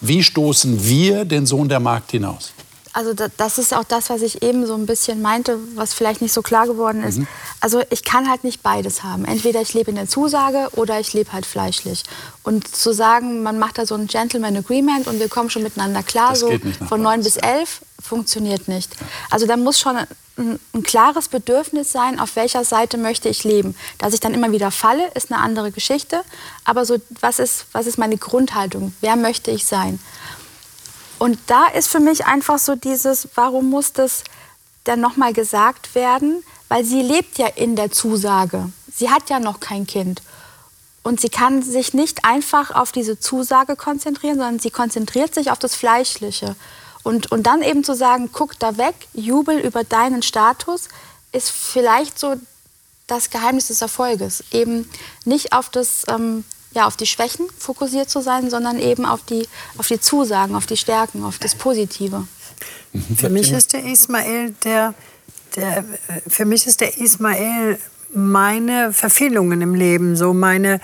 Wie 0.00 0.24
stoßen 0.24 0.84
wir 0.84 1.24
den 1.24 1.46
Sohn 1.46 1.68
der 1.68 1.80
Magd 1.80 2.10
hinaus? 2.10 2.52
Also 2.96 3.12
das 3.12 3.58
ist 3.58 3.74
auch 3.74 3.84
das, 3.84 4.08
was 4.08 4.22
ich 4.22 4.42
eben 4.42 4.66
so 4.66 4.72
ein 4.72 4.86
bisschen 4.86 5.20
meinte, 5.20 5.58
was 5.74 5.92
vielleicht 5.92 6.22
nicht 6.22 6.32
so 6.32 6.40
klar 6.40 6.66
geworden 6.66 7.04
ist. 7.04 7.18
Mhm. 7.18 7.26
Also 7.60 7.82
ich 7.90 8.04
kann 8.04 8.26
halt 8.26 8.42
nicht 8.42 8.62
beides 8.62 9.02
haben. 9.02 9.26
Entweder 9.26 9.60
ich 9.60 9.74
lebe 9.74 9.90
in 9.90 9.96
der 9.96 10.08
Zusage 10.08 10.68
oder 10.76 10.98
ich 10.98 11.12
lebe 11.12 11.30
halt 11.34 11.44
fleischlich. 11.44 12.04
Und 12.42 12.74
zu 12.74 12.94
sagen, 12.94 13.42
man 13.42 13.58
macht 13.58 13.76
da 13.76 13.84
so 13.84 13.96
ein 13.96 14.06
Gentleman 14.06 14.56
Agreement 14.56 15.08
und 15.08 15.20
wir 15.20 15.28
kommen 15.28 15.50
schon 15.50 15.62
miteinander 15.62 16.02
klar, 16.02 16.30
das 16.30 16.40
so 16.40 16.50
von 16.88 17.02
neun 17.02 17.22
bis 17.22 17.36
elf, 17.36 17.82
funktioniert 18.02 18.66
nicht. 18.66 18.96
Also 19.30 19.46
da 19.46 19.58
muss 19.58 19.78
schon 19.78 19.98
ein, 19.98 20.58
ein, 20.72 20.82
klares 20.82 21.28
Bedürfnis 21.28 21.92
sein, 21.92 22.18
auf 22.18 22.34
welcher 22.34 22.64
Seite 22.64 22.96
möchte 22.96 23.28
ich 23.28 23.44
leben. 23.44 23.76
Dass 23.98 24.14
ich 24.14 24.20
dann 24.20 24.32
immer 24.32 24.52
wieder 24.52 24.70
falle, 24.70 25.06
ist 25.14 25.30
eine 25.30 25.42
andere 25.42 25.70
Geschichte. 25.70 26.22
Aber 26.64 26.86
so, 26.86 26.96
was 27.20 27.40
ist, 27.40 27.66
was 27.72 27.86
ist 27.86 27.98
meine 27.98 28.16
Grundhaltung? 28.16 28.94
Wer 29.02 29.16
möchte 29.16 29.50
ich 29.50 29.66
sein? 29.66 29.98
Und 31.18 31.38
da 31.46 31.66
ist 31.66 31.88
für 31.88 32.00
mich 32.00 32.26
einfach 32.26 32.58
so 32.58 32.74
dieses, 32.74 33.28
warum 33.34 33.70
muss 33.70 33.92
das 33.92 34.24
dann 34.84 35.00
nochmal 35.00 35.32
gesagt 35.32 35.94
werden? 35.94 36.42
Weil 36.68 36.84
sie 36.84 37.02
lebt 37.02 37.38
ja 37.38 37.46
in 37.46 37.76
der 37.76 37.90
Zusage. 37.90 38.70
Sie 38.94 39.10
hat 39.10 39.30
ja 39.30 39.40
noch 39.40 39.60
kein 39.60 39.86
Kind. 39.86 40.22
Und 41.02 41.20
sie 41.20 41.28
kann 41.28 41.62
sich 41.62 41.94
nicht 41.94 42.24
einfach 42.24 42.72
auf 42.72 42.90
diese 42.90 43.20
Zusage 43.20 43.76
konzentrieren, 43.76 44.36
sondern 44.36 44.58
sie 44.58 44.70
konzentriert 44.70 45.34
sich 45.34 45.50
auf 45.50 45.58
das 45.58 45.76
Fleischliche. 45.76 46.56
Und, 47.04 47.30
und 47.30 47.44
dann 47.44 47.62
eben 47.62 47.84
zu 47.84 47.94
sagen, 47.94 48.30
guck 48.32 48.58
da 48.58 48.76
weg, 48.76 48.94
jubel 49.12 49.58
über 49.58 49.84
deinen 49.84 50.22
Status, 50.22 50.88
ist 51.30 51.50
vielleicht 51.50 52.18
so 52.18 52.34
das 53.06 53.30
Geheimnis 53.30 53.68
des 53.68 53.82
Erfolges. 53.82 54.42
Eben 54.50 54.90
nicht 55.24 55.52
auf 55.52 55.68
das 55.68 56.02
ähm, 56.08 56.44
ja, 56.76 56.86
auf 56.86 56.96
die 56.96 57.06
Schwächen 57.06 57.46
fokussiert 57.58 58.10
zu 58.10 58.20
sein, 58.20 58.50
sondern 58.50 58.78
eben 58.78 59.06
auf 59.06 59.22
die, 59.22 59.48
auf 59.78 59.88
die 59.88 59.98
Zusagen, 59.98 60.54
auf 60.54 60.66
die 60.66 60.76
Stärken, 60.76 61.24
auf 61.24 61.38
das 61.38 61.54
Positive. 61.54 62.28
Für 63.16 63.30
mich 63.30 63.50
ist 63.50 63.72
der 63.72 63.84
Ismael 63.84 64.54
der, 64.62 64.94
der 65.56 65.84
für 66.28 66.44
mich 66.44 66.66
ist 66.66 66.82
der 66.82 66.98
Ismael 66.98 67.78
meine 68.12 68.92
Verfehlungen 68.92 69.60
im 69.62 69.74
Leben, 69.74 70.16
so 70.16 70.32
meine, 70.32 70.80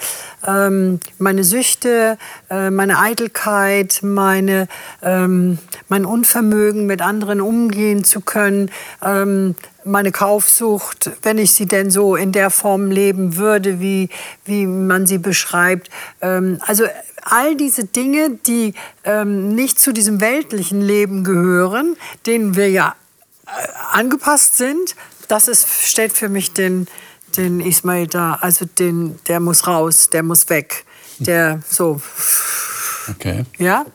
ähm, 0.47 0.99
meine 1.19 1.45
Süchte, 1.45 2.19
äh, 2.51 2.71
meine 2.71 2.99
Eitelkeit, 2.99 4.01
meine, 4.03 4.69
ähm, 5.03 5.59
mein 5.89 6.05
Unvermögen, 6.05 6.87
mit 6.87 7.01
anderen 7.01 7.41
umgehen 7.41 8.05
zu 8.05 8.21
können, 8.21 8.71
ähm, 9.03 9.55
meine 9.85 10.13
Kaufsucht, 10.13 11.11
wenn 11.23 11.39
ich 11.39 11.53
sie 11.53 11.67
denn 11.67 11.91
so 11.91 12.17
in 12.17 12.33
der 12.33 12.51
Form 12.51 12.91
leben 12.91 13.37
würde, 13.37 13.81
wie, 13.81 14.09
wie 14.45 14.67
man 14.67 15.07
sie 15.07 15.19
beschreibt. 15.19 15.91
Ähm, 16.21 16.59
also 16.67 16.85
all 17.23 17.57
diese 17.57 17.85
Dinge, 17.85 18.39
die 18.47 18.75
ähm, 19.05 19.55
nicht 19.55 19.81
zu 19.81 19.93
diesem 19.93 20.21
weltlichen 20.21 20.81
Leben 20.81 21.25
gehören, 21.25 21.97
denen 22.27 22.57
wir 22.57 22.71
ja 22.71 22.95
äh, 23.47 23.51
angepasst 23.93 24.57
sind, 24.57 24.97
das 25.29 25.49
ist, 25.49 25.67
stellt 25.87 26.13
für 26.13 26.29
mich 26.29 26.53
den, 26.53 26.87
den 27.37 27.61
Ismail 27.61 28.07
da. 28.07 28.39
Also 28.41 28.67
den, 28.67 29.19
der 29.29 29.41
muss 29.41 29.67
raus, 29.67 30.11
der 30.11 30.23
muss 30.23 30.49
weg. 30.49 30.85
Der 31.19 31.61
so. 31.69 32.01
Okay. 33.09 33.45
Ja? 33.59 33.87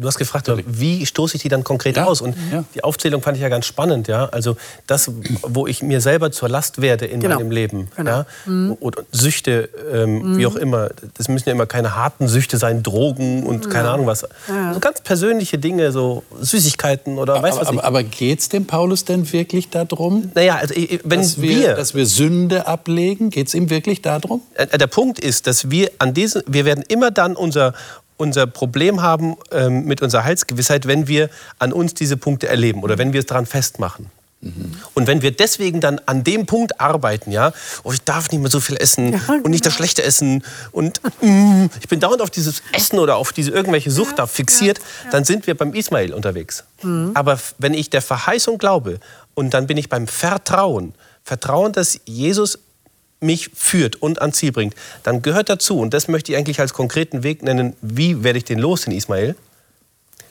Du 0.00 0.06
hast 0.06 0.18
gefragt, 0.18 0.50
wie 0.66 1.04
stoße 1.04 1.36
ich 1.36 1.42
die 1.42 1.48
dann 1.48 1.62
konkret 1.62 1.96
ja. 1.96 2.06
aus? 2.06 2.20
Und 2.20 2.34
ja. 2.50 2.64
die 2.74 2.82
Aufzählung 2.82 3.20
fand 3.20 3.36
ich 3.36 3.42
ja 3.42 3.48
ganz 3.48 3.66
spannend. 3.66 4.08
Ja? 4.08 4.26
Also 4.26 4.56
das, 4.86 5.10
wo 5.42 5.66
ich 5.66 5.82
mir 5.82 6.00
selber 6.00 6.32
zur 6.32 6.48
Last 6.48 6.80
werde 6.80 7.06
in 7.06 7.20
genau. 7.20 7.36
meinem 7.36 7.50
Leben. 7.50 7.88
Genau. 7.96 8.10
Ja? 8.10 8.26
Mhm. 8.46 8.76
Oder 8.80 9.02
Süchte, 9.12 9.68
ähm, 9.92 10.32
mhm. 10.32 10.38
wie 10.38 10.46
auch 10.46 10.56
immer. 10.56 10.88
Das 11.16 11.28
müssen 11.28 11.48
ja 11.48 11.54
immer 11.54 11.66
keine 11.66 11.96
harten 11.96 12.28
Süchte 12.28 12.56
sein, 12.56 12.82
Drogen 12.82 13.44
und 13.44 13.66
ja. 13.66 13.70
keine 13.70 13.90
Ahnung 13.90 14.06
was. 14.06 14.26
So 14.72 14.80
ganz 14.80 15.00
persönliche 15.02 15.58
Dinge, 15.58 15.92
so 15.92 16.22
Süßigkeiten 16.40 17.18
oder 17.18 17.34
aber, 17.34 17.48
weiß 17.48 17.56
was 17.58 17.68
Aber, 17.68 17.84
aber 17.84 18.02
geht 18.02 18.40
es 18.40 18.48
dem 18.48 18.66
Paulus 18.66 19.04
denn 19.04 19.30
wirklich 19.32 19.68
darum? 19.68 20.30
Naja, 20.34 20.56
also 20.56 20.74
wenn 21.04 21.20
dass 21.20 21.40
wir, 21.40 21.58
wir, 21.58 21.74
dass 21.74 21.94
wir 21.94 22.06
Sünde 22.06 22.66
ablegen, 22.66 23.30
geht 23.30 23.48
es 23.48 23.54
ihm 23.54 23.70
wirklich 23.70 24.02
darum? 24.02 24.42
Äh, 24.54 24.78
der 24.78 24.86
Punkt 24.86 25.18
ist, 25.18 25.46
dass 25.46 25.70
wir 25.70 25.90
an 25.98 26.14
diesen, 26.14 26.42
wir 26.46 26.64
werden 26.64 26.84
immer 26.88 27.10
dann 27.10 27.36
unser, 27.36 27.74
unser 28.20 28.46
Problem 28.46 29.02
haben 29.02 29.36
ähm, 29.50 29.86
mit 29.86 30.02
unserer 30.02 30.24
Heilsgewissheit, 30.24 30.86
wenn 30.86 31.08
wir 31.08 31.30
an 31.58 31.72
uns 31.72 31.94
diese 31.94 32.16
Punkte 32.16 32.48
erleben 32.48 32.82
oder 32.82 32.98
wenn 32.98 33.12
wir 33.12 33.20
es 33.20 33.26
daran 33.26 33.46
festmachen. 33.46 34.06
Mhm. 34.42 34.76
Und 34.94 35.06
wenn 35.06 35.22
wir 35.22 35.32
deswegen 35.32 35.80
dann 35.80 36.00
an 36.06 36.22
dem 36.24 36.46
Punkt 36.46 36.80
arbeiten, 36.80 37.30
ja, 37.30 37.52
oh, 37.82 37.92
ich 37.92 38.02
darf 38.02 38.30
nicht 38.30 38.40
mehr 38.40 38.50
so 38.50 38.60
viel 38.60 38.76
essen 38.76 39.12
ja, 39.12 39.20
und 39.42 39.50
nicht 39.50 39.66
das 39.66 39.74
genau. 39.74 39.78
schlechte 39.78 40.02
Essen 40.02 40.44
und 40.72 41.00
mm, 41.20 41.66
ich 41.80 41.88
bin 41.88 42.00
dauernd 42.00 42.22
auf 42.22 42.30
dieses 42.30 42.62
Essen 42.72 42.98
oder 42.98 43.16
auf 43.16 43.32
diese 43.32 43.50
irgendwelche 43.50 43.90
Sucht 43.90 44.12
ja, 44.12 44.16
da 44.16 44.26
fixiert, 44.26 44.78
ja, 44.78 45.10
dann 45.10 45.24
sind 45.24 45.46
wir 45.46 45.56
beim 45.56 45.74
Ismail 45.74 46.14
unterwegs. 46.14 46.64
Mhm. 46.82 47.10
Aber 47.14 47.38
wenn 47.58 47.74
ich 47.74 47.90
der 47.90 48.02
Verheißung 48.02 48.58
glaube 48.58 48.98
und 49.34 49.52
dann 49.52 49.66
bin 49.66 49.76
ich 49.76 49.88
beim 49.88 50.06
Vertrauen, 50.06 50.94
Vertrauen, 51.22 51.72
dass 51.72 52.00
Jesus 52.06 52.58
mich 53.20 53.50
führt 53.54 53.96
und 53.96 54.20
ans 54.20 54.38
Ziel 54.38 54.52
bringt, 54.52 54.74
dann 55.02 55.22
gehört 55.22 55.48
dazu, 55.48 55.78
und 55.78 55.94
das 55.94 56.08
möchte 56.08 56.32
ich 56.32 56.38
eigentlich 56.38 56.60
als 56.60 56.72
konkreten 56.72 57.22
Weg 57.22 57.42
nennen, 57.42 57.74
wie 57.82 58.24
werde 58.24 58.38
ich 58.38 58.44
den 58.44 58.58
los, 58.58 58.82
den 58.82 58.92
Ismael? 58.92 59.36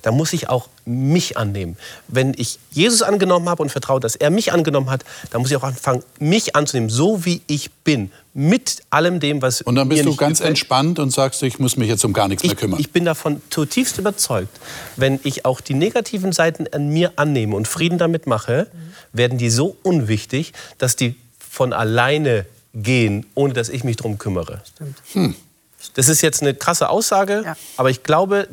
Da 0.02 0.12
muss 0.12 0.32
ich 0.32 0.48
auch 0.48 0.70
mich 0.86 1.38
annehmen. 1.38 1.78
Wenn 2.08 2.34
ich 2.38 2.58
Jesus 2.72 3.02
angenommen 3.02 3.50
habe 3.50 3.62
und 3.62 3.70
vertraue, 3.70 4.00
dass 4.00 4.16
er 4.16 4.30
mich 4.30 4.54
angenommen 4.54 4.90
hat, 4.90 5.04
dann 5.32 5.42
muss 5.42 5.52
ich 5.52 5.58
auch 5.58 5.64
anfangen, 5.64 6.04
mich 6.20 6.56
anzunehmen, 6.56 6.90
so 6.90 7.26
wie 7.26 7.42
ich 7.48 7.70
bin, 7.84 8.10
mit 8.34 8.82
allem 8.90 9.20
dem, 9.20 9.42
was 9.42 9.62
Und 9.62 9.76
dann 9.76 9.90
bist 9.90 10.06
du 10.06 10.16
ganz 10.16 10.38
gefällt. 10.38 10.52
entspannt 10.52 11.00
und 11.00 11.12
sagst, 11.12 11.44
ich 11.44 11.60
muss 11.60 11.76
mich 11.76 11.90
jetzt 11.90 12.06
um 12.06 12.14
gar 12.14 12.30
nichts 12.30 12.44
ich, 12.44 12.52
mehr 12.52 12.56
kümmern. 12.56 12.80
Ich 12.80 12.92
bin 12.92 13.04
davon 13.04 13.42
zutiefst 13.50 13.98
überzeugt, 13.98 14.58
wenn 14.96 15.20
ich 15.24 15.46
auch 15.46 15.60
die 15.60 15.74
negativen 15.74 16.32
Seiten 16.32 16.68
an 16.72 16.88
mir 16.88 17.14
annehme 17.18 17.56
und 17.56 17.68
Frieden 17.68 17.98
damit 17.98 18.26
mache, 18.26 18.68
werden 19.12 19.38
die 19.38 19.50
so 19.50 19.76
unwichtig, 19.84 20.54
dass 20.78 20.96
die 20.96 21.16
von 21.40 21.74
alleine 21.74 22.46
gehen, 22.74 23.26
ohne 23.36 23.54
dass 23.54 23.70
ich 23.70 23.84
mich 23.84 23.96
darum 23.96 24.18
kümmere. 24.18 24.62
Hm. 25.14 25.36
Das 25.96 26.08
ist 26.08 26.22
jetzt 26.22 26.42
eine 26.42 26.54
krasse 26.54 26.90
Aussage, 26.90 27.44
ja. 27.46 27.58
aber 27.78 27.90
ich 27.90 28.04
glaube, 28.04 28.48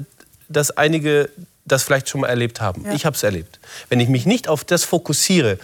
dass 0.48 0.70
einige 0.70 1.28
das 1.64 1.82
vielleicht 1.82 2.08
schon 2.08 2.20
mal 2.20 2.28
erlebt 2.28 2.60
haben. 2.60 2.84
Ja. 2.84 2.92
Ich 2.92 3.04
habe 3.04 3.16
es 3.16 3.22
erlebt. 3.22 3.58
Wenn 3.88 3.98
ich 4.00 4.08
mich 4.08 4.26
nicht 4.26 4.48
auf 4.48 4.64
das 4.64 4.84
fokussiere, 4.84 5.58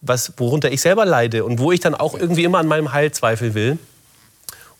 was, 0.00 0.32
worunter 0.36 0.70
ich 0.70 0.80
selber 0.80 1.04
leide 1.04 1.44
und 1.44 1.58
wo 1.60 1.72
ich 1.72 1.80
dann 1.80 1.94
auch 1.94 2.14
irgendwie 2.14 2.44
immer 2.44 2.58
an 2.58 2.66
meinem 2.66 2.92
Heil 2.92 3.12
zweifeln 3.12 3.54
will, 3.54 3.78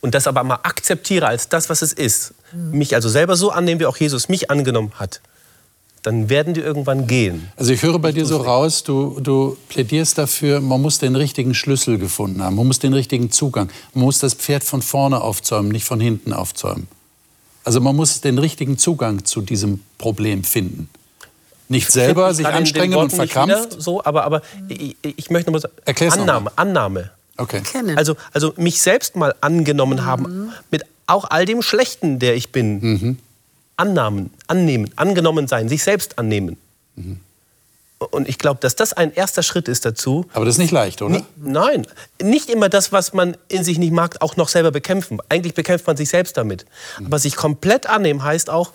und 0.00 0.14
das 0.14 0.26
aber 0.26 0.44
mal 0.44 0.60
akzeptiere 0.62 1.26
als 1.26 1.48
das, 1.48 1.68
was 1.68 1.82
es 1.82 1.92
ist, 1.92 2.34
mhm. 2.52 2.78
mich 2.78 2.94
also 2.94 3.08
selber 3.08 3.34
so 3.34 3.50
annehmen, 3.50 3.80
wie 3.80 3.86
auch 3.86 3.96
Jesus 3.96 4.28
mich 4.28 4.50
angenommen 4.50 4.92
hat, 4.96 5.20
dann 6.06 6.28
werden 6.28 6.54
die 6.54 6.60
irgendwann 6.60 7.08
gehen. 7.08 7.48
Also 7.56 7.72
ich 7.72 7.82
höre 7.82 7.98
bei 7.98 8.12
dir 8.12 8.24
so 8.26 8.36
raus, 8.36 8.84
du, 8.84 9.18
du 9.20 9.56
plädierst 9.68 10.16
dafür, 10.18 10.60
man 10.60 10.80
muss 10.80 11.00
den 11.00 11.16
richtigen 11.16 11.52
Schlüssel 11.52 11.98
gefunden 11.98 12.44
haben, 12.44 12.54
man 12.54 12.68
muss 12.68 12.78
den 12.78 12.92
richtigen 12.92 13.32
Zugang, 13.32 13.70
man 13.92 14.04
muss 14.04 14.20
das 14.20 14.34
Pferd 14.34 14.62
von 14.62 14.82
vorne 14.82 15.20
aufzäumen, 15.20 15.72
nicht 15.72 15.84
von 15.84 15.98
hinten 15.98 16.32
aufzäumen. 16.32 16.86
Also 17.64 17.80
man 17.80 17.96
muss 17.96 18.20
den 18.20 18.38
richtigen 18.38 18.78
Zugang 18.78 19.24
zu 19.24 19.40
diesem 19.40 19.80
Problem 19.98 20.44
finden. 20.44 20.88
Nicht 21.68 21.90
selber 21.90 22.32
sich 22.32 22.46
anstrengen 22.46 22.94
und 22.94 23.12
verkrampft. 23.12 23.82
So, 23.82 24.04
aber, 24.04 24.22
aber 24.22 24.42
ich, 24.68 24.96
ich 25.02 25.30
möchte 25.30 25.50
noch 25.50 25.60
mal 25.60 25.68
sagen, 25.68 26.20
Annahme, 26.20 26.52
Annahme. 26.54 27.10
Okay. 27.36 27.62
Also, 27.96 28.14
also 28.32 28.54
mich 28.56 28.80
selbst 28.80 29.16
mal 29.16 29.34
angenommen 29.40 30.04
haben, 30.04 30.22
mhm. 30.22 30.52
mit 30.70 30.84
auch 31.08 31.28
all 31.28 31.46
dem 31.46 31.62
Schlechten, 31.62 32.20
der 32.20 32.36
ich 32.36 32.52
bin. 32.52 32.78
Mhm. 32.78 33.18
Annahmen, 33.76 34.30
annehmen, 34.46 34.90
angenommen 34.96 35.48
sein, 35.48 35.68
sich 35.68 35.82
selbst 35.82 36.18
annehmen. 36.18 36.56
Mhm. 36.94 37.20
Und 37.98 38.28
ich 38.28 38.38
glaube, 38.38 38.60
dass 38.60 38.76
das 38.76 38.92
ein 38.92 39.14
erster 39.14 39.42
Schritt 39.42 39.68
ist 39.68 39.86
dazu. 39.86 40.26
Aber 40.34 40.44
das 40.44 40.56
ist 40.56 40.58
nicht 40.58 40.70
leicht, 40.70 41.00
oder? 41.00 41.24
nein, 41.36 41.86
nicht 42.20 42.50
immer 42.50 42.68
das, 42.68 42.92
was 42.92 43.14
man 43.14 43.38
in 43.48 43.64
sich 43.64 43.78
nicht 43.78 43.92
mag, 43.92 44.16
auch 44.20 44.36
noch 44.36 44.50
selber 44.50 44.70
bekämpfen. 44.70 45.18
Eigentlich 45.30 45.54
bekämpft 45.54 45.86
man 45.86 45.96
sich 45.96 46.10
selbst 46.10 46.36
damit. 46.36 46.66
Mhm. 46.98 47.06
Aber 47.06 47.18
sich 47.18 47.36
komplett 47.36 47.86
annehmen 47.86 48.22
heißt 48.22 48.50
auch, 48.50 48.72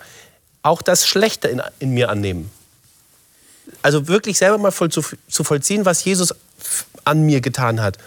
auch 0.62 0.82
das 0.82 1.06
Schlechte 1.06 1.48
in, 1.48 1.62
in 1.78 1.94
mir 1.94 2.08
annehmen. 2.08 2.50
Also 3.80 4.08
wirklich 4.08 4.38
selber 4.38 4.58
mal 4.58 4.72
voll 4.72 4.90
zu, 4.90 5.02
zu 5.28 5.44
vollziehen, 5.44 5.84
was 5.84 6.04
Jesus 6.04 6.34
an 7.04 7.22
mir 7.22 7.40
getan 7.40 7.80
hat. 7.80 7.98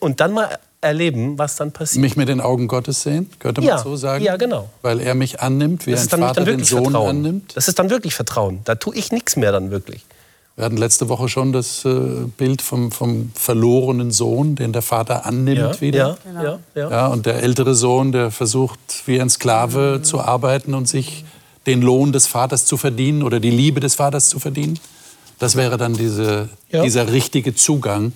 Und 0.00 0.20
dann 0.20 0.32
mal 0.32 0.58
erleben, 0.80 1.38
was 1.38 1.56
dann 1.56 1.72
passiert. 1.72 2.00
Mich 2.00 2.16
mit 2.16 2.28
den 2.28 2.40
Augen 2.40 2.68
Gottes 2.68 3.02
sehen, 3.02 3.30
könnte 3.38 3.60
man 3.60 3.68
ja, 3.68 3.78
so 3.78 3.96
sagen? 3.96 4.24
Ja, 4.24 4.36
genau. 4.36 4.70
Weil 4.82 5.00
er 5.00 5.14
mich 5.14 5.40
annimmt, 5.40 5.86
wie 5.86 5.92
das 5.92 6.12
ein 6.12 6.20
Vater 6.20 6.44
den 6.44 6.64
Sohn 6.64 6.84
Vertrauen. 6.84 7.08
annimmt? 7.10 7.56
Das 7.56 7.68
ist 7.68 7.78
dann 7.78 7.90
wirklich 7.90 8.14
Vertrauen. 8.14 8.60
Da 8.64 8.74
tue 8.74 8.94
ich 8.96 9.12
nichts 9.12 9.36
mehr 9.36 9.52
dann 9.52 9.70
wirklich. 9.70 10.04
Wir 10.56 10.64
hatten 10.64 10.76
letzte 10.76 11.08
Woche 11.08 11.28
schon 11.28 11.52
das 11.52 11.84
äh, 11.84 11.90
Bild 12.36 12.60
vom, 12.60 12.92
vom 12.92 13.30
verlorenen 13.34 14.10
Sohn, 14.10 14.56
den 14.56 14.72
der 14.72 14.82
Vater 14.82 15.24
annimmt 15.24 15.58
ja, 15.58 15.80
wieder. 15.80 15.98
Ja, 15.98 16.16
genau. 16.24 16.42
ja, 16.42 16.58
ja. 16.74 16.90
ja, 16.90 17.06
und 17.08 17.24
der 17.24 17.42
ältere 17.42 17.74
Sohn, 17.74 18.12
der 18.12 18.30
versucht 18.30 18.78
wie 19.06 19.20
ein 19.20 19.30
Sklave 19.30 19.98
mhm. 19.98 20.04
zu 20.04 20.20
arbeiten 20.20 20.74
und 20.74 20.88
sich 20.88 21.24
den 21.66 21.82
Lohn 21.82 22.12
des 22.12 22.26
Vaters 22.26 22.64
zu 22.64 22.76
verdienen 22.76 23.22
oder 23.22 23.40
die 23.40 23.50
Liebe 23.50 23.80
des 23.80 23.94
Vaters 23.94 24.28
zu 24.28 24.38
verdienen. 24.38 24.78
Das 25.38 25.56
wäre 25.56 25.78
dann 25.78 25.94
diese, 25.94 26.48
ja. 26.70 26.82
dieser 26.82 27.10
richtige 27.10 27.54
Zugang, 27.54 28.12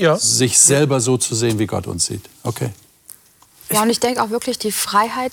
ja. 0.00 0.16
sich 0.16 0.58
selber 0.58 1.00
so 1.00 1.16
zu 1.16 1.34
sehen, 1.34 1.58
wie 1.58 1.66
Gott 1.66 1.86
uns 1.86 2.06
sieht. 2.06 2.22
Okay. 2.42 2.70
Ja, 3.70 3.82
und 3.82 3.90
ich 3.90 4.00
denke 4.00 4.22
auch 4.22 4.30
wirklich 4.30 4.58
die 4.58 4.72
Freiheit, 4.72 5.32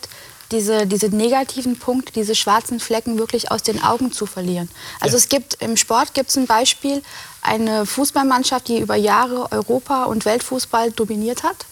diese, 0.51 0.85
diese 0.85 1.07
negativen 1.07 1.77
Punkte, 1.77 2.13
diese 2.13 2.35
schwarzen 2.35 2.79
Flecken 2.79 3.17
wirklich 3.17 3.51
aus 3.51 3.63
den 3.63 3.81
Augen 3.81 4.11
zu 4.11 4.25
verlieren. 4.25 4.69
Also 4.99 5.15
ja. 5.15 5.23
es 5.23 5.29
gibt 5.29 5.55
im 5.61 5.77
Sport 5.77 6.13
gibt 6.13 6.29
es 6.29 6.37
ein 6.37 6.47
Beispiel, 6.47 7.01
eine 7.41 7.85
Fußballmannschaft, 7.85 8.67
die 8.67 8.79
über 8.79 8.95
Jahre 8.95 9.51
Europa 9.51 10.05
und 10.05 10.25
Weltfußball 10.25 10.91
dominiert 10.91 11.43
hat, 11.43 11.65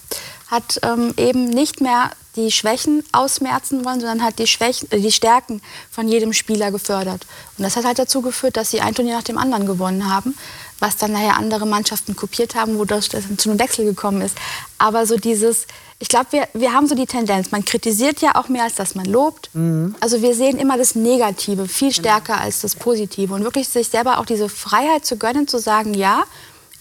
hat 0.47 0.79
ähm, 0.83 1.13
eben 1.17 1.45
nicht 1.49 1.79
mehr 1.79 2.11
die 2.35 2.51
Schwächen 2.51 3.03
ausmerzen 3.11 3.83
wollen, 3.85 3.99
sondern 3.99 4.23
hat 4.23 4.39
die, 4.39 4.47
Schwächen, 4.47 4.89
äh, 4.91 4.99
die 4.99 5.11
Stärken 5.11 5.61
von 5.89 6.07
jedem 6.07 6.33
Spieler 6.33 6.71
gefördert. 6.71 7.25
Und 7.57 7.63
das 7.63 7.75
hat 7.75 7.85
halt 7.85 7.99
dazu 7.99 8.21
geführt, 8.21 8.57
dass 8.57 8.71
sie 8.71 8.81
ein 8.81 8.95
Turnier 8.95 9.15
nach 9.15 9.23
dem 9.23 9.37
anderen 9.37 9.65
gewonnen 9.65 10.09
haben, 10.09 10.35
was 10.81 10.97
dann 10.97 11.13
nachher 11.13 11.37
andere 11.37 11.65
Mannschaften 11.65 12.15
kopiert 12.15 12.55
haben, 12.55 12.77
wodurch 12.77 13.07
das 13.07 13.23
zu 13.37 13.49
einem 13.49 13.59
Wechsel 13.59 13.85
gekommen 13.85 14.21
ist. 14.21 14.35
Aber 14.77 15.05
so 15.05 15.15
dieses, 15.15 15.67
ich 15.99 16.09
glaube, 16.09 16.27
wir, 16.31 16.47
wir 16.53 16.73
haben 16.73 16.87
so 16.87 16.95
die 16.95 17.05
Tendenz, 17.05 17.51
man 17.51 17.63
kritisiert 17.63 18.19
ja 18.21 18.35
auch 18.35 18.49
mehr, 18.49 18.63
als 18.63 18.75
dass 18.75 18.95
man 18.95 19.05
lobt. 19.05 19.51
Mhm. 19.53 19.95
Also 19.99 20.21
wir 20.23 20.33
sehen 20.33 20.57
immer 20.57 20.77
das 20.77 20.95
Negative 20.95 21.67
viel 21.67 21.93
stärker 21.93 22.41
als 22.41 22.61
das 22.61 22.75
Positive. 22.75 23.33
Und 23.33 23.43
wirklich 23.43 23.69
sich 23.69 23.89
selber 23.89 24.17
auch 24.17 24.25
diese 24.25 24.49
Freiheit 24.49 25.05
zu 25.05 25.17
gönnen, 25.17 25.47
zu 25.47 25.59
sagen, 25.59 25.93
ja, 25.93 26.23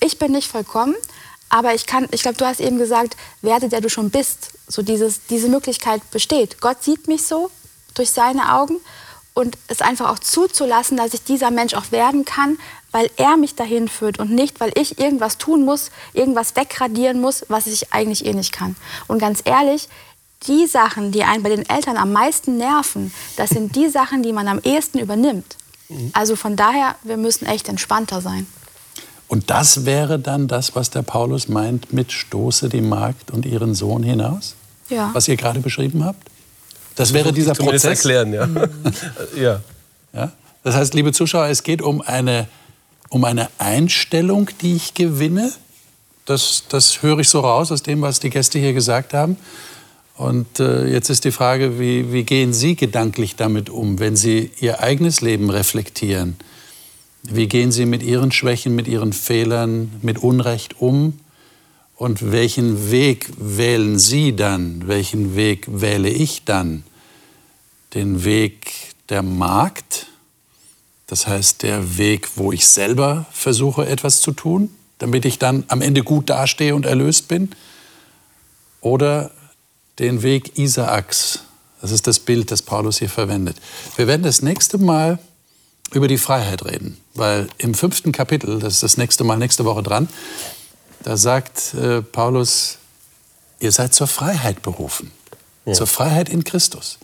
ich 0.00 0.18
bin 0.18 0.32
nicht 0.32 0.48
vollkommen, 0.48 0.94
aber 1.50 1.74
ich 1.74 1.86
kann, 1.86 2.08
ich 2.10 2.22
glaube, 2.22 2.38
du 2.38 2.46
hast 2.46 2.60
eben 2.60 2.78
gesagt, 2.78 3.16
werde 3.42 3.68
der 3.68 3.82
du 3.82 3.90
schon 3.90 4.08
bist. 4.08 4.52
So 4.66 4.82
dieses, 4.82 5.26
diese 5.26 5.48
Möglichkeit 5.48 6.00
besteht. 6.10 6.60
Gott 6.62 6.82
sieht 6.82 7.06
mich 7.06 7.26
so 7.26 7.50
durch 7.94 8.10
seine 8.10 8.54
Augen 8.54 8.76
und 9.34 9.58
es 9.68 9.82
einfach 9.82 10.10
auch 10.10 10.18
zuzulassen, 10.18 10.96
dass 10.96 11.12
ich 11.12 11.22
dieser 11.24 11.50
Mensch 11.50 11.74
auch 11.74 11.92
werden 11.92 12.24
kann, 12.24 12.58
weil 12.92 13.10
er 13.16 13.36
mich 13.36 13.54
dahin 13.54 13.88
führt 13.88 14.18
und 14.18 14.30
nicht, 14.30 14.60
weil 14.60 14.72
ich 14.74 14.98
irgendwas 14.98 15.38
tun 15.38 15.64
muss, 15.64 15.90
irgendwas 16.12 16.56
wegradieren 16.56 17.20
muss, 17.20 17.44
was 17.48 17.66
ich 17.66 17.92
eigentlich 17.92 18.26
eh 18.26 18.32
nicht 18.32 18.52
kann. 18.52 18.76
Und 19.06 19.18
ganz 19.18 19.42
ehrlich, 19.44 19.88
die 20.46 20.66
Sachen, 20.66 21.12
die 21.12 21.24
einen 21.24 21.42
bei 21.42 21.50
den 21.50 21.68
Eltern 21.68 21.96
am 21.96 22.12
meisten 22.12 22.56
nerven, 22.56 23.12
das 23.36 23.50
sind 23.50 23.76
die 23.76 23.88
Sachen, 23.90 24.22
die 24.22 24.32
man 24.32 24.48
am 24.48 24.60
ehesten 24.62 24.98
übernimmt. 24.98 25.56
Mhm. 25.88 26.10
Also 26.14 26.36
von 26.36 26.56
daher, 26.56 26.96
wir 27.02 27.16
müssen 27.16 27.46
echt 27.46 27.68
entspannter 27.68 28.20
sein. 28.20 28.46
Und 29.28 29.48
das 29.48 29.84
wäre 29.86 30.18
dann 30.18 30.48
das, 30.48 30.74
was 30.74 30.90
der 30.90 31.02
Paulus 31.02 31.48
meint 31.48 31.92
mit 31.92 32.10
stoße 32.10 32.68
die 32.68 32.80
Magd 32.80 33.30
und 33.30 33.46
ihren 33.46 33.76
Sohn 33.76 34.02
hinaus? 34.02 34.56
Ja. 34.88 35.10
Was 35.12 35.28
ihr 35.28 35.36
gerade 35.36 35.60
beschrieben 35.60 36.04
habt? 36.04 36.26
Das 36.96 37.14
wäre 37.14 37.32
dieser 37.32 37.54
Prozess. 37.54 38.04
erklären, 38.04 38.32
ja. 38.32 38.48
ja. 39.40 39.60
ja. 40.12 40.32
Das 40.64 40.74
heißt, 40.74 40.94
liebe 40.94 41.12
Zuschauer, 41.12 41.46
es 41.46 41.62
geht 41.62 41.80
um 41.80 42.02
eine, 42.02 42.48
um 43.10 43.24
eine 43.24 43.50
Einstellung, 43.58 44.48
die 44.62 44.76
ich 44.76 44.94
gewinne. 44.94 45.52
Das, 46.24 46.64
das 46.68 47.02
höre 47.02 47.18
ich 47.18 47.28
so 47.28 47.40
raus 47.40 47.70
aus 47.70 47.82
dem, 47.82 48.00
was 48.00 48.20
die 48.20 48.30
Gäste 48.30 48.58
hier 48.58 48.72
gesagt 48.72 49.12
haben. 49.12 49.36
Und 50.16 50.60
äh, 50.60 50.86
jetzt 50.86 51.10
ist 51.10 51.24
die 51.24 51.32
Frage, 51.32 51.78
wie, 51.78 52.12
wie 52.12 52.24
gehen 52.24 52.52
Sie 52.52 52.76
gedanklich 52.76 53.36
damit 53.36 53.68
um, 53.68 53.98
wenn 53.98 54.16
Sie 54.16 54.50
Ihr 54.60 54.80
eigenes 54.80 55.20
Leben 55.20 55.50
reflektieren? 55.50 56.36
Wie 57.22 57.48
gehen 57.48 57.72
Sie 57.72 57.84
mit 57.84 58.02
Ihren 58.02 58.30
Schwächen, 58.30 58.74
mit 58.74 58.86
Ihren 58.86 59.12
Fehlern, 59.12 59.90
mit 60.02 60.18
Unrecht 60.18 60.80
um? 60.80 61.18
Und 61.96 62.32
welchen 62.32 62.90
Weg 62.90 63.30
wählen 63.38 63.98
Sie 63.98 64.36
dann? 64.36 64.86
Welchen 64.86 65.36
Weg 65.36 65.66
wähle 65.68 66.08
ich 66.08 66.44
dann? 66.44 66.84
Den 67.94 68.24
Weg 68.24 68.72
der 69.08 69.22
Magd, 69.22 70.06
das 71.10 71.26
heißt 71.26 71.64
der 71.64 71.98
Weg, 71.98 72.28
wo 72.36 72.52
ich 72.52 72.68
selber 72.68 73.26
versuche 73.32 73.84
etwas 73.84 74.20
zu 74.20 74.30
tun, 74.30 74.72
damit 74.98 75.24
ich 75.24 75.40
dann 75.40 75.64
am 75.66 75.82
Ende 75.82 76.04
gut 76.04 76.30
dastehe 76.30 76.76
und 76.76 76.86
erlöst 76.86 77.26
bin? 77.26 77.50
Oder 78.80 79.32
den 79.98 80.22
Weg 80.22 80.56
Isaaks? 80.56 81.40
Das 81.80 81.90
ist 81.90 82.06
das 82.06 82.20
Bild, 82.20 82.52
das 82.52 82.62
Paulus 82.62 83.00
hier 83.00 83.08
verwendet. 83.08 83.56
Wir 83.96 84.06
werden 84.06 84.22
das 84.22 84.40
nächste 84.40 84.78
Mal 84.78 85.18
über 85.92 86.06
die 86.06 86.16
Freiheit 86.16 86.64
reden. 86.64 86.96
Weil 87.14 87.48
im 87.58 87.74
fünften 87.74 88.12
Kapitel, 88.12 88.60
das 88.60 88.74
ist 88.74 88.82
das 88.84 88.96
nächste 88.96 89.24
Mal 89.24 89.36
nächste 89.36 89.64
Woche 89.64 89.82
dran, 89.82 90.08
da 91.02 91.16
sagt 91.16 91.74
äh, 91.74 92.02
Paulus, 92.02 92.78
ihr 93.58 93.72
seid 93.72 93.94
zur 93.94 94.06
Freiheit 94.06 94.62
berufen. 94.62 95.10
Ja. 95.64 95.72
Zur 95.72 95.88
Freiheit 95.88 96.28
in 96.28 96.44
Christus. 96.44 96.98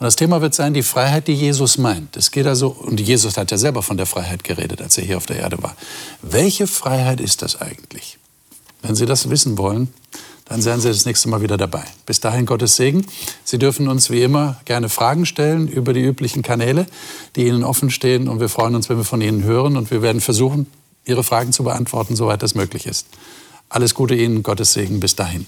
Und 0.00 0.06
das 0.06 0.16
Thema 0.16 0.40
wird 0.40 0.54
sein, 0.54 0.72
die 0.72 0.82
Freiheit, 0.82 1.28
die 1.28 1.34
Jesus 1.34 1.76
meint. 1.76 2.16
Es 2.16 2.30
geht 2.30 2.46
also, 2.46 2.68
und 2.68 2.98
Jesus 2.98 3.36
hat 3.36 3.50
ja 3.50 3.58
selber 3.58 3.82
von 3.82 3.98
der 3.98 4.06
Freiheit 4.06 4.44
geredet, 4.44 4.80
als 4.80 4.96
er 4.96 5.04
hier 5.04 5.18
auf 5.18 5.26
der 5.26 5.36
Erde 5.36 5.62
war. 5.62 5.76
Welche 6.22 6.66
Freiheit 6.66 7.20
ist 7.20 7.42
das 7.42 7.60
eigentlich? 7.60 8.16
Wenn 8.80 8.94
Sie 8.94 9.04
das 9.04 9.28
wissen 9.28 9.58
wollen, 9.58 9.92
dann 10.46 10.62
seien 10.62 10.80
Sie 10.80 10.88
das 10.88 11.04
nächste 11.04 11.28
Mal 11.28 11.42
wieder 11.42 11.58
dabei. 11.58 11.84
Bis 12.06 12.18
dahin 12.18 12.46
Gottes 12.46 12.76
Segen. 12.76 13.06
Sie 13.44 13.58
dürfen 13.58 13.88
uns 13.88 14.08
wie 14.08 14.22
immer 14.22 14.58
gerne 14.64 14.88
Fragen 14.88 15.26
stellen 15.26 15.68
über 15.68 15.92
die 15.92 16.00
üblichen 16.00 16.40
Kanäle, 16.40 16.86
die 17.36 17.46
Ihnen 17.46 17.62
offen 17.62 17.90
stehen. 17.90 18.26
Und 18.26 18.40
wir 18.40 18.48
freuen 18.48 18.74
uns, 18.74 18.88
wenn 18.88 18.96
wir 18.96 19.04
von 19.04 19.20
Ihnen 19.20 19.44
hören. 19.44 19.76
Und 19.76 19.90
wir 19.90 20.00
werden 20.00 20.22
versuchen, 20.22 20.66
Ihre 21.04 21.24
Fragen 21.24 21.52
zu 21.52 21.62
beantworten, 21.62 22.16
soweit 22.16 22.42
das 22.42 22.54
möglich 22.54 22.86
ist. 22.86 23.06
Alles 23.68 23.94
Gute 23.94 24.14
Ihnen, 24.14 24.42
Gottes 24.42 24.72
Segen. 24.72 24.98
Bis 24.98 25.14
dahin. 25.14 25.44